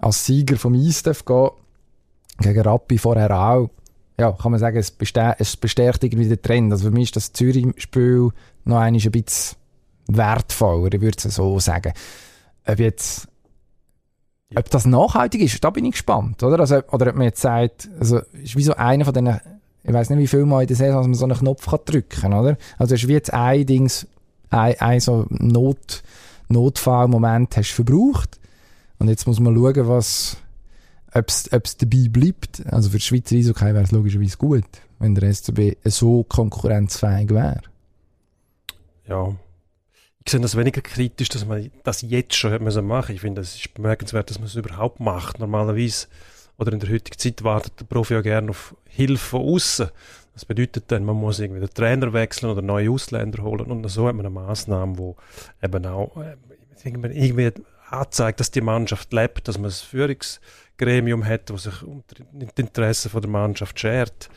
als 0.00 0.26
Sieger 0.26 0.56
vom 0.56 0.74
Eis 0.74 1.02
gehen 1.02 1.50
gegen 2.40 2.60
Rappi 2.60 2.98
vorher 2.98 3.30
auch 3.30 3.70
ja, 4.18 4.30
kann 4.32 4.52
man 4.52 4.60
sagen, 4.60 4.76
es, 4.76 4.90
bestär 4.90 5.36
es 5.38 5.56
bestärkt 5.56 6.04
irgendwie 6.04 6.28
den 6.28 6.40
Trend. 6.40 6.72
Also 6.72 6.86
für 6.86 6.92
mich 6.92 7.04
ist 7.04 7.16
das 7.16 7.32
Zürich-Spiel 7.32 8.30
noch 8.64 8.78
ein 8.78 8.92
bisschen 8.94 9.12
wertvoller, 10.06 10.92
ich 10.92 11.00
würde 11.00 11.16
es 11.16 11.34
so 11.34 11.58
sagen. 11.58 11.92
Ob 12.66 12.78
jetzt, 12.78 13.28
ja. 14.50 14.60
ob 14.60 14.70
das 14.70 14.86
nachhaltig 14.86 15.42
ist, 15.42 15.62
da 15.62 15.70
bin 15.70 15.84
ich 15.84 15.92
gespannt, 15.92 16.42
oder? 16.42 16.60
Also, 16.60 16.82
oder 16.90 17.08
ob 17.08 17.16
man 17.16 17.26
jetzt 17.26 17.40
sagt, 17.40 17.88
also, 17.98 18.20
ist 18.32 18.56
wie 18.56 18.64
so 18.64 18.74
einer 18.74 19.04
von 19.04 19.14
diesen, 19.14 19.40
ich 19.82 19.92
weiß 19.92 20.10
nicht, 20.10 20.18
wie 20.18 20.26
viel 20.26 20.46
Mal 20.46 20.62
in 20.62 20.68
der 20.68 20.76
Saison, 20.76 20.98
dass 20.98 21.06
man 21.06 21.14
so 21.14 21.24
einen 21.24 21.38
Knopf 21.38 21.66
kann 21.66 21.80
drücken 21.84 22.20
kann, 22.20 22.32
oder? 22.32 22.56
Also, 22.78 22.94
es 22.94 23.02
ist 23.02 23.08
wie 23.08 23.12
jetzt 23.12 23.32
ein 23.32 23.66
Dings, 23.66 24.06
ein, 24.50 24.80
ein 24.80 25.00
so 25.00 25.26
Not, 25.30 26.02
Notfallmoment 26.48 27.56
hast 27.56 27.70
du 27.70 27.84
verbraucht. 27.84 28.40
Und 28.98 29.08
jetzt 29.08 29.26
muss 29.26 29.40
man 29.40 29.54
schauen, 29.54 29.88
was, 29.88 30.36
ob 31.12 31.28
es 31.28 31.76
dabei 31.76 32.08
bleibt, 32.08 32.64
also 32.66 32.90
für 32.90 32.98
die 32.98 33.02
Schweizer 33.02 33.36
Eishockey 33.36 33.66
wäre 33.66 33.82
es 33.82 33.92
logischerweise 33.92 34.36
gut, 34.36 34.64
wenn 34.98 35.14
der 35.14 35.32
SCB 35.32 35.76
so 35.84 36.24
konkurrenzfähig 36.24 37.30
wäre. 37.30 37.60
Ja. 39.08 39.34
Ich 40.24 40.30
sehe 40.30 40.40
das 40.40 40.56
weniger 40.56 40.80
kritisch, 40.80 41.28
dass 41.28 41.44
man 41.44 41.70
das 41.82 42.00
jetzt 42.02 42.34
schon 42.34 42.52
machen 42.52 42.64
müssen. 42.64 43.12
Ich 43.12 43.20
finde, 43.20 43.42
es 43.42 43.56
ist 43.56 43.74
bemerkenswert, 43.74 44.30
dass 44.30 44.38
man 44.38 44.46
es 44.46 44.54
überhaupt 44.54 44.98
macht. 44.98 45.38
Normalerweise, 45.38 46.06
oder 46.56 46.72
in 46.72 46.80
der 46.80 46.90
heutigen 46.90 47.18
Zeit 47.18 47.44
wartet 47.44 47.78
der 47.78 47.84
Profi 47.84 48.14
ja 48.14 48.22
gerne 48.22 48.50
auf 48.50 48.74
Hilfe 48.88 49.18
von 49.18 49.42
außen. 49.42 49.88
Das 50.32 50.46
bedeutet 50.46 50.84
dann, 50.88 51.04
man 51.04 51.16
muss 51.16 51.40
irgendwie 51.40 51.60
den 51.60 51.74
Trainer 51.74 52.12
wechseln 52.12 52.50
oder 52.50 52.62
neue 52.62 52.90
Ausländer 52.90 53.42
holen. 53.42 53.70
Und 53.70 53.86
so 53.88 54.08
hat 54.08 54.16
man 54.16 54.24
eine 54.24 54.34
Maßnahme, 54.34 54.96
wo 54.96 55.16
eben 55.62 55.86
auch 55.86 56.16
äh, 56.16 56.36
irgendwie 56.84 57.52
anzeigt, 57.90 58.40
dass 58.40 58.50
die 58.50 58.62
Mannschaft 58.62 59.12
lebt, 59.12 59.46
dass 59.46 59.58
man 59.58 59.70
ein 59.70 59.74
Führungsgremium 59.74 61.24
hat, 61.24 61.50
das 61.50 61.64
sich 61.64 61.82
um 61.82 62.02
die 62.32 62.46
Interessen 62.56 63.10
der 63.12 63.30
Mannschaft 63.30 63.78
schert. 63.78 64.30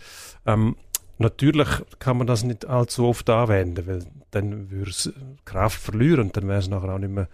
Ähm, 0.45 0.75
natürlich 1.17 1.67
kann 1.99 2.17
man 2.17 2.27
das 2.27 2.43
nicht 2.43 2.65
allzu 2.65 3.05
oft 3.05 3.29
anwenden, 3.29 3.87
weil 3.87 4.05
dann 4.31 4.69
würde 4.71 4.91
es 4.91 5.11
Kraft 5.45 5.79
verlieren 5.79 6.21
und 6.21 6.37
dann 6.37 6.47
wäre 6.47 6.59
es 6.59 6.67
nachher 6.67 6.93
auch 6.93 6.99
nicht 6.99 7.11
mehr, 7.11 7.27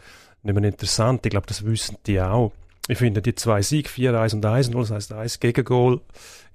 nicht 0.44 0.56
mehr 0.56 0.64
interessant. 0.70 1.26
Ich 1.26 1.32
glaube, 1.32 1.48
das 1.48 1.66
wissen 1.66 1.98
die 2.06 2.22
auch. 2.22 2.52
Ich 2.90 2.98
finde, 2.98 3.22
die 3.22 3.34
zwei 3.34 3.62
Sieg, 3.62 3.88
4-1 3.88 4.36
und 4.36 4.46
1-0, 4.46 4.78
das 4.78 4.92
heißt 4.92 5.14
1 5.14 5.40
Gegengol 5.40 6.02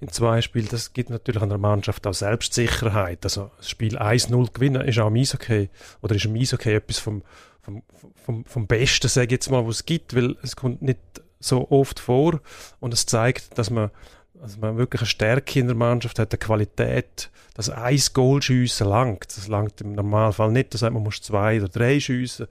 in 0.01 0.09
zwei 0.09 0.43
Spielen, 0.43 0.69
das 0.71 0.93
gibt 0.93 1.09
natürlich 1.09 1.43
einer 1.43 1.57
Mannschaft 1.57 2.07
auch 2.07 2.13
Selbstsicherheit. 2.13 3.25
Also 3.25 3.51
das 3.57 3.71
Spiel 3.71 3.97
1-0 3.97 4.53
gewinnen 4.53 4.83
ist 4.83 4.99
auch 4.99 5.09
im 5.09 5.17
Eishockey, 5.17 5.71
oder 6.03 6.15
ist 6.15 6.27
im 6.27 6.35
Eishockey 6.35 6.75
etwas 6.75 6.99
vom, 6.99 7.23
vom, 7.63 7.83
vom, 8.15 8.45
vom 8.45 8.67
Besten, 8.67 9.09
sage 9.09 9.27
ich 9.27 9.33
jetzt 9.33 9.51
mal, 9.51 9.67
was 9.67 9.77
es 9.77 9.87
gibt, 9.87 10.15
weil 10.15 10.37
es 10.43 10.55
kommt 10.55 10.83
nicht 10.83 11.01
so 11.41 11.71
oft 11.71 11.99
vor 11.99 12.41
und 12.81 12.93
es 12.93 13.07
zeigt, 13.07 13.57
dass 13.59 13.71
man, 13.71 13.91
dass 14.41 14.57
man 14.59 14.77
wirklich 14.77 15.03
eine 15.03 15.09
Stärke 15.09 15.61
in 15.61 15.67
der 15.67 15.77
Mannschaft 15.77 16.19
hat, 16.19 16.33
eine 16.33 16.39
Qualität, 16.39 17.31
dass 17.55 17.71
ein 17.71 18.01
Goal 18.15 18.41
schiessen 18.43 18.89
langt. 18.89 19.37
Das 19.37 19.49
langt 19.49 19.81
im 19.81 19.93
Normalfall 19.93 20.53
nicht, 20.53 20.75
das 20.75 20.83
heißt, 20.83 20.93
man 20.93 21.03
muss 21.03 21.21
zwei 21.21 21.59
oder 21.59 21.69
drei 21.69 22.01
schiessen 22.01 22.47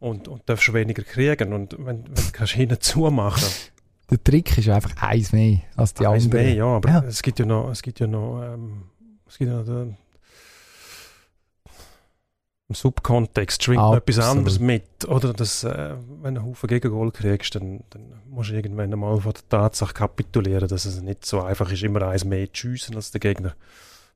und, 0.00 0.28
und 0.28 0.42
darfst 0.48 0.72
weniger 0.72 1.02
kriegen 1.02 1.52
und 1.52 1.76
wenn, 1.78 2.04
wenn 2.04 2.14
du 2.14 2.32
kannst 2.32 2.52
hinten 2.52 2.80
zumachen 2.80 3.48
der 4.10 4.22
Trick 4.22 4.58
ist 4.58 4.68
einfach 4.68 4.94
eins 5.02 5.32
mehr 5.32 5.60
als 5.76 5.94
die 5.94 6.06
eins 6.06 6.24
anderen. 6.24 6.44
Mehr, 6.44 6.54
ja, 6.54 6.66
aber 6.66 6.88
ja. 6.88 7.04
es 7.04 7.22
gibt 7.22 7.38
ja 7.38 7.46
noch, 7.46 7.70
es 7.70 7.82
gibt 7.82 8.00
ja 8.00 8.06
noch, 8.06 8.42
ähm, 8.42 8.84
es 9.26 9.38
gibt 9.38 9.50
ja 9.50 9.58
noch 9.58 9.64
den, 9.64 9.96
im 12.74 12.80
Subkontext 12.80 13.62
schwingt 13.62 13.80
noch 13.80 13.96
etwas 13.96 14.18
anderes 14.18 14.58
mit. 14.58 15.04
Oder 15.06 15.32
dass, 15.32 15.64
äh, 15.64 15.94
wenn 16.22 16.34
du 16.34 16.40
einen 16.40 16.50
Haufen 16.50 16.66
Gegengol 16.66 17.12
kriegst, 17.12 17.54
dann, 17.54 17.84
dann 17.90 18.12
musst 18.28 18.50
du 18.50 18.54
irgendwann 18.54 18.92
einmal 18.92 19.20
von 19.20 19.32
der 19.32 19.48
Tatsache 19.48 19.94
kapitulieren, 19.94 20.68
dass 20.68 20.84
es 20.84 21.00
nicht 21.00 21.24
so 21.24 21.42
einfach 21.42 21.70
ist, 21.70 21.82
immer 21.82 22.02
eins 22.02 22.24
mehr 22.24 22.52
zu 22.52 22.68
schiessen 22.68 22.96
als 22.96 23.12
der 23.12 23.20
Gegner. 23.20 23.54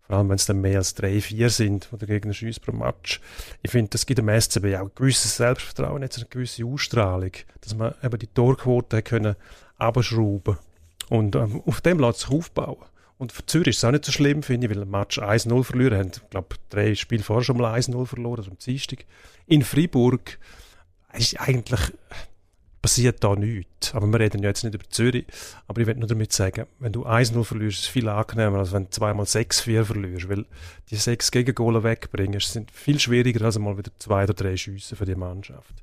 Vor 0.03 0.17
allem, 0.17 0.31
wenn 0.31 0.37
es 0.37 0.47
dann 0.47 0.61
mehr 0.61 0.79
als 0.79 0.95
drei, 0.95 1.21
vier 1.21 1.51
sind, 1.51 1.93
wo 1.93 1.97
der 1.97 2.09
Gegner 2.09 2.33
schießt 2.33 2.63
pro 2.63 2.73
Match. 2.73 3.21
Ich 3.63 3.71
finde, 3.71 3.91
das 3.91 4.07
gibt 4.07 4.19
dem 4.19 4.29
SCB 4.29 4.77
auch 4.77 4.87
ein 4.87 4.91
gewisses 4.95 5.37
Selbstvertrauen, 5.37 6.03
jetzt 6.03 6.17
eine 6.17 6.27
gewisse 6.27 6.65
Ausstrahlung, 6.65 7.33
dass 7.61 7.77
man 7.77 7.95
eben 8.03 8.19
die 8.19 8.27
Torquote 8.27 9.03
können 9.03 9.37
abschrauben 9.77 10.57
und 11.11 11.37
ähm, 11.37 11.63
auf 11.65 11.81
dem 11.81 11.99
lässt 12.01 12.21
sich 12.21 12.31
aufbauen. 12.31 12.85
Und 13.19 13.33
für 13.33 13.45
Zürich 13.47 13.69
ist 13.69 13.79
es 13.79 13.85
auch 13.85 13.91
nicht 13.91 14.05
so 14.05 14.13
schlimm, 14.13 14.43
finde 14.43 14.67
ich, 14.67 14.75
weil 14.75 14.83
ein 14.83 14.91
Match 14.91 15.19
1-0 15.19 15.65
verlieren 15.65 15.99
haben. 15.99 16.13
Ich 16.15 16.31
glaube, 16.31 16.57
drei 16.71 16.95
Spiele 16.95 17.23
vorher 17.23 17.45
schon 17.45 17.59
mal 17.59 17.75
1-0 17.75 18.07
verloren, 18.07 18.39
also 18.39 18.51
am 18.53 18.59
Dienstag. 18.59 19.05
In 19.47 19.63
Freiburg 19.63 20.39
ist 21.15 21.39
eigentlich 21.41 21.81
passiert 22.81 23.23
da 23.25 23.35
nichts. 23.35 23.95
Aber 23.95 24.07
wir 24.07 24.21
reden 24.21 24.43
ja 24.43 24.49
jetzt 24.49 24.65
nicht 24.65 24.75
über 24.75 24.89
Zürich. 24.89 25.27
Aber 25.67 25.81
ich 25.81 25.87
will 25.87 25.97
nur 25.97 26.09
damit 26.09 26.33
sagen, 26.33 26.67
wenn 26.79 26.93
du 26.93 27.07
1-0 27.07 27.45
verlierst, 27.45 27.79
ist 27.79 27.85
es 27.85 27.89
viel 27.89 28.09
angenehmer, 28.09 28.59
als 28.59 28.73
wenn 28.73 28.85
du 28.85 28.91
zweimal 28.91 29.27
6-4 29.27 29.85
verlierst. 29.85 30.29
Weil 30.29 30.45
die 30.91 30.97
sechs 30.97 31.31
Gegengole 31.31 31.83
wegbringen, 31.83 32.41
sind 32.41 32.71
viel 32.71 32.99
schwieriger, 32.99 33.45
als 33.45 33.57
einmal 33.57 33.79
wieder 33.79 33.91
zwei 33.99 34.25
oder 34.25 34.35
drei 34.35 34.57
Schüsse 34.57 34.97
für 34.97 35.05
die 35.05 35.15
Mannschaft. 35.15 35.75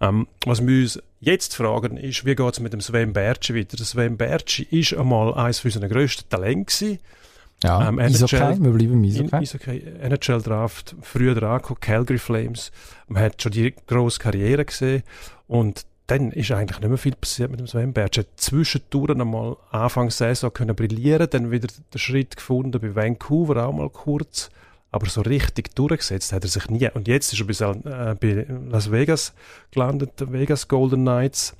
Ähm, 0.00 0.26
was 0.44 0.66
wir 0.66 0.82
uns 0.82 1.02
jetzt 1.20 1.56
fragen, 1.56 1.96
ist, 1.96 2.24
wie 2.24 2.34
geht 2.34 2.52
es 2.52 2.60
mit 2.60 2.72
dem 2.72 2.80
Sven 2.80 3.12
Bertschi 3.12 3.54
weiter? 3.54 3.76
Der 3.76 3.86
Sven 3.86 4.16
Bertschi 4.16 4.64
ist 4.70 4.94
einmal 4.94 5.34
eines 5.34 5.60
von 5.60 5.70
unseren 5.70 5.88
grössten 5.88 6.28
gewesen. 6.30 6.98
Ja, 7.62 7.88
ähm, 7.88 7.98
NHL, 7.98 8.24
okay, 8.24 8.56
wir 8.60 8.72
bleiben 8.72 9.04
Eishockey. 9.04 9.36
Eishockey 9.36 9.82
NHL-Draft, 10.00 10.96
früher 11.00 11.34
dran 11.36 11.62
Calgary 11.80 12.18
Flames. 12.18 12.72
Man 13.06 13.22
hat 13.22 13.40
schon 13.40 13.52
die 13.52 13.72
grosse 13.86 14.18
Karriere 14.18 14.64
gesehen 14.64 15.04
und 15.46 15.86
dann 16.12 16.30
ist 16.32 16.50
eigentlich 16.50 16.80
nicht 16.80 16.88
mehr 16.88 16.98
viel 16.98 17.14
passiert 17.14 17.50
mit 17.50 17.60
dem 17.60 17.66
Sven 17.66 17.94
Bertsch. 17.94 18.18
Er 18.18 18.24
hat 18.24 18.30
zwischendurch 18.36 19.10
einmal 19.10 19.56
Anfang 19.70 20.10
Saison 20.10 20.52
können 20.52 20.76
brillieren, 20.76 21.28
dann 21.30 21.50
wieder 21.50 21.68
den 21.68 21.98
Schritt 21.98 22.36
gefunden 22.36 22.80
bei 22.80 22.94
Vancouver 22.94 23.66
auch 23.66 23.72
mal 23.72 23.88
kurz, 23.88 24.50
aber 24.90 25.06
so 25.06 25.22
richtig 25.22 25.74
durchgesetzt 25.74 26.32
hat 26.32 26.44
er 26.44 26.50
sich 26.50 26.68
nie. 26.68 26.88
Und 26.90 27.08
jetzt 27.08 27.32
ist 27.32 27.40
er 27.40 27.46
bis, 27.46 27.60
äh, 27.62 27.74
bei 28.20 28.46
Las 28.68 28.90
Vegas 28.92 29.32
gelandet, 29.70 30.12
Vegas 30.30 30.68
Golden 30.68 31.02
Knights. 31.02 31.54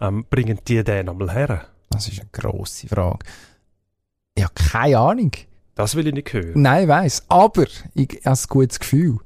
Ähm, 0.00 0.24
bringen 0.30 0.58
die 0.66 0.82
den 0.82 1.10
einmal 1.10 1.30
her? 1.32 1.66
Das 1.90 2.08
ist 2.08 2.20
eine 2.20 2.30
grosse 2.32 2.88
Frage. 2.88 3.18
Ich 4.34 4.42
habe 4.42 4.54
keine 4.54 4.98
Ahnung. 4.98 5.32
Das 5.74 5.94
will 5.94 6.06
ich 6.06 6.14
nicht 6.14 6.32
hören. 6.32 6.52
Nein, 6.54 6.84
ich 6.84 6.88
weiss. 6.88 7.24
Aber 7.28 7.66
ich 7.94 8.20
habe 8.24 8.38
ein 8.38 8.44
gutes 8.48 8.80
Gefühl. 8.80 9.18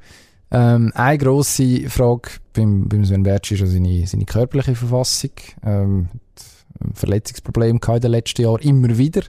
Ähm, 0.55 0.93
eine 0.95 1.19
grosse 1.19 1.90
Frage 1.90 2.31
beim, 2.53 2.88
beim 2.88 3.05
Sven 3.05 3.25
Bertsch 3.25 3.51
ist 3.51 3.73
seine, 3.73 4.07
seine 4.07 4.25
körperliche 4.25 4.77
Verfassung. 4.77 5.33
Ähm, 5.64 6.09
Verletzungsprobleme 6.93 7.81
in 7.87 8.01
den 8.01 8.11
letzten 8.11 8.43
Jahren 8.43 8.61
immer 8.62 8.97
wieder. 8.99 9.23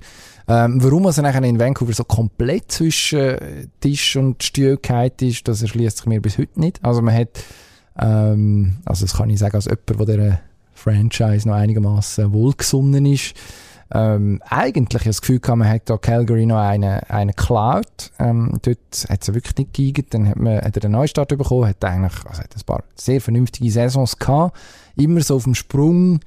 Ähm, 0.47 0.83
warum 0.83 1.05
er 1.05 1.21
nachher 1.21 1.43
in 1.43 1.59
Vancouver 1.59 1.93
so 1.93 2.03
komplett 2.03 2.71
zwischen 2.71 3.71
Tisch 3.79 4.15
und 4.15 4.43
Stuhl 4.43 4.79
ist, 5.21 5.47
das 5.47 5.61
erschließt 5.61 5.97
sich 5.97 6.05
mir 6.05 6.21
bis 6.21 6.37
heute 6.37 6.59
nicht. 6.59 6.83
Also 6.83 7.01
man 7.01 7.15
hat, 7.15 7.29
ähm, 7.99 8.77
also 8.85 9.05
das 9.05 9.17
kann 9.17 9.29
ich 9.29 9.39
sagen 9.39 9.55
als 9.55 9.65
jemand, 9.65 9.89
der 9.89 10.17
dieser 10.17 10.39
Franchise 10.73 11.47
noch 11.47 11.55
einigermaßen 11.55 12.31
wohlgesonnen 12.33 13.05
ist, 13.05 13.33
ähm, 13.93 14.41
eigentlich 14.49 15.03
das 15.03 15.21
Gefühl 15.21 15.39
gehabt, 15.39 15.59
man 15.59 15.69
hat 15.69 15.89
da 15.89 15.97
Calgary 15.97 16.45
noch 16.45 16.57
einen, 16.57 16.99
einen 17.07 17.35
Cloud. 17.35 18.11
Ähm, 18.19 18.57
dort 18.61 19.05
hat 19.09 19.21
es 19.21 19.33
wirklich 19.33 19.57
nicht 19.57 19.73
geigert. 19.73 20.13
Dann 20.13 20.27
hat, 20.27 20.37
man, 20.37 20.57
hat 20.57 20.75
er 20.75 20.85
einen 20.85 20.93
Neustart 20.93 21.29
bekommen, 21.29 21.67
hat 21.67 21.83
eigentlich, 21.85 22.25
also 22.25 22.41
hat 22.41 22.55
ein 22.55 22.63
paar 22.65 22.83
sehr 22.95 23.21
vernünftige 23.21 23.71
Saisons 23.71 24.17
gehabt. 24.17 24.57
Immer 24.95 25.21
so 25.21 25.35
auf 25.35 25.43
dem 25.43 25.55
Sprung. 25.55 26.19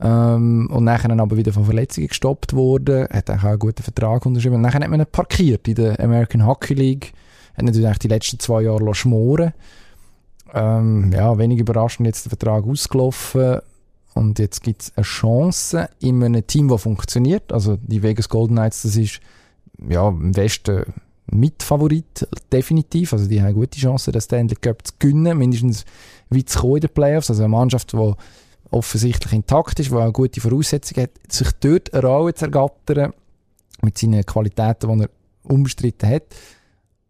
Ähm, 0.00 0.68
und 0.70 0.84
nachher 0.84 1.08
dann 1.08 1.20
aber 1.20 1.36
wieder 1.36 1.52
von 1.52 1.64
Verletzungen 1.64 2.08
gestoppt 2.08 2.54
worden. 2.54 3.06
Hat 3.10 3.30
auch 3.30 3.44
einen 3.44 3.58
guten 3.58 3.82
Vertrag 3.82 4.24
unterschrieben. 4.26 4.56
Und 4.56 4.62
nachher 4.62 4.80
hat 4.80 4.90
man 4.90 5.00
ihn 5.00 5.06
parkiert 5.10 5.68
in 5.68 5.76
der 5.76 5.98
American 6.00 6.46
Hockey 6.46 6.74
League. 6.74 7.12
Hat 7.56 7.64
natürlich 7.64 7.98
die 7.98 8.08
letzten 8.08 8.38
zwei 8.38 8.62
Jahre 8.62 8.94
schmoren 8.94 9.52
ähm, 10.54 11.12
ja, 11.12 11.36
wenig 11.38 11.58
überraschend 11.58 12.06
jetzt 12.06 12.24
der 12.24 12.30
Vertrag 12.30 12.64
ausgelaufen. 12.64 13.60
Und 14.14 14.38
jetzt 14.38 14.62
gibt 14.62 14.82
es 14.82 14.92
eine 14.96 15.04
Chance 15.04 15.88
in 16.00 16.22
einem 16.22 16.46
Team, 16.46 16.68
das 16.68 16.82
funktioniert. 16.82 17.52
Also 17.52 17.76
die 17.76 18.02
Vegas 18.02 18.28
Golden 18.28 18.56
Knights, 18.56 18.82
das 18.82 18.96
ist 18.96 19.20
ja, 19.88 20.08
im 20.08 20.36
Westen 20.36 20.84
Mitfavorit, 21.26 22.26
definitiv. 22.52 23.12
Also 23.12 23.28
die 23.28 23.40
haben 23.40 23.54
gute 23.54 23.78
Chance, 23.78 24.10
den 24.12 24.20
Stanley 24.20 24.56
Cup 24.56 24.86
zu 24.86 24.94
gewinnen, 24.98 25.38
mindestens 25.38 25.84
weit 26.28 26.48
zu 26.48 26.58
kommen 26.58 26.76
in 26.76 26.80
den 26.82 26.90
Playoffs. 26.90 27.30
Also 27.30 27.44
eine 27.44 27.50
Mannschaft, 27.50 27.92
die 27.92 28.12
offensichtlich 28.70 29.32
intakt 29.32 29.78
ist, 29.78 29.90
die 29.90 29.96
eine 29.96 30.12
gute 30.12 30.40
Voraussetzung 30.40 31.02
hat, 31.02 31.10
sich 31.28 31.50
dort 31.60 31.92
eine 31.94 32.06
Rolle 32.06 32.34
zu 32.34 32.46
ergattern, 32.46 33.12
mit 33.82 33.96
seinen 33.96 34.24
Qualitäten, 34.26 34.98
die 34.98 35.04
er 35.04 35.10
unbestritten 35.44 36.08
hat. 36.08 36.24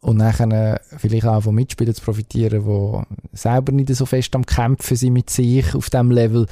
Und 0.03 0.17
nachher 0.17 0.81
vielleicht 0.97 1.27
auch 1.27 1.43
von 1.43 1.55
Mitspielern 1.55 1.95
zu 1.95 2.03
profitieren, 2.03 2.65
die 2.65 3.37
selber 3.37 3.73
nicht 3.73 3.95
so 3.95 4.07
fest 4.07 4.35
am 4.35 4.47
Kämpfen 4.47 4.97
sind 4.97 5.13
mit 5.13 5.29
sich 5.29 5.75
auf 5.75 5.91
diesem 5.91 6.11
Level 6.11 6.47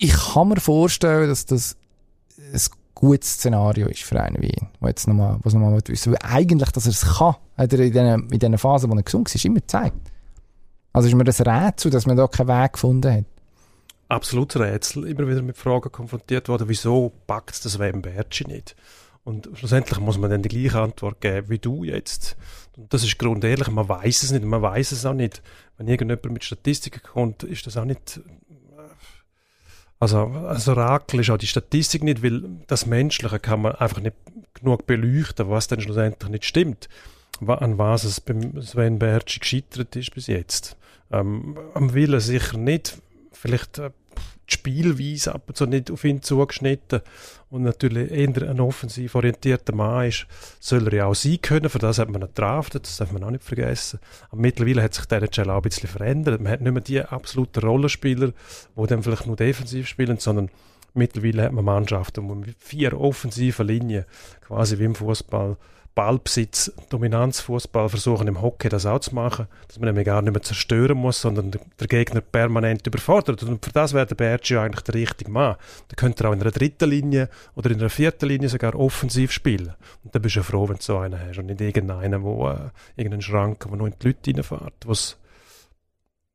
ich 0.00 0.12
kann 0.12 0.48
mir 0.48 0.60
vorstellen, 0.60 1.28
dass 1.28 1.44
das 1.44 1.76
ein 2.38 2.60
gutes 2.94 3.34
Szenario 3.34 3.86
ist 3.86 4.02
für 4.02 4.20
einen 4.20 4.40
wie 4.40 4.48
ihn, 4.48 4.68
wo 4.80 4.88
jetzt 4.88 5.06
nochmal, 5.06 5.38
was 5.42 5.52
nochmal 5.52 5.78
wissen 5.86 6.12
Weil 6.12 6.18
eigentlich, 6.22 6.70
dass 6.70 6.86
er 6.86 6.90
es 6.90 7.18
kann, 7.18 7.36
hat 7.56 7.72
er 7.72 7.80
in 7.80 7.92
diesen, 7.92 8.30
in 8.30 8.38
diesen 8.38 8.58
Phasen, 8.58 8.90
wo 8.90 8.96
er 8.96 9.02
gesund 9.02 9.32
ist, 9.32 9.44
immer 9.44 9.60
gezeigt. 9.60 9.96
Also 10.92 11.06
ist 11.06 11.14
mir 11.14 11.24
das 11.24 11.40
Rätsel, 11.40 11.90
dass 11.90 12.06
man 12.06 12.16
da 12.16 12.26
keinen 12.26 12.48
Weg 12.48 12.72
gefunden 12.72 13.12
hat. 13.12 13.24
Absolut 14.08 14.56
Rätsel. 14.56 15.06
Immer 15.06 15.28
wieder 15.28 15.42
mit 15.42 15.58
Fragen 15.58 15.92
konfrontiert 15.92 16.48
worden, 16.48 16.68
wieso 16.68 17.12
packt 17.26 17.62
das 17.64 17.78
Wem 17.78 18.00
Bertschi 18.00 18.46
nicht? 18.46 18.74
Und 19.22 19.50
schlussendlich 19.52 20.00
muss 20.00 20.18
man 20.18 20.30
dann 20.30 20.42
die 20.42 20.48
gleiche 20.48 20.80
Antwort 20.80 21.20
geben 21.20 21.50
wie 21.50 21.58
du 21.58 21.84
jetzt. 21.84 22.38
Und 22.76 22.92
das 22.92 23.04
ist 23.04 23.18
grundehrlich, 23.18 23.68
man 23.68 23.88
weiß 23.88 24.22
es 24.22 24.32
nicht, 24.32 24.44
man 24.44 24.62
weiß 24.62 24.92
es 24.92 25.04
auch 25.04 25.12
nicht. 25.12 25.42
Wenn 25.76 25.88
irgendjemand 25.88 26.32
mit 26.32 26.42
Statistiken 26.42 27.02
kommt, 27.02 27.42
ist 27.42 27.66
das 27.66 27.76
auch 27.76 27.84
nicht 27.84 28.20
also, 30.00 30.18
also 30.24 30.72
Orakel 30.72 31.20
ist 31.20 31.30
auch 31.30 31.36
die 31.36 31.46
Statistik 31.46 32.02
nicht, 32.02 32.22
weil 32.22 32.42
das 32.66 32.86
Menschliche 32.86 33.38
kann 33.38 33.62
man 33.62 33.74
einfach 33.74 34.00
nicht 34.00 34.16
genug 34.54 34.86
beleuchten, 34.86 35.50
was 35.50 35.68
dann 35.68 35.80
schlussendlich 35.80 36.30
nicht 36.30 36.44
stimmt. 36.46 36.88
An 37.46 37.78
was 37.78 38.04
es 38.04 38.20
beim 38.20 38.60
Sven 38.62 38.98
Bertschi 38.98 39.40
gescheitert 39.40 39.94
ist 39.96 40.14
bis 40.14 40.26
jetzt. 40.26 40.76
Ähm, 41.10 41.56
am 41.74 41.92
Willen 41.94 42.20
sicher 42.20 42.56
nicht. 42.56 43.00
Vielleicht 43.32 43.78
äh, 43.78 43.90
die 44.50 44.54
Spielweise 44.54 45.34
ab 45.34 45.42
und 45.48 45.56
zu 45.56 45.66
nicht 45.66 45.90
auf 45.90 46.04
ihn 46.04 46.22
zugeschnitten 46.22 47.00
und 47.50 47.62
natürlich 47.62 48.10
eher 48.10 48.48
ein 48.48 48.60
offensiv 48.60 49.14
orientierter 49.14 49.74
Mann 49.74 50.08
ist, 50.08 50.26
soll 50.60 50.86
er 50.88 50.94
ja 50.94 51.06
auch 51.06 51.14
sein 51.14 51.40
können. 51.40 51.68
Für 51.68 51.78
das 51.78 51.98
hat 51.98 52.08
man 52.08 52.22
ihn 52.22 52.28
gedraftet, 52.28 52.84
das 52.84 52.96
darf 52.96 53.12
man 53.12 53.24
auch 53.24 53.30
nicht 53.30 53.44
vergessen. 53.44 54.00
Aber 54.30 54.40
mittlerweile 54.40 54.82
hat 54.82 54.94
sich 54.94 55.06
der 55.06 55.22
NHL 55.22 55.50
auch 55.50 55.56
ein 55.56 55.62
bisschen 55.62 55.88
verändert. 55.88 56.40
Man 56.40 56.52
hat 56.52 56.60
nicht 56.60 56.72
mehr 56.72 56.82
die 56.82 57.02
absoluten 57.02 57.60
Rollenspieler, 57.60 58.32
die 58.76 58.86
dann 58.86 59.02
vielleicht 59.02 59.26
nur 59.26 59.36
defensiv 59.36 59.88
spielen, 59.88 60.18
sondern 60.18 60.50
mittlerweile 60.94 61.44
hat 61.44 61.52
man 61.52 61.64
Mannschaften, 61.64 62.28
die 62.28 62.34
mit 62.34 62.56
vier 62.58 62.98
offensiven 62.98 63.66
Linien, 63.66 64.04
quasi 64.46 64.78
wie 64.78 64.84
im 64.84 64.94
Fußball, 64.94 65.56
Ballbesitz, 65.94 66.72
Dominanzfußball 66.88 67.88
versuchen 67.88 68.28
im 68.28 68.40
Hockey 68.40 68.68
das 68.68 68.86
auch 68.86 69.00
zu 69.00 69.14
machen, 69.14 69.48
dass 69.66 69.78
man 69.78 69.88
nämlich 69.88 70.06
gar 70.06 70.22
nicht 70.22 70.32
mehr 70.32 70.42
zerstören 70.42 70.96
muss, 70.96 71.20
sondern 71.20 71.50
der 71.50 71.86
Gegner 71.88 72.20
permanent 72.20 72.86
überfordert. 72.86 73.42
Und 73.42 73.64
für 73.64 73.72
das 73.72 73.92
wäre 73.92 74.06
der 74.06 74.14
Bergi 74.14 74.56
eigentlich 74.56 74.82
der 74.82 74.94
richtige 74.94 75.30
Mann. 75.30 75.56
Da 75.88 75.96
könnte 75.96 76.24
er 76.24 76.30
auch 76.30 76.32
in 76.32 76.40
einer 76.40 76.52
dritten 76.52 76.88
Linie 76.88 77.28
oder 77.56 77.70
in 77.70 77.80
einer 77.80 77.90
vierten 77.90 78.28
Linie 78.28 78.48
sogar 78.48 78.74
offensiv 78.76 79.32
spielen. 79.32 79.74
Und 80.04 80.14
dann 80.14 80.22
bist 80.22 80.36
du 80.36 80.40
ja 80.40 80.44
froh, 80.44 80.68
wenn 80.68 80.76
du 80.76 80.82
so 80.82 80.98
einen 80.98 81.20
hast 81.20 81.38
und 81.38 81.46
nicht 81.46 81.60
irgendeinen, 81.60 82.22
wo 82.22 82.48
äh, 82.48 82.70
irgendeinen 82.96 83.22
Schrank, 83.22 83.66
wo 83.68 83.74
noch 83.74 83.86
in 83.86 83.94
die 84.00 84.06
Leute 84.06 84.30
reinfährt, 84.30 84.86
wo 84.86 84.92
es 84.92 85.18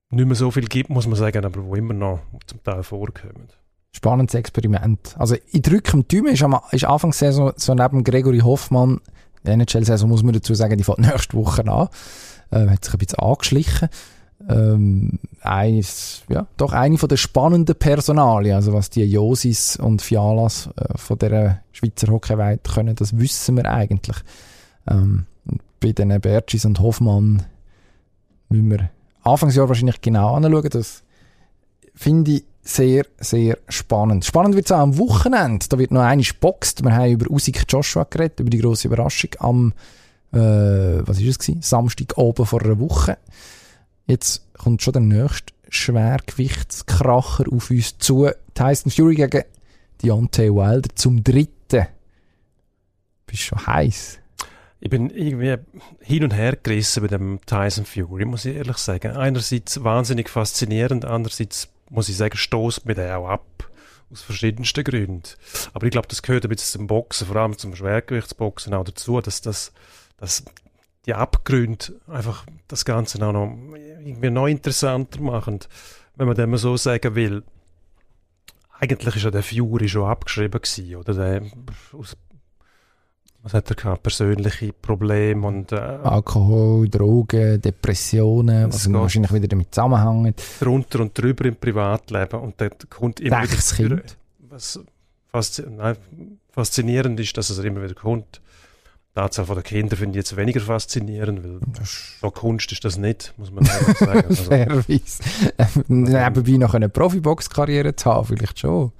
nicht 0.09 0.25
mehr 0.25 0.35
so 0.35 0.51
viel 0.51 0.67
gibt, 0.67 0.89
muss 0.89 1.07
man 1.07 1.15
sagen, 1.15 1.45
aber 1.45 1.65
wo 1.65 1.75
immer 1.75 1.93
noch 1.93 2.19
zum 2.45 2.61
Teil 2.63 2.83
vorkommen 2.83 3.47
spannendes 3.95 4.35
Experiment. 4.35 5.15
Also 5.17 5.35
in 5.51 5.61
drückem 5.61 6.07
Tüme 6.07 6.31
ist, 6.31 6.43
am, 6.43 6.59
ist 6.71 6.83
Anfangssaison 6.83 7.53
so 7.55 7.73
neben 7.73 8.03
Gregory 8.03 8.39
Hoffmann 8.39 8.99
die 9.45 9.51
NHL-Saison 9.51 10.09
muss 10.09 10.23
man 10.23 10.33
dazu 10.33 10.53
sagen, 10.53 10.77
die 10.77 10.83
fängt 10.83 10.99
nächste 10.99 11.37
Woche 11.37 11.65
an. 11.67 11.89
Äh, 12.51 12.67
hat 12.69 12.85
sich 12.85 12.93
ein 12.93 12.97
bisschen 12.97 13.19
angeschlichen. 13.19 13.89
Ähm, 14.49 15.19
eines, 15.41 16.23
ja, 16.29 16.45
doch 16.57 16.73
eine 16.73 16.97
von 16.97 17.09
der 17.09 17.17
spannenden 17.17 17.75
Personalien, 17.75 18.55
also 18.55 18.73
was 18.73 18.89
die 18.89 19.03
Josis 19.03 19.77
und 19.77 20.01
Fialas 20.01 20.69
äh, 20.75 20.97
von 20.97 21.17
der 21.17 21.61
Schweizer 21.71 22.11
Hockeyweit 22.11 22.63
können, 22.63 22.95
das 22.95 23.17
wissen 23.17 23.55
wir 23.55 23.65
eigentlich. 23.65 24.17
Ähm, 24.87 25.25
bei 25.79 25.93
den 25.93 26.19
Bergis 26.19 26.65
und 26.65 26.79
Hoffmann 26.79 27.43
müssen 28.49 28.71
wir 28.71 28.89
Anfangsjahr 29.23 29.67
wahrscheinlich 29.67 30.01
genau 30.01 30.35
anschauen. 30.35 30.69
Das 30.69 31.03
finde 31.95 32.31
ich 32.31 32.43
sehr, 32.65 33.05
sehr 33.19 33.59
spannend. 33.69 34.25
Spannend 34.25 34.55
wird 34.55 34.65
es 34.65 34.71
auch 34.71 34.79
am 34.79 34.97
Wochenende. 34.97 35.65
Da 35.69 35.77
wird 35.77 35.91
noch 35.91 36.01
eine 36.01 36.23
geboxt. 36.23 36.83
Wir 36.83 36.93
haben 36.93 37.11
über 37.11 37.29
Usyk 37.29 37.63
Joshua 37.69 38.05
geredet, 38.09 38.39
über 38.39 38.49
die 38.49 38.57
grosse 38.57 38.87
Überraschung 38.87 39.29
am, 39.39 39.73
äh, 40.33 40.39
was 41.05 41.19
ist 41.19 41.27
es 41.27 41.39
gewesen? 41.39 41.61
Samstag 41.61 42.17
oben 42.17 42.45
vor 42.45 42.63
einer 42.63 42.79
Woche. 42.79 43.17
Jetzt 44.07 44.51
kommt 44.57 44.81
schon 44.81 44.93
der 44.93 45.01
nächste 45.03 45.53
Schwergewichtskracher 45.69 47.45
auf 47.51 47.69
uns 47.69 47.97
zu. 47.99 48.29
Tyson 48.55 48.91
Fury 48.91 49.15
gegen 49.15 49.43
Deontay 50.03 50.49
Wilder 50.49 50.89
zum 50.95 51.23
dritten. 51.23 51.85
Bist 53.27 53.43
schon 53.43 53.65
heiß. 53.65 54.19
Ich 54.79 54.89
bin 54.89 55.09
irgendwie 55.09 55.55
hin 55.99 56.23
und 56.23 56.33
her 56.33 56.57
gerissen 56.61 57.01
bei 57.01 57.07
dem 57.07 57.39
Tyson 57.45 57.85
Fury, 57.85 58.25
muss 58.25 58.45
ich 58.45 58.55
ehrlich 58.55 58.77
sagen. 58.77 59.15
Einerseits 59.15 59.83
wahnsinnig 59.83 60.29
faszinierend, 60.29 61.05
andererseits 61.05 61.69
muss 61.95 62.09
ich 62.09 62.17
sagen, 62.17 62.37
stoßt 62.37 62.85
mir 62.85 62.95
der 62.95 63.17
auch 63.17 63.29
ab. 63.29 63.69
Aus 64.11 64.21
verschiedensten 64.21 64.83
Gründen. 64.83 65.23
Aber 65.73 65.87
ich 65.87 65.91
glaube, 65.91 66.07
das 66.07 66.21
gehört 66.21 66.45
ein 66.45 66.49
bisschen 66.49 66.79
zum 66.79 66.87
Boxen, 66.87 67.25
vor 67.25 67.37
allem 67.37 67.57
zum 67.57 67.75
Schwergewichtsboxen 67.75 68.73
auch 68.75 68.83
dazu, 68.83 69.19
dass 69.19 69.41
das, 69.41 69.73
dass 70.17 70.45
die 71.07 71.15
Abgründe 71.15 71.99
einfach 72.07 72.45
das 72.67 72.85
Ganze 72.85 73.25
auch 73.25 73.33
noch 73.33 73.57
irgendwie 73.73 74.29
noch 74.29 74.45
interessanter 74.45 75.21
machen, 75.21 75.59
wenn 76.15 76.27
man 76.27 76.35
dem 76.35 76.51
mal 76.51 76.57
so 76.57 76.77
sagen 76.77 77.15
will. 77.15 77.43
Eigentlich 78.79 79.15
ist 79.15 79.23
ja 79.23 79.31
der 79.31 79.43
Fury 79.43 79.89
schon 79.89 80.09
abgeschrieben 80.09 80.61
gewesen, 80.61 80.95
oder? 80.95 81.13
Der, 81.13 81.41
aus 81.93 82.15
was 83.45 83.53
hat 83.53 83.69
er 83.69 83.75
gehabt? 83.75 84.01
Persönliche 84.01 84.73
Probleme 84.73 85.45
und... 85.45 85.71
Äh, 85.71 85.75
Alkohol, 85.75 86.89
Drogen, 86.89 87.61
Depressionen, 87.61 88.73
was 88.73 88.91
wahrscheinlich 88.91 89.31
wieder 89.31 89.47
damit 89.47 89.73
zusammenhängt. 89.73 90.41
Drunter 90.59 91.01
und 91.01 91.15
drüber 91.15 91.45
im 91.45 91.55
Privatleben 91.55 92.39
und 92.39 92.59
dort 92.59 92.89
kommt 92.89 93.19
immer 93.19 93.45
Sechs 93.45 93.77
wieder... 93.77 93.97
Kind. 93.97 94.17
Was 94.49 94.79
faszinierend 96.51 97.19
ist, 97.19 97.37
dass 97.37 97.51
es 97.51 97.59
immer 97.59 97.83
wieder 97.83 97.93
kommt. 97.93 98.41
Die 99.15 99.19
Anzahl 99.19 99.45
der 99.45 99.61
Kinder 99.61 99.95
finde 99.95 100.17
ich 100.17 100.25
jetzt 100.25 100.35
weniger 100.35 100.61
faszinierend, 100.61 101.43
weil 101.43 101.59
so 102.19 102.31
Kunst 102.31 102.71
ist 102.71 102.83
das 102.83 102.97
nicht, 102.97 103.33
muss 103.37 103.51
man 103.51 103.63
sagen. 103.63 103.95
Also, 104.27 104.43
Fairerweise. 104.43 105.23
Nebenbei 105.87 106.57
noch 106.57 106.73
eine 106.73 106.89
Profibox-Karriere 106.89 107.95
zu 107.95 108.11
haben, 108.11 108.25
vielleicht 108.25 108.59
schon. 108.59 108.91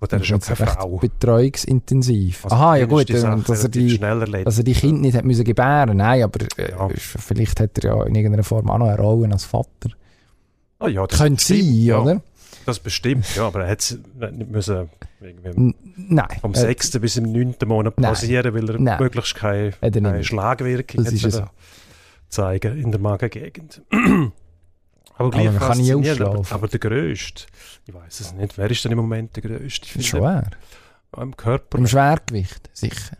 Gut, 0.00 0.12
er 0.14 0.20
ist 0.20 0.26
schon 0.26 0.40
keine 0.40 0.56
Frau. 0.56 0.96
Betreuungsintensiv. 0.96 2.44
Also 2.46 2.56
Aha, 2.56 2.76
ja 2.76 2.86
gut, 2.86 3.10
äh, 3.10 3.12
dass, 3.12 3.64
er 3.64 3.68
die, 3.68 3.98
dass 3.98 4.56
er 4.56 4.64
die 4.64 4.72
Kinder 4.72 5.02
nicht 5.02 5.14
hat 5.14 5.26
müssen 5.26 5.44
gebären 5.44 5.98
Nein, 5.98 6.22
aber 6.22 6.40
äh, 6.56 6.70
ja. 6.70 6.88
vielleicht 6.96 7.60
hat 7.60 7.76
er 7.78 7.90
ja 7.90 8.04
in 8.04 8.14
irgendeiner 8.14 8.42
Form 8.42 8.70
auch 8.70 8.78
noch 8.78 8.86
eine 8.86 8.96
Rolle 8.96 9.30
als 9.30 9.44
Vater. 9.44 9.90
Ah 10.78 10.88
ja, 10.88 11.06
das 11.06 11.18
Könnte 11.18 11.44
sein, 11.44 11.74
ja. 11.74 12.00
oder? 12.00 12.22
Das 12.64 12.78
bestimmt, 12.78 13.26
ja, 13.36 13.46
aber 13.46 13.62
er 13.62 13.68
hätte 13.68 14.00
nicht 14.32 14.50
müssen 14.50 14.88
Nein. 15.96 16.26
vom 16.40 16.52
äh, 16.52 16.58
6. 16.58 16.98
bis 17.00 17.18
im 17.18 17.32
9. 17.32 17.56
Monat 17.66 17.96
pausieren, 17.96 18.54
weil 18.54 18.70
er 18.70 18.78
Nein. 18.78 18.98
möglichst 19.00 19.34
keine, 19.34 19.72
keine 19.72 20.24
Schlagwirkung 20.24 21.04
das 21.04 21.20
so. 21.20 21.44
zeigen 22.30 22.78
in 22.78 22.90
der 22.90 23.00
Magengegend. 23.00 23.82
Aber 25.20 25.30
gleich 25.30 25.48
aber 25.48 25.58
man 25.58 25.68
kann 25.68 25.78
nicht 25.78 26.20
aber, 26.20 26.42
aber 26.50 26.68
der 26.68 26.80
Größte 26.80 27.44
ich 27.86 27.94
weiß 27.94 28.20
es 28.20 28.32
nicht. 28.34 28.56
Wer 28.56 28.70
ist 28.70 28.84
denn 28.84 28.92
im 28.92 28.98
Moment 28.98 29.36
der 29.36 29.42
größte? 29.42 30.02
Schwer. 30.02 30.50
Im 31.16 31.36
Körper. 31.36 31.78
Im 31.78 31.86
Schwergewicht, 31.86 32.70
sicher. 32.72 33.16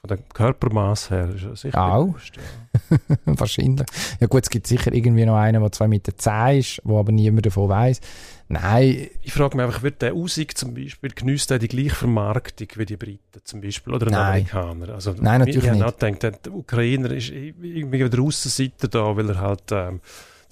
Von 0.00 0.08
dem 0.08 0.28
Körpermaß 0.28 1.10
her 1.10 1.28
ist 1.34 1.44
er 1.44 1.56
sicher 1.56 1.82
Auch. 1.82 2.12
Größte, 2.12 2.40
ja. 2.40 3.16
Wahrscheinlich. 3.26 3.86
Ja 4.20 4.26
gut, 4.28 4.44
es 4.44 4.50
gibt 4.50 4.66
sicher 4.66 4.92
irgendwie 4.92 5.26
noch 5.26 5.36
einen, 5.36 5.60
der 5.60 5.72
zwei 5.72 5.88
Meter 5.88 6.16
zehn 6.16 6.58
ist, 6.58 6.80
wo 6.84 6.98
aber 6.98 7.12
niemand 7.12 7.44
davon 7.44 7.68
weiß. 7.68 8.00
Nein. 8.48 9.08
Ich 9.22 9.32
frage 9.32 9.56
mich 9.56 9.66
einfach, 9.66 9.82
wird 9.82 10.00
der 10.00 10.16
Usig 10.16 10.56
zum 10.56 10.74
Beispiel, 10.74 11.10
genüsst 11.10 11.50
er 11.50 11.58
die 11.58 11.68
gleiche 11.68 11.96
Vermarktung 11.96 12.68
wie 12.76 12.86
die 12.86 12.96
Briten 12.96 13.40
zum 13.44 13.60
Beispiel 13.60 13.92
oder 13.92 14.06
ein. 14.06 14.14
Amerikaner? 14.14 14.94
Also, 14.94 15.14
Nein, 15.18 15.40
natürlich 15.40 15.64
ich 15.64 15.70
nicht. 15.72 15.80
Ich 15.80 16.10
habe 16.12 16.40
der 16.42 16.54
Ukrainer 16.54 17.10
ist 17.10 17.30
irgendwie 17.30 18.08
der 18.08 18.20
Aussenseiter 18.20 18.88
da, 18.88 19.16
weil 19.16 19.28
er 19.28 19.40
halt 19.40 19.72
ähm, 19.72 20.00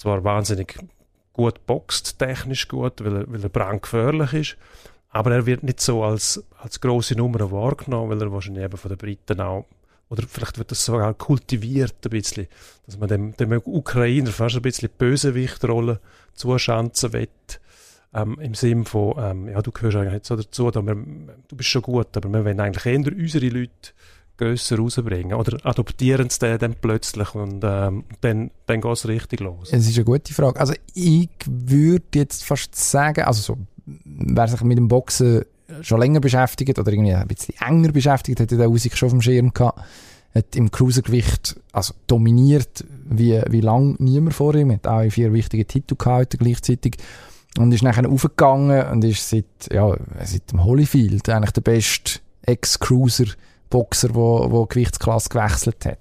zwar 0.05 0.23
wahnsinnig 0.23 0.79
gut 1.33 1.65
boxt, 1.67 2.19
technisch 2.19 2.69
gut, 2.69 3.03
weil 3.03 3.17
er, 3.17 3.33
weil 3.33 3.43
er 3.43 3.49
brandgefährlich 3.49 4.33
ist. 4.35 4.57
Aber 5.09 5.33
er 5.33 5.47
wird 5.47 5.63
nicht 5.63 5.81
so 5.81 6.05
als, 6.05 6.45
als 6.59 6.79
große 6.79 7.17
Nummer 7.17 7.51
wahrgenommen, 7.51 8.11
weil 8.11 8.21
er 8.21 8.31
wahrscheinlich 8.31 8.65
eben 8.65 8.77
von 8.77 8.91
den 8.91 8.99
Briten 8.99 9.41
auch, 9.41 9.65
oder 10.11 10.25
vielleicht 10.29 10.59
wird 10.59 10.71
das 10.71 10.85
sogar 10.85 11.15
kultiviert 11.15 11.95
ein 12.05 12.11
bisschen, 12.11 12.49
dass 12.85 12.99
man 12.99 13.09
dem, 13.09 13.35
dem 13.37 13.63
Ukrainer 13.65 14.31
fast 14.31 14.57
ein 14.57 14.63
bisschen 14.63 14.91
Bösewichtrolle 14.99 16.01
zuschanzen 16.35 17.15
will. 17.15 17.29
Ähm, 18.13 18.39
Im 18.41 18.55
Sinn 18.55 18.85
von, 18.85 19.15
ähm, 19.19 19.49
ja, 19.49 19.63
du 19.63 19.73
gehörst 19.73 19.97
eigentlich 19.97 20.13
nicht 20.13 20.27
so 20.27 20.37
dazu, 20.37 20.69
aber 20.69 20.83
du 20.83 21.57
bist 21.57 21.71
schon 21.71 21.83
gut, 21.83 22.15
aber 22.15 22.29
wir 22.29 22.45
wollen 22.45 22.61
eigentlich 22.61 22.85
eher 22.85 23.17
unsere 23.17 23.49
Leute 23.49 23.93
grösser 24.37 24.79
rausbringen? 24.79 25.35
Oder 25.35 25.59
adoptieren 25.65 26.31
sie 26.31 26.39
den 26.41 26.59
dann 26.59 26.75
plötzlich 26.81 27.35
und 27.35 27.63
ähm, 27.65 28.05
dann, 28.21 28.51
dann 28.67 28.81
geht 28.81 28.93
es 28.93 29.09
richtig 29.09 29.41
los? 29.41 29.69
Es 29.73 29.89
ist 29.89 29.97
eine 29.97 30.05
gute 30.05 30.35
Frage. 30.35 30.59
Also 30.61 30.75
ich 30.95 31.29
würde 31.47 32.05
jetzt 32.15 32.45
fast 32.45 32.75
sagen, 32.75 33.25
also 33.25 33.41
so, 33.41 33.59
wer 34.05 34.49
sich 34.49 34.61
mit 34.63 34.79
dem 34.79 34.89
Boxen 34.89 35.45
schon 35.81 36.01
länger 36.01 36.21
beschäftigt 36.21 36.79
oder 36.79 36.93
irgendwie 36.93 37.15
ein 37.15 37.27
bisschen 37.27 37.55
enger 37.61 37.93
beschäftigt, 37.93 38.41
hätte 38.41 38.57
der 38.57 38.71
Usyk 38.71 38.97
schon 38.97 39.07
auf 39.07 39.13
dem 39.13 39.23
Schirm 39.23 39.53
gehabt, 39.53 39.81
hat 40.35 40.57
im 40.57 40.71
Cruisergewicht 40.71 41.57
also 41.73 41.95
dominiert 42.07 42.85
wie, 43.05 43.41
wie 43.49 43.61
lang 43.61 43.97
niemand 43.99 44.35
vor 44.35 44.55
ihm, 44.55 44.73
hat 44.73 44.87
auch 44.87 45.09
vier 45.11 45.33
wichtige 45.33 45.65
Titel 45.65 45.95
gehalten 45.97 46.39
gleichzeitig 46.39 46.97
und 47.59 47.73
ist 47.73 47.83
nachher 47.83 48.09
aufgegangen 48.09 48.87
und 48.89 49.05
ist 49.05 49.29
seit, 49.29 49.45
ja, 49.71 49.97
seit 50.23 50.51
dem 50.51 50.65
Holyfield 50.65 51.29
eigentlich 51.29 51.53
der 51.53 51.61
beste 51.61 52.21
Ex-Cruiser 52.43 53.27
Boxer, 53.75 54.15
wo, 54.15 54.47
wo 54.53 54.67
Gewichtsklasse 54.67 55.29
gewechselt 55.31 55.85
hat. 55.85 55.99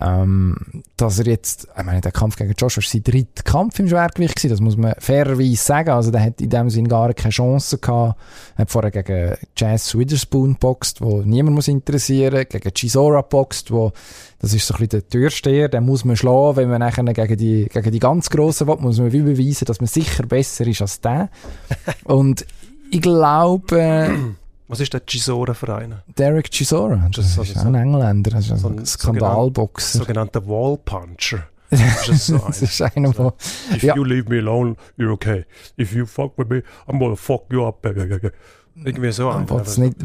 Ähm, 0.00 0.56
dass 0.96 1.18
er 1.18 1.26
jetzt, 1.26 1.66
ich 1.76 1.84
meine, 1.84 2.00
der 2.00 2.12
Kampf 2.12 2.36
gegen 2.36 2.54
Joshua 2.56 2.80
war 2.80 2.88
sein 2.88 3.02
dritter 3.02 3.42
Kampf 3.42 3.80
im 3.80 3.88
Schwergewicht 3.88 4.36
gewesen, 4.36 4.50
das 4.50 4.60
muss 4.60 4.76
man 4.76 4.94
fairerweise 4.98 5.56
sagen. 5.56 5.90
Also 5.90 6.12
der 6.12 6.22
hat 6.22 6.40
in 6.40 6.48
dem 6.48 6.70
Sinne 6.70 6.88
gar 6.88 7.12
keine 7.12 7.32
Chance 7.32 7.78
gehabt. 7.78 8.20
Er 8.54 8.62
hat 8.62 8.70
vorher 8.70 8.92
gegen 8.92 9.34
Jazz 9.56 9.96
Witherspoon 9.96 10.56
boxt, 10.60 11.00
wo 11.00 11.22
niemand 11.22 11.56
muss 11.56 11.66
interessieren, 11.66 12.46
gegen 12.48 12.72
Chisora 12.72 13.22
boxt, 13.22 13.72
wo 13.72 13.92
das 14.38 14.54
ist 14.54 14.64
so 14.64 14.74
ein 14.74 14.86
bisschen 14.86 15.00
der 15.00 15.08
Türsteher, 15.08 15.68
den 15.68 15.84
muss 15.84 16.04
man 16.04 16.16
schlagen, 16.16 16.56
wenn 16.56 16.70
man 16.70 16.80
nachher 16.80 17.02
gegen 17.04 17.36
die, 17.36 17.68
gegen 17.72 17.90
die 17.90 18.00
ganz 18.00 18.30
Grossen 18.30 18.68
will, 18.68 18.76
muss 18.76 18.98
man 18.98 19.12
wie 19.12 19.22
beweisen, 19.22 19.64
dass 19.64 19.80
man 19.80 19.88
sicher 19.88 20.24
besser 20.24 20.68
ist 20.68 20.82
als 20.82 21.00
der. 21.00 21.30
Und 22.04 22.46
ich 22.92 23.00
glaube, 23.00 24.36
was 24.72 24.80
ist 24.80 24.94
der 24.94 25.00
Chisora 25.04 25.52
für 25.52 25.76
einen? 25.76 26.00
Derek 26.16 26.50
Chisora. 26.50 26.96
Das, 27.14 27.36
das 27.36 27.50
ist 27.50 27.56
also 27.58 27.68
ein 27.68 27.74
Engländer. 27.74 28.30
Das 28.30 28.48
ist 28.48 28.58
so 28.58 28.68
ein 28.68 28.86
Skandalboxer. 28.86 29.98
Sogenannter 29.98 30.46
Wallpuncher. 30.46 31.44
Das 31.70 32.08
ist 32.08 32.26
so 32.26 32.38
das 32.46 32.62
ist 32.62 32.80
einer, 32.82 33.16
wo, 33.16 33.32
If 33.74 33.82
Ja. 33.82 33.94
you 33.96 34.04
leave 34.04 34.28
me 34.30 34.38
alone, 34.38 34.76
you're 34.98 35.12
okay. 35.12 35.44
If 35.78 35.94
you 35.94 36.06
fuck 36.06 36.38
with 36.38 36.48
me, 36.48 36.62
I'm 36.86 36.98
gonna 36.98 37.16
fuck 37.16 37.44
you 37.50 37.66
up. 37.66 37.84
Irgendwie 37.84 39.12
so. 39.12 39.26
Wollt's 39.48 39.76
nicht, 39.76 39.96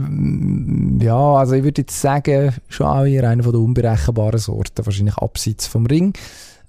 ja, 1.02 1.18
also 1.36 1.54
ich 1.56 1.64
würde 1.64 1.82
jetzt 1.82 2.00
sagen, 2.02 2.54
schon 2.68 2.88
auch 2.88 3.06
eher 3.06 3.30
einer 3.30 3.44
von 3.44 3.54
der 3.54 3.62
unberechenbaren 3.62 4.40
Sorten, 4.40 4.86
wahrscheinlich 4.86 5.18
abseits 5.18 5.68
vom 5.68 5.86
Ring. 5.86 6.14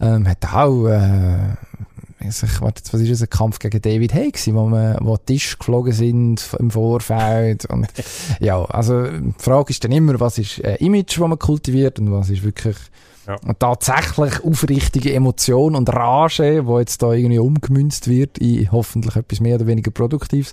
Ähm, 0.01 0.29
hat 0.29 0.45
auch, 0.53 0.87
äh, 0.87 1.55
also 2.21 2.47
ich 2.47 2.61
warte 2.61 2.81
jetzt, 2.81 2.93
was 2.93 3.01
ist 3.01 3.11
das, 3.11 3.23
ein 3.23 3.31
Kampf 3.31 3.59
gegen 3.59 3.81
David 3.81 4.13
Hay 4.15 4.31
gewesen, 4.31 4.55
wo 4.55 4.67
man, 4.67 4.97
wo 5.01 5.17
Tisch 5.17 5.59
geflogen 5.59 5.93
sind 5.93 6.45
im 6.59 6.71
Vorfeld 6.71 7.67
und, 7.67 7.87
ja, 8.41 8.63
also, 8.65 9.05
die 9.07 9.33
Frage 9.39 9.71
ist 9.71 9.85
dann 9.85 9.93
immer, 9.93 10.19
was 10.21 10.39
ist 10.39 10.59
äh, 10.65 10.77
Image, 10.77 11.19
das 11.19 11.29
man 11.29 11.39
kultiviert 11.39 11.99
und 11.99 12.11
was 12.13 12.31
ist 12.31 12.43
wirklich 12.43 12.77
Ja. 13.27 13.37
tatsächlich 13.59 14.43
aufrichtige 14.43 15.13
Emotion 15.13 15.75
und 15.75 15.93
Rage, 15.93 16.67
wo 16.67 16.79
jetzt 16.79 17.03
da 17.03 17.13
irgendwie 17.13 17.39
umgemünzt 17.39 18.09
wird 18.09 18.39
in 18.39 18.73
hoffentlich 18.73 19.17
etwas 19.17 19.41
mehr 19.41 19.57
oder 19.57 19.67
weniger 19.67 19.91
Produktives. 19.91 20.53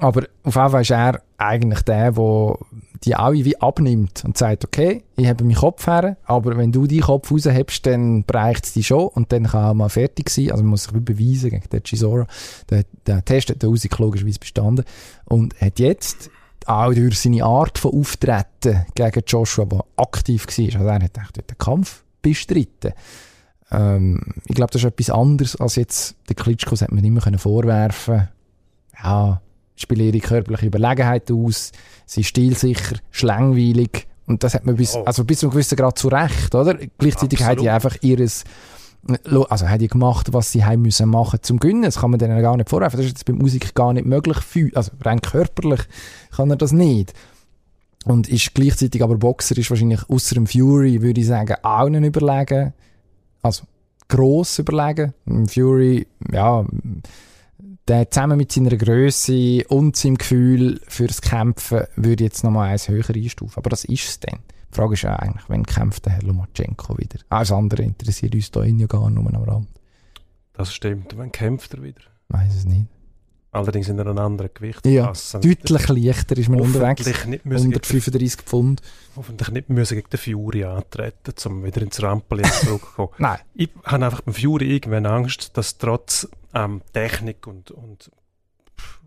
Aber 0.00 0.22
auf 0.42 0.54
jeden 0.54 0.70
Fall 0.70 0.82
ist 0.82 0.90
er 0.90 1.22
eigentlich 1.38 1.82
der, 1.82 2.12
der 2.12 2.56
die 3.04 3.14
alle 3.14 3.44
wie 3.44 3.60
abnimmt 3.60 4.24
und 4.24 4.36
sagt, 4.36 4.64
okay, 4.64 5.04
ich 5.16 5.26
habe 5.28 5.44
meinen 5.44 5.56
Kopf 5.56 5.86
her, 5.86 6.16
aber 6.24 6.56
wenn 6.56 6.72
du 6.72 6.86
deinen 6.86 7.00
Kopf 7.00 7.30
raushebst, 7.30 7.86
dann 7.86 8.24
bereicht 8.24 8.66
es 8.66 8.72
dich 8.72 8.88
schon 8.88 9.08
und 9.08 9.32
dann 9.32 9.44
kann 9.44 9.64
er 9.64 9.74
mal 9.74 9.88
fertig 9.88 10.30
sein. 10.30 10.50
Also 10.50 10.62
man 10.62 10.70
muss 10.70 10.84
sich 10.84 10.92
beweisen 10.92 11.50
gegen 11.50 11.68
den 11.70 11.82
Chisora. 11.82 12.26
Der, 12.70 12.84
der 13.06 13.24
Test 13.24 13.50
hat 13.50 13.64
Usyk 13.64 13.98
logischerweise 13.98 14.40
bestanden 14.40 14.84
und 15.26 15.60
hat 15.60 15.78
jetzt 15.78 16.30
auch 16.66 16.92
durch 16.92 17.18
seine 17.18 17.44
Art 17.44 17.78
von 17.78 17.92
Auftreten 17.92 18.84
gegen 18.94 19.22
Joshua, 19.26 19.64
der 19.64 19.84
aktiv 19.96 20.46
war, 20.46 20.64
also 20.64 20.78
er 20.78 21.02
hat 21.02 21.18
echt 21.18 21.50
den 21.50 21.58
Kampf 21.58 22.04
bestritten. 22.20 22.92
Ähm, 23.70 24.20
ich 24.46 24.54
glaube, 24.54 24.72
das 24.72 24.82
ist 24.82 24.88
etwas 24.88 25.10
anderes 25.10 25.56
als 25.56 25.76
jetzt 25.76 26.16
der 26.28 26.36
Klitschko, 26.36 26.70
das 26.70 26.82
hat 26.82 26.92
man 26.92 27.04
immer 27.04 27.20
können 27.20 27.38
vorwerfen 27.38 28.28
ja, 29.02 29.40
spielen 29.82 30.06
ihre 30.06 30.20
körperliche 30.20 30.66
Überlegenheit 30.66 31.30
aus, 31.30 31.72
sie 32.06 32.20
ist 32.20 32.28
stilsicher, 32.28 32.96
schlangweilig 33.10 34.06
und 34.26 34.42
das 34.44 34.54
hat 34.54 34.66
man 34.66 34.76
bis, 34.76 34.94
Oh. 34.96 35.04
also 35.04 35.24
bis 35.24 35.38
zu 35.40 35.46
einem 35.46 35.52
gewissen 35.52 35.76
Grad 35.76 35.98
zu 35.98 36.08
Recht, 36.08 36.54
oder? 36.54 36.74
Gleichzeitig 36.98 37.40
hat 37.42 37.60
die 37.60 37.68
Absolut. 37.70 37.94
einfach 37.94 38.02
ihres 38.02 38.44
also 39.48 39.68
hat 39.68 39.80
die 39.80 39.88
gemacht, 39.88 40.32
was 40.32 40.50
sie 40.52 40.64
haben 40.64 40.82
müssen 40.82 41.08
machen 41.08 41.38
zum 41.42 41.60
Gewinnen. 41.60 41.82
Das 41.82 42.00
kann 42.00 42.10
man 42.10 42.18
denen 42.18 42.42
gar 42.42 42.56
nicht 42.56 42.68
vorwerfen. 42.68 42.98
Das 42.98 43.06
ist 43.06 43.12
jetzt 43.12 43.24
bei 43.24 43.32
Musik 43.32 43.74
gar 43.74 43.92
nicht 43.92 44.06
möglich. 44.06 44.36
Also 44.74 44.90
rein 45.02 45.22
körperlich 45.22 45.80
kann 46.34 46.50
er 46.50 46.56
das 46.56 46.72
nicht. 46.72 47.14
Und 48.04 48.28
ist 48.28 48.54
gleichzeitig 48.54 49.02
aber 49.02 49.16
Boxer, 49.16 49.56
ist 49.56 49.70
wahrscheinlich 49.70 50.00
außer 50.08 50.34
dem 50.34 50.46
Fury, 50.46 51.00
würde 51.00 51.20
ich 51.20 51.28
sagen, 51.28 51.54
auch 51.62 51.88
nicht 51.88 52.04
überlegen. 52.04 52.74
Also 53.40 53.64
gross 54.08 54.58
überlegen. 54.58 55.14
Fury, 55.46 56.06
ja, 56.32 56.66
der 57.88 58.10
zusammen 58.10 58.36
mit 58.36 58.52
seiner 58.52 58.76
Größe 58.76 59.64
und 59.68 59.96
seinem 59.96 60.18
Gefühl 60.18 60.80
fürs 60.88 61.22
Kämpfen 61.22 61.84
würde 61.96 62.24
jetzt 62.24 62.44
nochmal 62.44 62.70
eins 62.70 62.88
höher 62.88 63.08
einstufen. 63.08 63.56
Aber 63.56 63.70
das 63.70 63.84
ist 63.84 64.08
es 64.08 64.20
dann. 64.20 64.40
Die 64.70 64.76
Frage 64.76 64.94
ist 64.94 65.02
ja 65.02 65.16
eigentlich, 65.16 65.44
wann 65.48 65.64
kämpft 65.64 66.04
der 66.04 66.12
Herr 66.12 66.22
Lomachenko 66.22 66.98
wieder? 66.98 67.18
Alles 67.30 67.50
andere 67.50 67.82
interessiert 67.82 68.34
uns 68.34 68.50
da 68.50 68.64
ja 68.64 68.86
gar 68.86 69.08
nur 69.08 69.26
am 69.34 69.42
Rand. 69.42 69.68
Das 70.52 70.74
stimmt. 70.74 71.16
Wann 71.16 71.32
kämpft 71.32 71.72
er 71.74 71.82
wieder? 71.82 72.02
Weiß 72.28 72.54
es 72.54 72.66
nicht. 72.66 72.86
Allerdings 73.50 73.88
in 73.88 73.98
einer 73.98 74.20
anderen 74.20 74.50
Gewicht. 74.52 74.84
Ja, 74.86 75.12
Deutlich 75.32 75.88
leichter 75.88 76.36
ist 76.36 76.50
man 76.50 76.60
unterwegs. 76.60 77.06
Nicht, 77.26 77.46
müssen 77.46 77.70
gegen, 77.70 77.82
135 77.82 78.42
Pfund. 78.42 78.82
hoffentlich 79.16 79.48
nicht 79.50 79.70
müssen 79.70 79.96
gegen 79.96 80.10
den 80.10 80.18
Fury 80.18 80.64
antreten, 80.64 81.32
um 81.46 81.64
wieder 81.64 81.80
ins 81.80 82.02
Rampenlicht 82.02 82.52
zurückzukommen. 82.60 83.12
Nein. 83.16 83.38
ich 83.54 83.70
habe 83.84 84.04
einfach 84.04 84.20
beim 84.20 84.34
Fury 84.34 84.74
irgendwann 84.74 85.06
Angst, 85.06 85.56
dass 85.56 85.78
trotz 85.78 86.28
ähm, 86.54 86.82
Technik 86.92 87.46
und, 87.46 87.70
und 87.70 88.10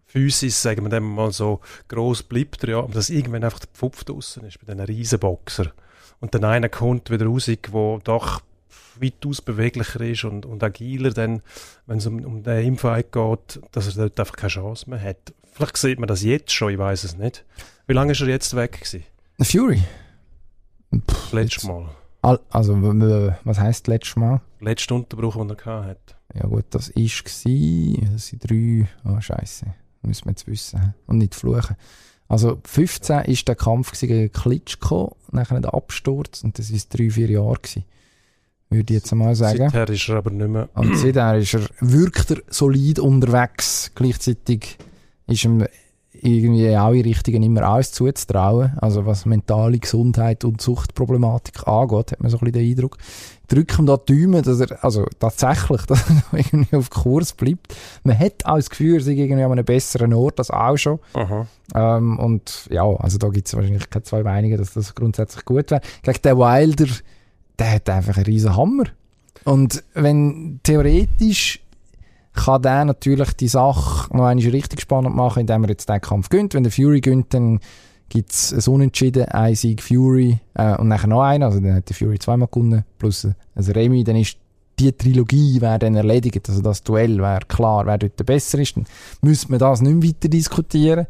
Physis, 0.07 0.61
sagen 0.61 0.83
wir 0.83 0.89
dem 0.89 1.03
mal 1.03 1.31
so, 1.31 1.61
gross 1.87 2.23
bleibt 2.23 2.63
er 2.63 2.69
ja, 2.69 2.79
aber 2.79 2.93
dass 2.93 3.11
irgendwann 3.11 3.43
einfach 3.43 3.59
der 3.59 3.69
Pfupf 3.69 4.03
draussen 4.03 4.43
ist 4.43 4.59
bei 4.59 4.73
diesen 4.73 4.85
Riesenboxer. 4.85 5.71
Und 6.19 6.33
dann 6.33 6.43
einer 6.45 6.69
kommt 6.69 7.11
wieder 7.11 7.27
raus, 7.27 7.45
der 7.45 7.99
doch 8.03 8.41
weitaus 8.99 9.41
beweglicher 9.41 10.01
ist 10.01 10.23
und, 10.25 10.45
und 10.45 10.63
agiler, 10.63 11.11
dann, 11.11 11.41
wenn 11.87 11.97
es 11.99 12.05
um, 12.07 12.23
um 12.25 12.43
den 12.43 12.65
Infight 12.65 13.11
geht, 13.11 13.61
dass 13.71 13.87
er 13.87 14.03
dort 14.09 14.19
einfach 14.19 14.35
keine 14.35 14.49
Chance 14.49 14.89
mehr 14.89 15.01
hat. 15.01 15.33
Vielleicht 15.53 15.77
sieht 15.77 15.99
man 15.99 16.07
das 16.07 16.23
jetzt 16.23 16.51
schon, 16.51 16.71
ich 16.73 16.77
weiß 16.77 17.03
es 17.03 17.17
nicht. 17.17 17.45
Wie 17.87 17.93
lange 17.93 18.13
ist 18.13 18.21
er 18.21 18.27
jetzt 18.27 18.55
weg 18.55 18.73
gewesen? 18.81 19.03
Fury? 19.41 19.81
Das 20.91 21.31
letzte 21.31 21.67
Mal. 21.67 21.89
Al- 22.21 22.39
Also, 22.49 22.75
was 23.43 23.59
heisst 23.59 23.87
letztes 23.87 24.15
Mal? 24.15 24.41
Letzte 24.59 24.93
Unterbruch, 24.93 25.35
den 25.37 25.49
er 25.49 25.55
gehabt 25.55 25.87
hat. 25.87 26.15
Ja 26.33 26.47
gut, 26.47 26.65
das 26.69 26.89
ist 26.89 27.25
gsi, 27.25 28.07
das 28.13 28.27
sind 28.27 28.49
drei, 28.49 28.87
oh 29.03 29.19
scheisse, 29.19 29.65
müssen 30.01 30.25
wir 30.25 30.31
jetzt 30.31 30.47
wissen 30.47 30.93
und 31.07 31.17
nicht 31.17 31.35
fluchen. 31.35 31.75
Also 32.29 32.61
15 32.63 33.25
ist 33.25 33.47
der 33.49 33.55
Kampf 33.55 33.91
gegen 33.99 34.31
Klitschko, 34.31 35.17
nachher 35.31 35.59
der 35.59 35.73
Absturz 35.73 36.43
und 36.43 36.57
das 36.57 36.69
ist 36.69 36.97
drei, 36.97 37.09
vier 37.09 37.29
Jahre 37.29 37.57
gsi. 37.61 37.83
Würde 38.71 38.93
ich 38.93 39.01
jetzt 39.01 39.11
einmal 39.11 39.35
sagen. 39.35 39.69
Seither 39.69 39.89
ist 39.89 40.09
er 40.09 40.15
aber 40.15 40.31
nicht 40.31 40.47
mehr 40.47 40.69
Und 40.73 40.97
seitdem 40.97 41.41
ist 41.41 41.53
er, 41.53 41.61
wirkt 41.81 42.31
er 42.31 42.37
solid 42.47 42.99
unterwegs. 42.99 43.91
Gleichzeitig 43.93 44.77
ist 45.27 45.43
ihm 45.43 45.65
irgendwie 46.21 46.69
alle 46.69 47.03
Richtungen 47.03 47.43
immer 47.43 47.63
alles 47.63 47.91
zuzutrauen. 47.91 48.73
Also 48.79 49.05
was 49.05 49.25
mentale 49.25 49.79
Gesundheit 49.79 50.45
und 50.45 50.61
Suchtproblematik 50.61 51.67
angeht, 51.67 52.11
hat 52.11 52.21
man 52.21 52.29
so 52.29 52.37
ein 52.37 52.51
bisschen 52.51 52.53
den 52.53 52.69
Eindruck. 52.69 52.97
Drücken 53.47 53.85
da 53.85 53.97
die 53.97 54.21
Daumen, 54.21 54.43
dass 54.43 54.59
er, 54.61 54.83
also 54.83 55.05
tatsächlich, 55.19 55.81
dass 55.87 56.05
er 56.09 56.39
irgendwie 56.39 56.75
auf 56.75 56.89
Kurs 56.89 57.33
bleibt. 57.33 57.75
Man 58.03 58.17
hat 58.17 58.45
auch 58.45 58.55
das 58.55 58.69
Gefühl, 58.69 58.95
er 58.95 59.01
sei 59.01 59.13
irgendwie 59.13 59.43
an 59.43 59.51
einem 59.51 59.65
besseren 59.65 60.13
Ort, 60.13 60.39
das 60.39 60.51
auch 60.51 60.77
schon. 60.77 60.99
Ähm, 61.75 62.19
und 62.19 62.67
ja, 62.69 62.83
also 62.83 63.17
da 63.17 63.29
gibt 63.29 63.47
es 63.47 63.55
wahrscheinlich 63.55 63.89
keine 63.89 64.03
zwei 64.03 64.23
Meinungen, 64.23 64.57
dass 64.57 64.73
das 64.73 64.95
grundsätzlich 64.95 65.43
gut 65.43 65.71
wäre. 65.71 65.81
Gegen 66.03 66.21
den 66.21 66.37
Wilder, 66.37 66.87
der 67.61 67.75
hat 67.75 67.89
einfach 67.89 68.17
einen 68.17 68.25
riesen 68.25 68.55
Hammer. 68.55 68.85
Und 69.43 69.83
wenn 69.93 70.59
theoretisch 70.63 71.59
kann 72.33 72.61
der 72.61 72.85
natürlich 72.85 73.33
die 73.33 73.47
Sache 73.47 74.07
noch 74.15 74.25
einmal 74.25 74.49
richtig 74.49 74.81
spannend 74.81 75.15
machen, 75.15 75.41
indem 75.41 75.63
er 75.63 75.69
jetzt 75.69 75.89
den 75.89 76.01
Kampf 76.01 76.29
gönnt. 76.29 76.53
Wenn 76.53 76.63
der 76.63 76.71
Fury 76.71 77.01
gönnt, 77.01 77.33
dann 77.33 77.59
gibt 78.09 78.31
es 78.31 78.53
ein 78.53 78.73
Unentschieden, 78.73 79.25
ein 79.25 79.53
Sieg 79.55 79.83
Fury 79.83 80.39
äh, 80.53 80.75
und 80.77 80.87
nachher 80.87 81.07
noch 81.07 81.21
einen, 81.21 81.43
also 81.43 81.59
dann 81.59 81.75
hat 81.75 81.89
der 81.89 81.95
Fury 81.95 82.19
zweimal 82.19 82.47
gewonnen, 82.51 82.83
plus 82.97 83.25
ein 83.25 83.35
Remy, 83.63 84.03
dann 84.03 84.15
ist 84.15 84.37
die 84.79 84.91
Trilogie 84.91 85.61
wäre 85.61 85.77
dann 85.77 85.95
erledigt, 85.95 86.49
also 86.49 86.61
das 86.61 86.81
Duell 86.83 87.19
wäre 87.19 87.41
klar, 87.47 87.85
wer 87.85 87.97
dort 87.97 88.17
der 88.17 88.23
besser 88.23 88.57
ist, 88.59 88.75
dann 88.75 88.85
müsste 89.21 89.51
man 89.51 89.59
das 89.59 89.81
nicht 89.81 89.93
mehr 89.93 90.09
weiter 90.09 90.29
diskutieren. 90.29 91.05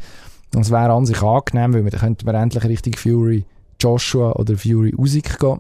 Und 0.54 0.62
es 0.62 0.72
wäre 0.72 0.92
an 0.92 1.06
sich 1.06 1.22
angenehm, 1.22 1.74
weil 1.74 1.84
wir, 1.86 1.92
dann 1.92 2.02
könnten 2.02 2.26
wir 2.26 2.34
endlich 2.34 2.64
Richtung 2.66 2.94
Fury 2.98 3.46
Joshua 3.80 4.34
oder 4.34 4.58
Fury 4.58 4.94
Usyk 4.98 5.40
gehen. 5.40 5.60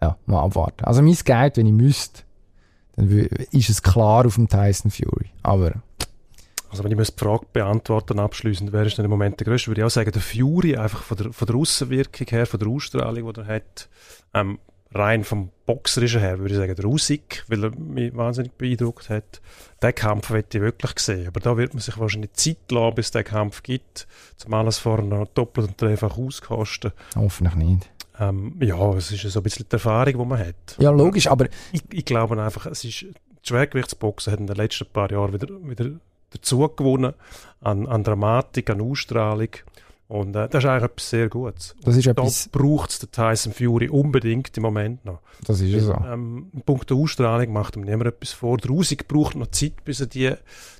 Ja, 0.00 0.16
mal 0.26 0.42
abwarten. 0.42 0.84
Also 0.84 1.02
mein 1.02 1.16
Guide, 1.24 1.56
wenn 1.56 1.66
ich 1.66 1.72
müsste, 1.72 2.22
dann 2.96 3.08
ist 3.08 3.70
es 3.70 3.82
klar 3.82 4.26
auf 4.26 4.34
dem 4.34 4.48
Tyson 4.48 4.90
Fury. 4.90 5.30
Aber 5.42 5.72
Also 6.70 6.84
wenn 6.84 6.98
ich 6.98 7.08
die 7.08 7.24
Frage 7.24 7.46
beantworten 7.52 8.18
abschließend, 8.18 8.72
wer 8.72 8.84
ist 8.84 8.98
denn 8.98 9.04
im 9.04 9.10
Moment 9.10 9.40
der 9.40 9.46
Größte, 9.46 9.68
würde 9.68 9.80
ich 9.80 9.84
auch 9.84 9.90
sagen, 9.90 10.10
der 10.10 10.22
Fury, 10.22 10.76
einfach 10.76 11.02
von 11.02 11.16
der, 11.16 11.32
von 11.32 11.46
der 11.46 11.56
Aussenwirkung 11.56 12.26
her, 12.28 12.46
von 12.46 12.60
der 12.60 12.68
Ausstrahlung, 12.68 13.32
die 13.32 13.40
er 13.40 13.46
hat, 13.46 13.88
ähm, 14.34 14.58
rein 14.94 15.24
vom 15.24 15.50
Boxerischen 15.66 16.20
her, 16.20 16.38
würde 16.38 16.54
ich 16.54 16.60
sagen, 16.60 16.74
der 16.74 16.84
Usyk, 16.84 17.44
weil 17.48 17.64
er 17.64 17.70
mich 17.78 18.16
wahnsinnig 18.16 18.52
beeindruckt 18.52 19.10
hat. 19.10 19.40
Den 19.82 19.94
Kampf 19.94 20.30
möchte 20.30 20.58
ich 20.58 20.64
wirklich 20.64 20.98
sehen, 20.98 21.26
aber 21.28 21.40
da 21.40 21.56
wird 21.56 21.74
man 21.74 21.80
sich 21.80 21.98
wahrscheinlich 21.98 22.32
Zeit 22.34 22.70
lassen, 22.70 22.94
bis 22.94 23.06
es 23.06 23.12
den 23.12 23.24
Kampf 23.24 23.62
gibt, 23.62 24.06
zum 24.36 24.54
alles 24.54 24.78
vorher 24.78 25.04
noch 25.04 25.26
doppelt 25.28 25.68
und 25.68 25.80
dreifach 25.80 26.16
auskosten. 26.16 26.92
hoffentlich 27.16 27.54
nicht. 27.54 27.90
Ähm, 28.18 28.56
ja, 28.60 28.94
es 28.94 29.12
ist 29.12 29.22
so 29.22 29.40
ein 29.40 29.42
bisschen 29.42 29.66
die 29.68 29.74
Erfahrung, 29.74 30.18
die 30.18 30.24
man 30.24 30.38
hat. 30.38 30.76
Ja, 30.78 30.90
logisch, 30.90 31.26
aber 31.26 31.46
Ich, 31.72 31.82
ich 31.92 32.04
glaube 32.04 32.40
einfach, 32.42 32.66
es 32.66 32.84
ist, 32.84 33.02
die 33.02 33.14
Schwergewichtsboxen 33.48 34.32
hat 34.32 34.40
in 34.40 34.46
den 34.46 34.56
letzten 34.56 34.86
paar 34.86 35.10
Jahren 35.10 35.32
wieder, 35.32 35.48
wieder 35.62 35.90
dazu 36.30 36.68
gewonnen 36.68 37.14
an, 37.60 37.86
an 37.86 38.04
Dramatik, 38.04 38.70
an 38.70 38.80
Ausstrahlung. 38.80 39.48
Und 40.08 40.36
äh, 40.36 40.48
das 40.48 40.62
ist 40.62 40.70
eigentlich 40.70 40.84
etwas 40.84 41.10
sehr 41.10 41.28
Gutes. 41.28 41.74
das 41.82 41.96
ist 41.96 42.06
Da 42.06 42.12
etwas, 42.12 42.48
braucht 42.48 42.90
es 42.90 43.00
den 43.00 43.10
Tyson 43.10 43.52
Fury 43.52 43.88
unbedingt 43.88 44.56
im 44.56 44.62
Moment 44.62 45.04
noch. 45.04 45.18
das 45.44 45.60
ist 45.60 45.84
so. 45.84 45.94
Ähm, 45.94 46.48
in 46.52 46.62
puncto 46.62 47.00
Ausstrahlung 47.00 47.52
macht 47.52 47.76
ihm 47.76 47.82
niemand 47.82 48.06
etwas 48.06 48.30
vor. 48.30 48.56
Der 48.58 48.70
Usyk 48.70 49.08
braucht 49.08 49.34
noch 49.34 49.48
Zeit, 49.48 49.84
bis 49.84 50.00
er 50.00 50.06
die, 50.06 50.32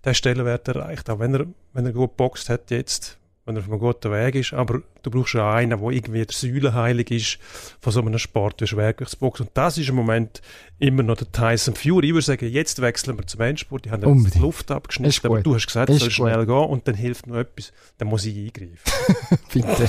den 0.05 0.15
Stellenwert 0.15 0.69
erreicht. 0.69 1.11
Auch 1.11 1.19
wenn 1.19 1.35
er, 1.35 1.47
wenn 1.73 1.87
er 1.87 1.93
gut 1.93 2.17
boxt 2.17 2.49
hat 2.49 2.71
jetzt, 2.71 3.19
wenn 3.47 3.57
er 3.57 3.61
auf 3.63 3.69
einem 3.71 3.79
guten 3.79 4.11
Weg 4.13 4.35
ist. 4.35 4.53
Aber 4.53 4.83
du 5.03 5.11
brauchst 5.11 5.35
ja 5.35 5.55
einen, 5.55 5.81
der 5.81 5.91
irgendwie 5.91 6.25
der 6.25 6.35
Säulenheilig 6.35 7.11
ist 7.13 7.39
von 7.81 7.93
so 7.93 8.01
einem 8.01 8.19
Sport 8.19 8.61
wie 8.61 8.67
Schwergewichtsbox. 8.67 9.41
Und 9.41 9.51
das 9.55 9.79
ist 9.79 9.89
im 9.89 9.95
Moment 9.95 10.43
immer 10.79 11.03
noch 11.05 11.17
der 11.17 11.31
Tyson 11.31 11.75
Fury. 11.75 12.09
Ich 12.09 12.13
würde 12.13 12.27
sagen, 12.27 12.51
jetzt 12.51 12.83
wechseln 12.83 13.17
wir 13.17 13.27
zum 13.27 13.41
Endsport. 13.41 13.85
Die 13.85 13.91
haben 13.91 14.01
jetzt 14.03 14.11
Unbedingt. 14.11 14.35
die 14.35 14.41
Luft 14.41 14.71
abgeschnitten. 14.71 15.27
Aber 15.27 15.37
gut. 15.37 15.47
du 15.47 15.55
hast 15.55 15.67
gesagt, 15.67 15.91
es 15.91 16.01
soll 16.01 16.09
gut. 16.09 16.13
schnell 16.15 16.45
gehen 16.45 16.55
und 16.55 16.89
dann 16.89 16.95
hilft 16.97 17.27
noch 17.29 17.37
etwas. 17.37 17.73
Dann 17.99 18.09
muss 18.09 18.25
ich 18.27 18.37
eingreifen. 18.37 19.39
Bitte. 19.53 19.89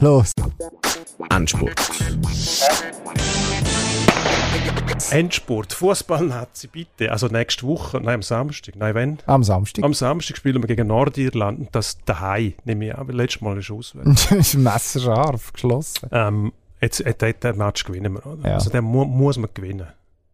Los. 0.00 0.32
Endspurt. 1.30 1.80
Endspurt, 5.10 5.72
Fußballnazi, 5.72 6.68
bitte. 6.68 7.10
Also 7.10 7.26
nächste 7.28 7.66
Woche, 7.66 8.00
nein, 8.00 8.16
am 8.16 8.22
Samstag. 8.22 8.76
Nein, 8.76 8.94
wenn? 8.94 9.18
Am 9.26 9.42
Samstag. 9.42 9.84
Am 9.84 9.94
Samstag 9.94 10.36
spielen 10.36 10.62
wir 10.62 10.68
gegen 10.68 10.86
Nordirland 10.86 11.68
das 11.72 11.98
daheim, 12.04 12.54
nehme 12.64 12.86
ich 12.88 12.94
an, 12.94 13.08
letztes 13.08 13.40
Mal 13.40 13.58
ist 13.58 13.70
auswärts. 13.70 14.54
Messerscharf 14.54 15.52
geschlossen. 15.52 16.08
ähm, 16.12 16.52
jetzt, 16.80 17.00
jetzt, 17.00 17.22
den 17.42 17.56
Match 17.56 17.84
gewinnen 17.84 18.12
wir, 18.14 18.26
oder? 18.26 18.48
Ja. 18.48 18.54
Also 18.54 18.70
den 18.70 18.84
mu 18.84 19.04
muss 19.04 19.36
man 19.38 19.50
gewinnen. 19.52 19.88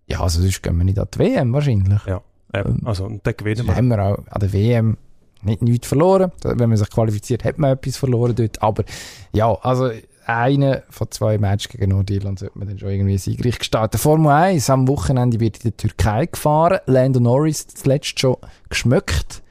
Ja, 0.09 0.21
also 0.21 0.41
sonst 0.43 0.63
gehen 0.63 0.77
wir 0.77 0.85
nicht 0.85 0.99
an 0.99 1.09
die 1.15 1.19
WM 1.21 1.53
wahrscheinlich. 1.53 2.05
Ja. 2.07 2.21
Eben, 2.55 2.77
Ähm, 2.81 2.87
also, 2.87 3.05
und 3.07 3.25
den 3.25 3.37
gewinnen 3.37 3.59
Dann 3.59 3.67
wir. 3.67 3.77
haben 3.77 3.89
wir 3.89 4.03
auch 4.05 4.19
an 4.31 4.41
der 4.41 4.53
WM 4.53 4.97
nicht 5.43 5.63
nichts 5.63 5.87
verloren. 5.89 6.33
Wenn 6.43 6.69
man 6.69 6.77
sich 6.77 6.91
qualifiziert, 6.91 7.45
hat 7.45 7.59
man 7.59 7.73
etwas 7.73 7.97
verloren 7.97 8.35
dort. 8.35 8.61
Aber 8.63 8.85
ja, 9.33 9.53
also 9.63 9.91
eine 10.27 10.83
von 10.91 11.11
zwei 11.11 11.39
Matches 11.39 11.71
gegen 11.71 11.91
Nordirland 11.91 12.39
sollte 12.39 12.59
man 12.59 12.69
dann 12.69 12.79
schon 12.79 12.91
irgendwie 12.91 13.19
siegreich 13.19 13.59
gestalten. 13.59 13.99
Formel 13.99 14.33
1 14.33 14.71
am 14.71 14.89
Wochenende 14.89 15.41
wird 15.41 15.59
in 15.59 15.71
der 15.71 15.77
Türkei 15.77 16.27
gefahren. 16.27 16.81
Lando 16.87 17.21
Norris 17.21 17.67
zuletzt 17.69 18.19
schon 18.19 18.37
geschmückt. 18.69 19.43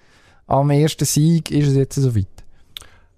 Am 0.47 0.69
ersten 0.69 1.05
Sieg 1.05 1.49
ist 1.51 1.69
es 1.69 1.75
jetzt 1.75 1.95
soweit. 1.95 2.27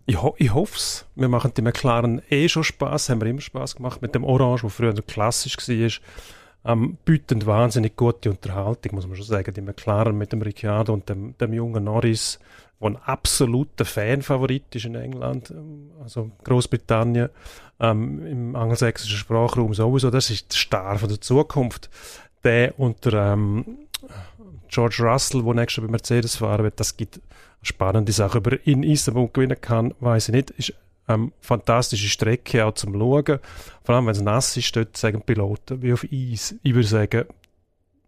Ich, 0.06 0.22
ho 0.22 0.36
ich 0.38 0.54
hoffe 0.54 0.76
es. 0.76 1.06
Wir 1.16 1.28
machen 1.28 1.54
dem 1.54 1.66
McLaren 1.66 2.22
eh 2.30 2.48
schon 2.48 2.64
Spaß, 2.64 3.10
haben 3.10 3.22
wir 3.22 3.28
immer 3.28 3.42
Spaß 3.42 3.76
gemacht 3.76 4.02
mit 4.02 4.16
dem 4.16 4.24
Orange, 4.24 4.64
wo 4.64 4.70
früher 4.70 4.94
klassisch 4.94 5.58
war. 5.58 6.72
Ähm, 6.74 6.98
bieten 7.06 7.46
wahnsinnig 7.46 7.96
gute 7.96 8.30
Unterhaltung, 8.30 8.96
muss 8.96 9.08
man 9.08 9.16
schon 9.16 9.26
sagen. 9.26 9.54
Die 9.54 9.62
McLaren 9.62 10.18
mit 10.18 10.32
dem 10.32 10.42
Ricciardo 10.42 10.94
und 10.94 11.10
dem, 11.10 11.38
dem 11.38 11.54
jungen 11.54 11.84
Norris, 11.84 12.40
der 12.80 12.88
ein 12.88 12.98
absoluter 12.98 13.86
Fanfavorit 13.86 14.76
ist 14.76 14.86
in 14.86 14.96
England, 14.96 15.52
ähm, 15.52 15.92
also 16.02 16.32
Großbritannien, 16.44 17.30
ähm, 17.80 18.26
im 18.26 18.56
angelsächsischen 18.56 19.18
Sprachraum 19.18 19.74
sowieso. 19.74 20.10
Das 20.10 20.30
ist 20.30 20.52
der 20.52 20.58
Star 20.58 20.98
von 20.98 21.10
der 21.10 21.22
Zukunft. 21.22 21.90
Der 22.44 22.80
unter 22.80 23.34
ähm, 23.34 23.88
George 24.70 24.98
Russell, 25.02 25.44
der 25.44 25.54
nächstes 25.54 25.78
Jahr 25.78 25.88
bei 25.88 25.92
Mercedes 25.92 26.36
fahren 26.36 26.64
wird, 26.64 26.80
das 26.80 26.96
gibt 26.96 27.20
spannende 27.62 28.12
Sache. 28.12 28.38
Ob 28.38 28.48
er 28.48 28.68
in 28.68 28.84
Istanbul 28.84 29.30
gewinnen 29.32 29.60
kann, 29.60 29.94
weiß 30.00 30.30
ich 30.30 30.36
nicht. 30.36 30.52
Ist 30.52 30.74
ähm, 31.08 31.32
fantastische 31.40 32.10
Strecke 32.10 32.66
auch 32.66 32.74
zum 32.74 32.94
Schauen. 32.94 33.40
Vor 33.84 33.96
allem, 33.96 34.06
wenn 34.06 34.16
es 34.16 34.22
nass 34.22 34.58
ist, 34.58 34.76
dort 34.76 34.98
sagen 34.98 35.22
Piloten, 35.22 35.82
wie 35.82 35.94
auf 35.94 36.06
Eis. 36.12 36.56
Ich 36.64 36.76
würde 36.76 36.88
sagen, 36.88 37.26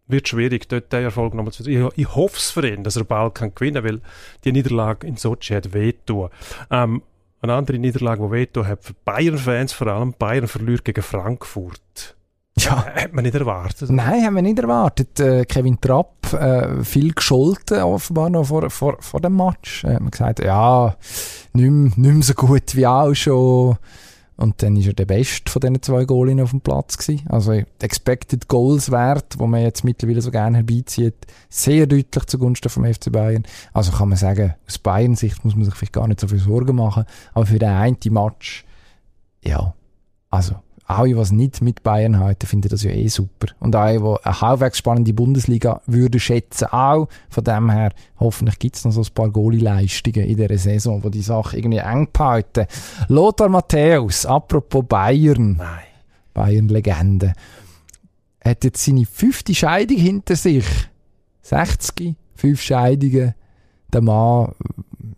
wird 0.10 0.28
schwierig, 0.28 0.68
dort 0.68 0.92
den 0.92 1.04
Erfolg 1.04 1.34
nochmal 1.34 1.54
zu 1.54 1.70
ich, 1.70 1.86
ich 1.96 2.16
hoffe 2.16 2.38
es 2.38 2.52
für 2.52 2.68
ihn, 2.68 2.84
dass 2.84 2.98
er 2.98 3.06
bald 3.06 3.36
kann 3.36 3.54
gewinnen 3.56 3.84
kann, 3.84 3.94
weil 3.94 4.02
die 4.44 4.52
Niederlage 4.52 5.08
in 5.08 5.16
Sochi 5.16 5.54
hat 5.54 5.74
wehtun. 5.74 6.30
Ähm, 6.72 7.04
eine 7.42 7.54
andere 7.54 7.78
Niederlage, 7.78 8.24
die 8.24 8.32
wehtun 8.32 8.68
hat 8.68 8.84
für 8.84 8.94
Bayern-Fans 9.06 9.72
vor 9.74 9.88
allem, 9.88 10.14
Bayern 10.18 10.48
verliert 10.48 10.84
gegen 10.84 11.02
Frankfurt. 11.02 12.16
Ja. 12.58 12.86
Hat 12.86 13.14
man 13.14 13.24
nicht 13.24 13.36
erwartet. 13.36 13.90
Nein, 13.90 14.26
haben 14.26 14.36
wir 14.36 14.42
nicht 14.42 14.60
erwartet. 14.60 15.20
Äh, 15.20 15.46
Kevin 15.46 15.80
Trapp, 15.80 16.34
äh, 16.34 16.84
viel 16.84 17.14
gescholten 17.14 17.82
offenbar 17.82 18.30
noch 18.30 18.46
vor, 18.46 18.70
vor, 18.70 18.98
vor 19.00 19.22
dem 19.22 19.38
Match. 19.38 19.86
Äh, 19.86 20.00
man 20.00 20.12
gesagt, 20.12 20.40
ja, 20.40 20.96
nicht 21.54 21.70
mehr, 21.70 21.92
nicht 21.96 21.98
mehr 21.98 22.24
so 22.24 22.34
gut 22.34 22.76
wie 22.76 22.88
auch 22.88 23.14
schon. 23.14 23.78
Und 24.40 24.64
dann 24.64 24.78
ist 24.78 24.88
er 24.88 24.94
der 24.94 25.06
Beste 25.06 25.52
von 25.52 25.60
diesen 25.60 25.82
zwei 25.82 26.06
Goalinnen 26.06 26.46
auf 26.46 26.52
dem 26.52 26.62
Platz 26.62 26.98
gewesen. 26.98 27.28
Also 27.28 27.62
Expected 27.82 28.48
Goals 28.48 28.90
Wert, 28.90 29.38
wo 29.38 29.48
man 29.48 29.64
jetzt 29.64 29.84
mittlerweile 29.84 30.22
so 30.22 30.32
gerne 30.32 30.60
herbeizieht, 30.60 31.28
sehr 31.50 31.86
deutlich 31.88 32.24
zugunsten 32.24 32.70
vom 32.70 32.86
FC 32.86 33.12
Bayern. 33.12 33.44
Also 33.74 33.92
kann 33.92 34.08
man 34.08 34.18
sagen, 34.18 34.56
aus 34.66 34.78
Bayern 34.78 35.16
Sicht 35.16 35.44
muss 35.44 35.58
man 35.58 35.66
sich 35.66 35.76
vielleicht 35.76 35.92
gar 35.92 36.08
nicht 36.08 36.22
so 36.22 36.30
viel 36.30 36.40
Sorgen 36.40 36.78
machen. 36.78 37.04
Aber 37.34 37.46
für 37.46 37.60
den 37.60 37.68
einen 37.68 37.98
Match, 38.12 38.64
ja, 39.44 39.74
also 40.30 40.56
alle, 40.90 41.16
was 41.16 41.32
nicht 41.32 41.62
mit 41.62 41.84
Bayern 41.84 42.20
halten, 42.20 42.48
finden 42.48 42.70
das 42.70 42.82
ja 42.82 42.90
eh 42.90 43.08
super. 43.08 43.48
Und 43.60 43.76
alle, 43.76 44.00
die 44.00 44.26
eine 44.26 44.42
halbwegs 44.42 44.80
spannende 44.80 45.14
Bundesliga 45.14 45.82
würden 45.86 46.20
schätzen, 46.20 46.66
auch. 46.72 47.08
Von 47.30 47.44
dem 47.44 47.70
her, 47.70 47.92
hoffentlich 48.20 48.58
gibt 48.58 48.76
es 48.76 48.86
noch 48.86 48.92
so 48.92 49.02
ein 49.02 49.14
paar 49.14 49.30
Goalie-Leistungen 49.30 50.26
in 50.26 50.36
dieser 50.36 50.58
Saison, 50.58 51.04
wo 51.04 51.10
die 51.10 51.22
Sache 51.22 51.58
irgendwie 51.58 51.78
eng 51.78 52.10
behalten. 52.12 52.66
Lothar 53.08 53.50
Matthäus, 53.50 54.26
apropos 54.26 54.84
Bayern, 54.88 55.58
Nein. 55.58 55.80
Bayern-Legende, 56.34 57.34
hat 58.44 58.64
jetzt 58.64 58.84
seine 58.84 59.06
fünfte 59.06 59.54
Scheidung 59.54 59.98
hinter 59.98 60.36
sich. 60.36 60.66
60, 61.44 62.16
fünf 62.34 62.62
Scheidungen. 62.64 63.36
Der 63.94 64.02
Mann 64.02 64.54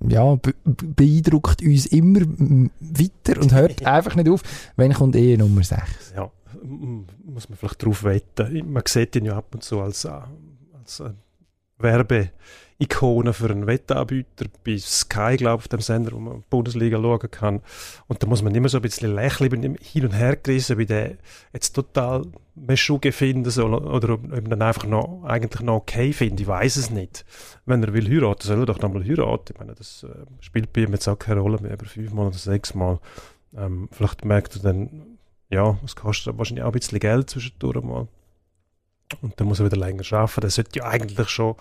ja, 0.07 0.35
be 0.35 0.53
beeindruckt 0.63 1.61
uns 1.61 1.85
immer 1.87 2.21
mm, 2.21 2.71
weiter 2.79 3.41
und 3.41 3.53
hört 3.53 3.85
einfach 3.85 4.15
nicht 4.15 4.29
auf. 4.29 4.41
Wenn 4.75 4.93
kommt 4.93 5.15
Ehe 5.15 5.37
Nummer 5.37 5.63
6? 5.63 6.13
Ja, 6.15 6.31
muss 6.63 7.49
man 7.49 7.57
vielleicht 7.57 7.83
drauf 7.83 8.03
wetten. 8.03 8.71
Man 8.71 8.83
sieht 8.85 9.15
ihn 9.15 9.25
ja 9.25 9.37
ab 9.37 9.53
und 9.53 9.63
zu 9.63 9.79
als, 9.81 10.05
äh, 10.05 10.11
als 10.79 10.99
äh, 10.99 11.11
Werbeikone 12.81 13.33
für 13.33 13.49
einen 13.49 13.67
Wettanbieter 13.67 14.45
bei 14.65 14.77
Sky, 14.77 15.37
glaube 15.37 15.61
ich, 15.61 15.65
auf 15.65 15.67
dem 15.67 15.81
Sender, 15.81 16.11
wo 16.13 16.19
man 16.19 16.43
Bundesliga 16.49 16.97
schauen 16.99 17.31
kann. 17.31 17.61
Und 18.07 18.21
da 18.21 18.27
muss 18.27 18.41
man 18.41 18.55
immer 18.55 18.69
so 18.69 18.77
ein 18.77 18.81
bisschen 18.81 19.13
lächeln, 19.13 19.77
hin 19.79 20.05
und 20.05 20.13
her 20.13 20.35
gerissen, 20.35 20.77
wie 20.77 20.85
der 20.85 21.17
jetzt 21.53 21.73
total 21.73 22.23
Meschuge 22.55 23.11
finden 23.11 23.49
soll 23.49 23.73
oder 23.73 24.13
ob 24.13 24.23
ob 24.31 24.49
dann 24.49 24.61
einfach 24.61 24.85
noch, 24.85 25.23
eigentlich 25.23 25.61
noch 25.61 25.75
okay 25.75 26.11
finde. 26.11 26.41
Ich 26.41 26.47
weiß 26.47 26.75
es 26.75 26.89
nicht. 26.89 27.25
Wenn 27.65 27.83
er 27.83 27.93
will 27.93 28.09
heiraten, 28.09 28.47
soll 28.47 28.59
er 28.59 28.65
doch 28.65 28.79
nochmal 28.79 29.03
heiraten. 29.03 29.53
Ich 29.53 29.59
meine, 29.59 29.75
das 29.75 30.03
äh, 30.03 30.25
spielt 30.41 30.73
bei 30.73 30.81
ihm 30.81 30.91
jetzt 30.91 31.07
auch 31.07 31.19
keine 31.19 31.41
Rolle 31.41 31.59
mehr, 31.59 31.73
über 31.73 31.85
fünfmal 31.85 32.27
oder 32.27 32.37
sechsmal. 32.37 32.99
Ähm, 33.55 33.89
vielleicht 33.91 34.25
merkt 34.25 34.55
er 34.55 34.61
dann, 34.63 35.17
ja, 35.49 35.77
es 35.85 35.95
kostet 35.95 36.37
wahrscheinlich 36.37 36.63
auch 36.63 36.69
ein 36.69 36.79
bisschen 36.79 36.99
Geld 36.99 37.29
zwischendurch 37.29 37.83
mal. 37.83 38.07
Und 39.21 39.39
dann 39.39 39.47
muss 39.47 39.59
er 39.59 39.65
wieder 39.65 39.77
länger 39.77 40.03
arbeiten. 40.13 40.41
Der 40.41 40.49
sollte 40.49 40.79
ja 40.79 40.85
eigentlich 40.85 41.29
schon 41.29 41.55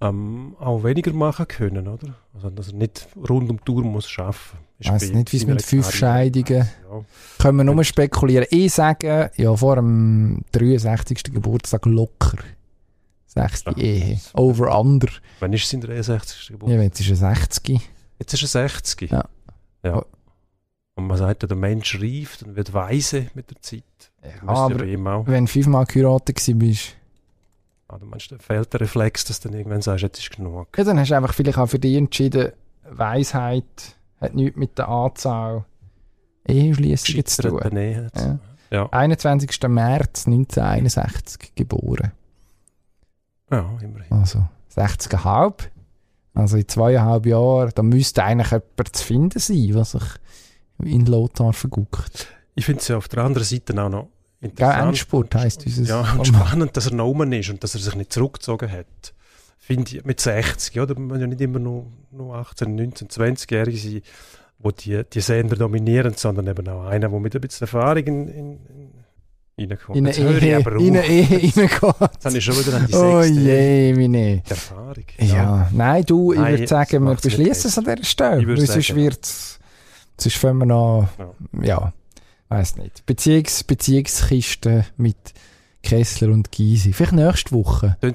ähm, 0.00 0.56
auch 0.58 0.82
weniger 0.82 1.12
machen 1.12 1.46
können, 1.46 1.86
oder? 1.86 2.14
Also, 2.34 2.50
dass 2.50 2.68
er 2.68 2.74
nicht 2.74 3.08
rund 3.16 3.50
um 3.50 3.58
die 3.58 3.64
Tour 3.64 3.82
muss 3.82 4.08
arbeiten. 4.18 4.38
Ich 4.78 4.90
weiss 4.90 5.12
nicht, 5.12 5.32
wie 5.32 5.36
es 5.36 5.46
mit 5.46 5.62
fünf 5.62 5.90
Scheidungen 5.92 6.68
Ja. 6.90 7.04
können 7.38 7.58
wir 7.58 7.64
nur 7.64 7.84
spekulieren. 7.84 8.46
Ich 8.50 8.72
sage, 8.72 9.30
ja, 9.36 9.54
vor 9.54 9.76
dem 9.76 10.42
63. 10.52 11.22
Geburtstag 11.34 11.84
locker. 11.84 12.38
6. 13.26 13.64
Ja. 13.66 13.76
Ehe. 13.76 14.20
Over 14.32 14.78
under. 14.78 15.08
Wann 15.38 15.52
ist 15.52 15.68
sein 15.68 15.82
63. 15.82 16.48
Ja, 16.48 16.52
Geburtstag? 16.54 16.82
jetzt 16.82 17.00
ist 17.00 17.10
er 17.10 17.16
60. 17.16 17.90
Jetzt 18.18 18.34
ist 18.34 18.42
er 18.42 18.68
60. 18.68 19.10
Ja. 19.10 19.24
ja. 19.84 19.98
Oh. 19.98 20.04
Und 20.96 21.06
man 21.06 21.16
sagt 21.16 21.42
ja, 21.42 21.46
der 21.46 21.56
Mensch 21.56 21.98
reift 22.00 22.42
und 22.42 22.56
wird 22.56 22.72
weise 22.74 23.26
mit 23.34 23.50
der 23.50 23.60
Zeit. 23.60 23.82
Ja, 24.22 24.30
ja 24.30 24.48
aber 24.48 24.80
wenn 25.26 25.46
du 25.46 25.50
fünfmal 25.50 25.86
geheiratet 25.86 26.42
bist, 26.56 26.96
Du 27.98 28.06
meinst, 28.06 28.34
fehlt 28.40 28.72
der 28.72 28.80
Reflex, 28.80 29.24
dass 29.24 29.40
du 29.40 29.48
dann 29.48 29.58
irgendwann 29.58 29.82
sagst, 29.82 30.02
jetzt 30.02 30.18
ist 30.18 30.30
genug. 30.36 30.68
ja, 30.76 30.84
dann 30.84 30.98
hast 30.98 31.10
du 31.10 31.16
einfach 31.16 31.34
vielleicht 31.34 31.58
auch 31.58 31.66
für 31.66 31.78
dich 31.78 31.96
entschieden, 31.96 32.52
Weisheit 32.88 33.64
hat 34.20 34.34
nichts 34.34 34.56
mit 34.56 34.78
der 34.78 34.88
Anzahl 34.88 35.64
Eheschliessungen 36.46 37.24
zu 37.26 37.42
tun. 37.42 37.76
Ja. 37.76 38.38
Ja. 38.70 38.88
21. 38.92 39.50
März 39.68 40.26
1961 40.26 41.54
geboren. 41.54 42.12
ja, 43.50 43.78
immerhin. 43.82 44.12
Also 44.12 44.44
60,5. 44.76 45.54
Also 46.34 46.56
in 46.56 46.68
zweieinhalb 46.68 47.26
Jahren, 47.26 47.72
da 47.74 47.82
müsste 47.82 48.22
eigentlich 48.22 48.50
jemand 48.52 48.96
zu 48.96 49.04
finden 49.04 49.38
sein, 49.40 49.74
was 49.74 49.92
sich 49.92 50.04
in 50.78 51.06
Lothar 51.06 51.52
verguckt. 51.52 52.28
Ich 52.54 52.64
finde 52.64 52.80
es 52.80 52.88
ja 52.88 52.96
auf 52.96 53.08
der 53.08 53.24
anderen 53.24 53.44
Seite 53.46 53.72
auch 53.82 53.88
noch. 53.88 54.08
Endspurt 54.40 55.34
heisst 55.34 55.64
dieses 55.64 55.88
Ja, 55.88 56.14
und 56.16 56.26
spannend, 56.26 56.76
dass 56.76 56.86
er 56.86 56.94
noch 56.94 57.06
oben 57.06 57.32
ist 57.32 57.50
und 57.50 57.62
dass 57.62 57.74
er 57.74 57.80
sich 57.80 57.94
nicht 57.94 58.12
zurückgezogen 58.12 58.70
hat. 58.70 59.14
Finde 59.58 59.96
ich, 59.96 60.04
mit 60.04 60.20
60, 60.20 60.80
oder? 60.80 60.94
Man 60.94 61.08
muss 61.08 61.20
ja 61.20 61.26
nicht 61.26 61.40
immer 61.40 61.58
nur, 61.58 61.86
nur 62.10 62.34
18, 62.36 62.74
19, 62.74 63.08
20-Jährige 63.08 63.76
sein, 63.78 64.02
wo 64.58 64.70
die, 64.70 65.02
die 65.12 65.20
Sender 65.20 65.56
dominieren, 65.56 66.14
sondern 66.14 66.46
eben 66.46 66.66
auch 66.68 66.86
einer, 66.86 67.08
der 67.08 67.20
mit 67.20 67.34
ein 67.34 67.40
bisschen 67.40 67.66
Erfahrung 67.66 68.04
in, 68.04 68.28
in, 68.28 68.58
in 69.56 69.70
reinkommt. 69.70 69.96
In 69.96 70.06
eine 70.06 70.40
Ehe, 70.40 70.56
aber 70.56 70.72
in 70.76 70.96
eine 70.96 71.06
Ehe 71.06 71.30
reingeht. 71.30 71.56
Jetzt 71.56 72.24
habe 72.24 72.38
ich 72.38 72.44
schon 72.44 72.58
wieder 72.58 72.76
an 72.76 72.86
die 72.86 72.94
Oh 72.94 73.22
je, 73.22 73.94
meine. 73.94 74.42
Erfahrung. 74.48 75.04
Ja. 75.18 75.68
nein, 75.72 76.04
du, 76.04 76.32
ich 76.32 76.38
würde 76.38 76.66
sagen, 76.66 77.04
wir 77.04 77.14
beschließen 77.14 77.68
es 77.68 77.78
an 77.78 77.84
dieser 77.84 78.04
Stelle. 78.04 78.46
Weil 78.48 78.66
sonst 78.66 78.88
ja. 78.88 78.96
wird's, 78.96 79.58
sonst 80.18 80.36
fangen 80.36 80.58
wir 80.58 80.66
noch, 80.66 81.08
Ja. 81.18 81.62
ja, 81.62 81.92
weiß 82.50 82.76
nicht. 82.76 83.06
Beziehungs, 83.06 83.64
Beziehungskiste 83.64 84.84
mit 84.98 85.16
Kessler 85.82 86.28
und 86.28 86.52
Gysi. 86.52 86.92
Vielleicht 86.92 87.14
nächste 87.14 87.52
Woche. 87.52 87.96
Können 88.02 88.12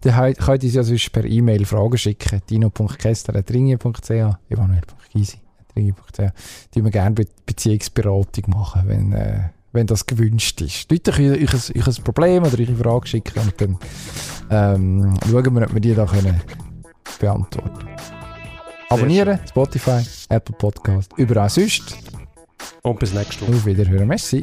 Dann 0.00 0.34
könnt 0.34 0.62
ihr 0.64 0.68
uns 0.68 0.74
ja 0.74 0.82
sonst 0.82 1.12
per 1.12 1.24
E-Mail 1.24 1.64
Fragen 1.64 1.96
schicken. 1.96 2.42
dino.kessler.ringe.ch 2.50 4.10
emanuel.gysi.ringe.ch 4.50 6.20
Die 6.74 6.82
wir 6.84 6.90
gerne 6.90 7.14
Be 7.14 7.26
Beziehungsberatung 7.44 8.44
machen, 8.50 8.82
wenn, 8.86 9.12
äh, 9.12 9.50
wenn 9.72 9.86
das 9.86 10.06
gewünscht 10.06 10.60
ist. 10.62 10.90
Leute 10.90 11.12
euch, 11.12 11.20
ein- 11.20 11.34
euch 11.80 11.86
ein 11.86 12.02
Problem 12.04 12.42
oder 12.42 12.58
eure 12.58 12.74
Frage 12.74 13.06
schicken 13.06 13.38
und 13.40 13.60
dann 13.60 13.78
ähm, 14.50 15.18
schauen 15.30 15.54
wir, 15.54 15.62
ob 15.62 15.72
wir 15.74 15.80
die 15.80 15.94
da 15.94 16.06
können 16.06 16.40
beantworten 17.20 17.86
Abonnieren, 18.88 19.38
Spotify, 19.48 20.00
Apple 20.28 20.54
Podcast, 20.56 21.12
überall 21.16 21.50
sonst. 21.50 21.96
Und 22.82 22.98
bis 22.98 23.12
nächste 23.12 23.42
Woche. 23.42 23.56
Auf 23.56 23.66
Wiederhören. 23.66 24.08
Merci. 24.08 24.42